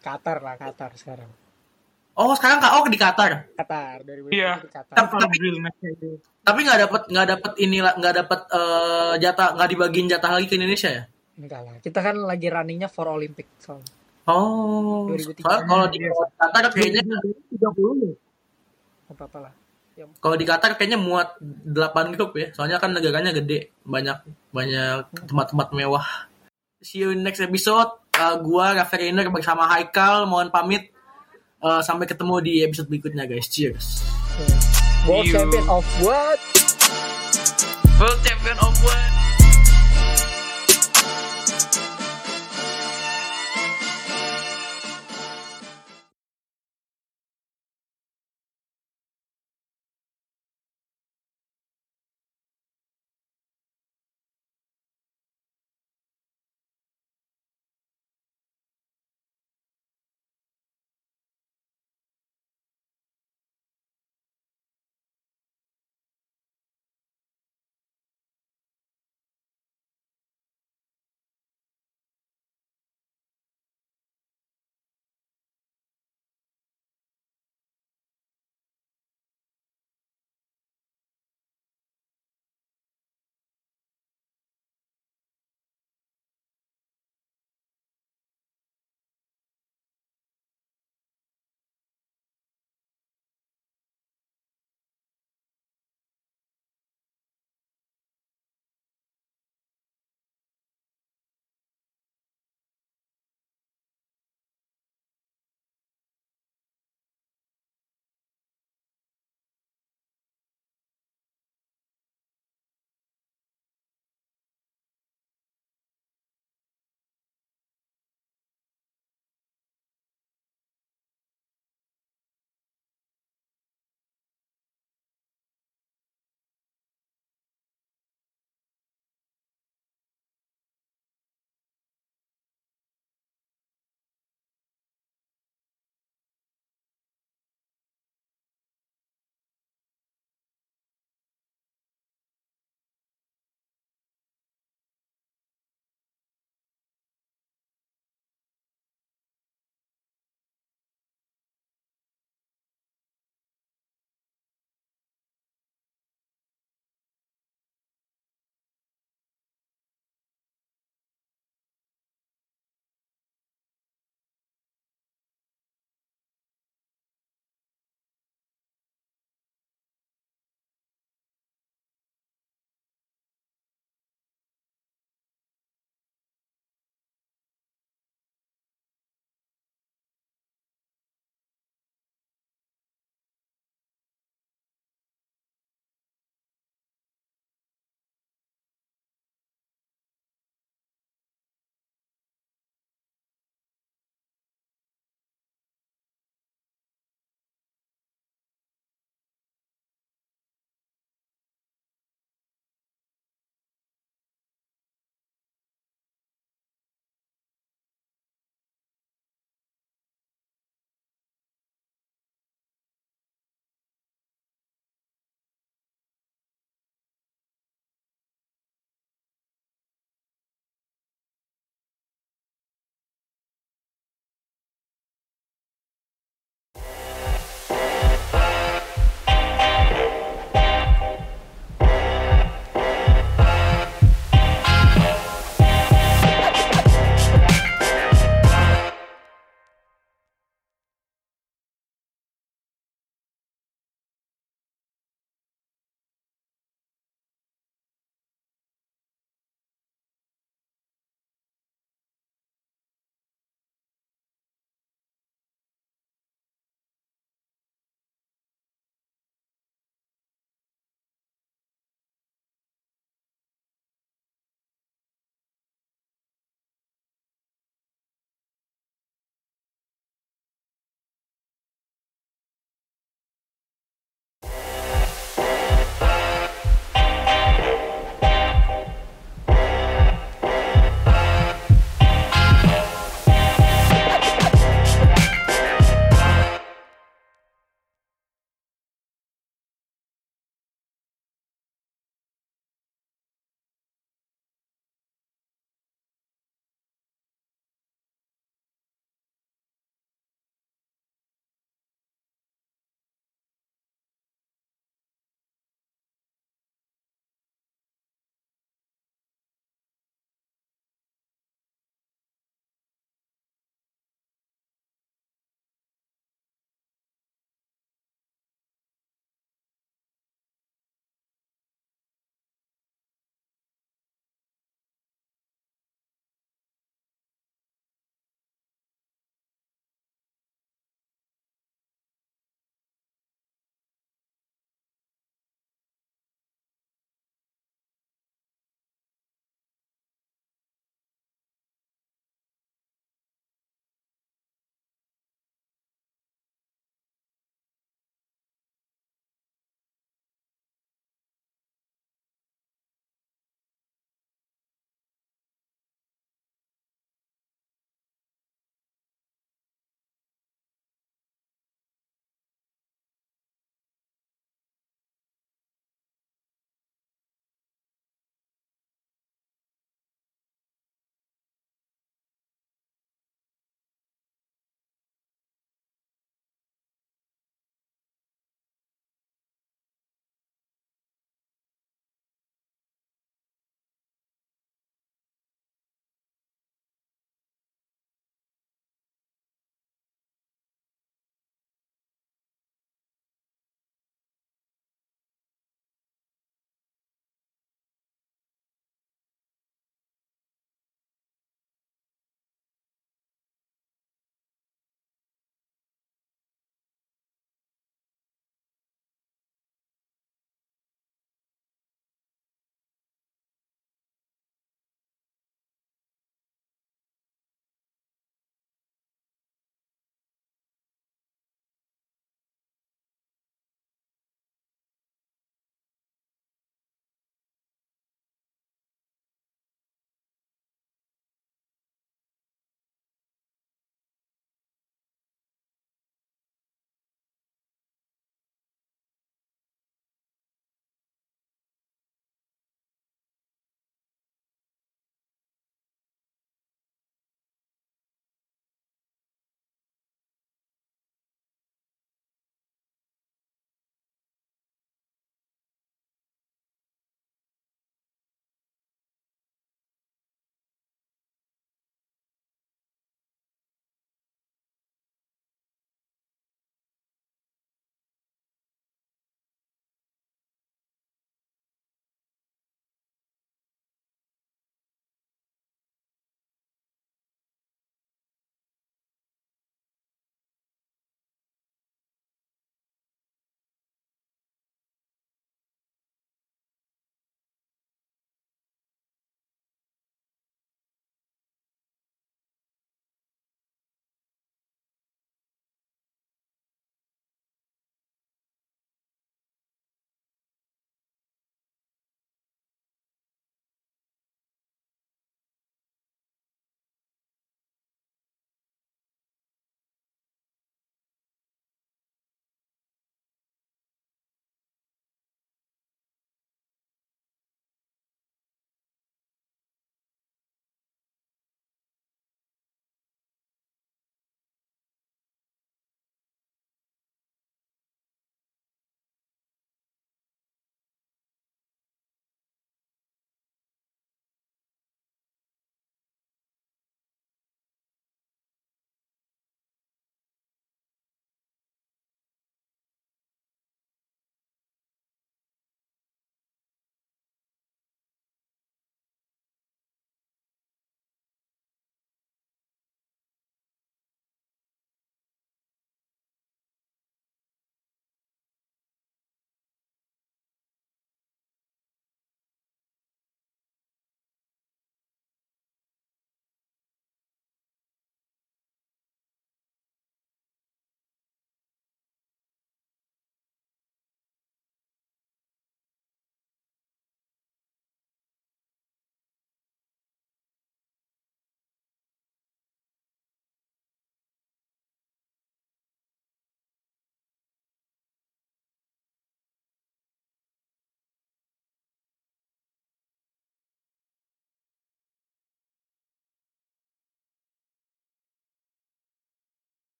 Qatar 0.00 0.38
lah 0.40 0.54
Qatar 0.56 0.90
sekarang. 0.96 1.28
Oh, 2.16 2.32
sekarang 2.32 2.58
KO 2.58 2.88
di 2.88 2.96
Qatar. 2.96 3.52
Qatar 3.52 4.00
dari 4.00 4.20
Iya. 4.32 4.56
Tapi- 4.88 5.20
Apa? 5.20 5.28
Tapi 6.40 6.58
nggak 6.64 6.80
dapat 6.88 7.02
nggak 7.12 7.26
dapat 7.28 7.52
inilah 7.60 7.92
nggak 7.92 8.14
dapat 8.24 8.40
eh, 8.48 9.12
jatah 9.20 9.48
nggak 9.52 9.68
dibagiin 9.68 10.08
jatah 10.08 10.30
lagi 10.32 10.46
ke 10.48 10.56
Indonesia 10.56 10.88
ya? 10.88 11.02
Enggak 11.36 11.60
lah. 11.60 11.74
Kita 11.84 12.00
kan 12.00 12.16
lagi 12.16 12.48
runningnya 12.48 12.88
for 12.88 13.12
Olympic 13.12 13.44
soalnya. 13.60 13.92
Oh, 14.26 15.12
2003. 15.12 15.44
soalnya 15.44 15.64
kalau 15.68 15.86
di 15.86 15.98
Qatar 16.34 16.64
kayaknya 16.72 17.02
30 17.52 18.16
Nggak 19.06 19.12
apa-apa 19.12 19.38
lah. 19.38 19.52
Ya, 19.96 20.04
kalau 20.16 20.36
di 20.36 20.44
Qatar 20.44 20.70
kayaknya 20.74 20.96
muat 20.96 21.36
8 21.40 22.16
grup 22.16 22.32
ya. 22.36 22.48
Soalnya 22.52 22.80
kan 22.80 22.96
negaranya 22.96 23.32
gede, 23.32 23.76
banyak 23.82 24.16
banyak 24.50 25.12
tempat-tempat 25.24 25.68
mewah. 25.72 26.04
See 26.80 27.04
you 27.04 27.12
in 27.12 27.20
next 27.20 27.40
episode. 27.40 27.92
Uh, 28.16 28.40
gua 28.40 28.72
Rafa 28.72 28.96
Reiner 28.96 29.28
bersama 29.28 29.68
Haikal 29.68 30.24
mohon 30.24 30.48
pamit. 30.48 30.95
Uh, 31.56 31.80
sampai 31.80 32.04
ketemu 32.04 32.34
di 32.44 32.52
episode 32.60 32.86
berikutnya 32.92 33.24
guys. 33.24 33.48
Cheers. 33.48 34.04
World 35.08 35.24
champion 35.32 35.64
of 35.72 35.86
what? 36.04 36.36
World 37.96 38.20
Champion 38.20 38.58
of 38.60 38.76
What? 38.84 39.15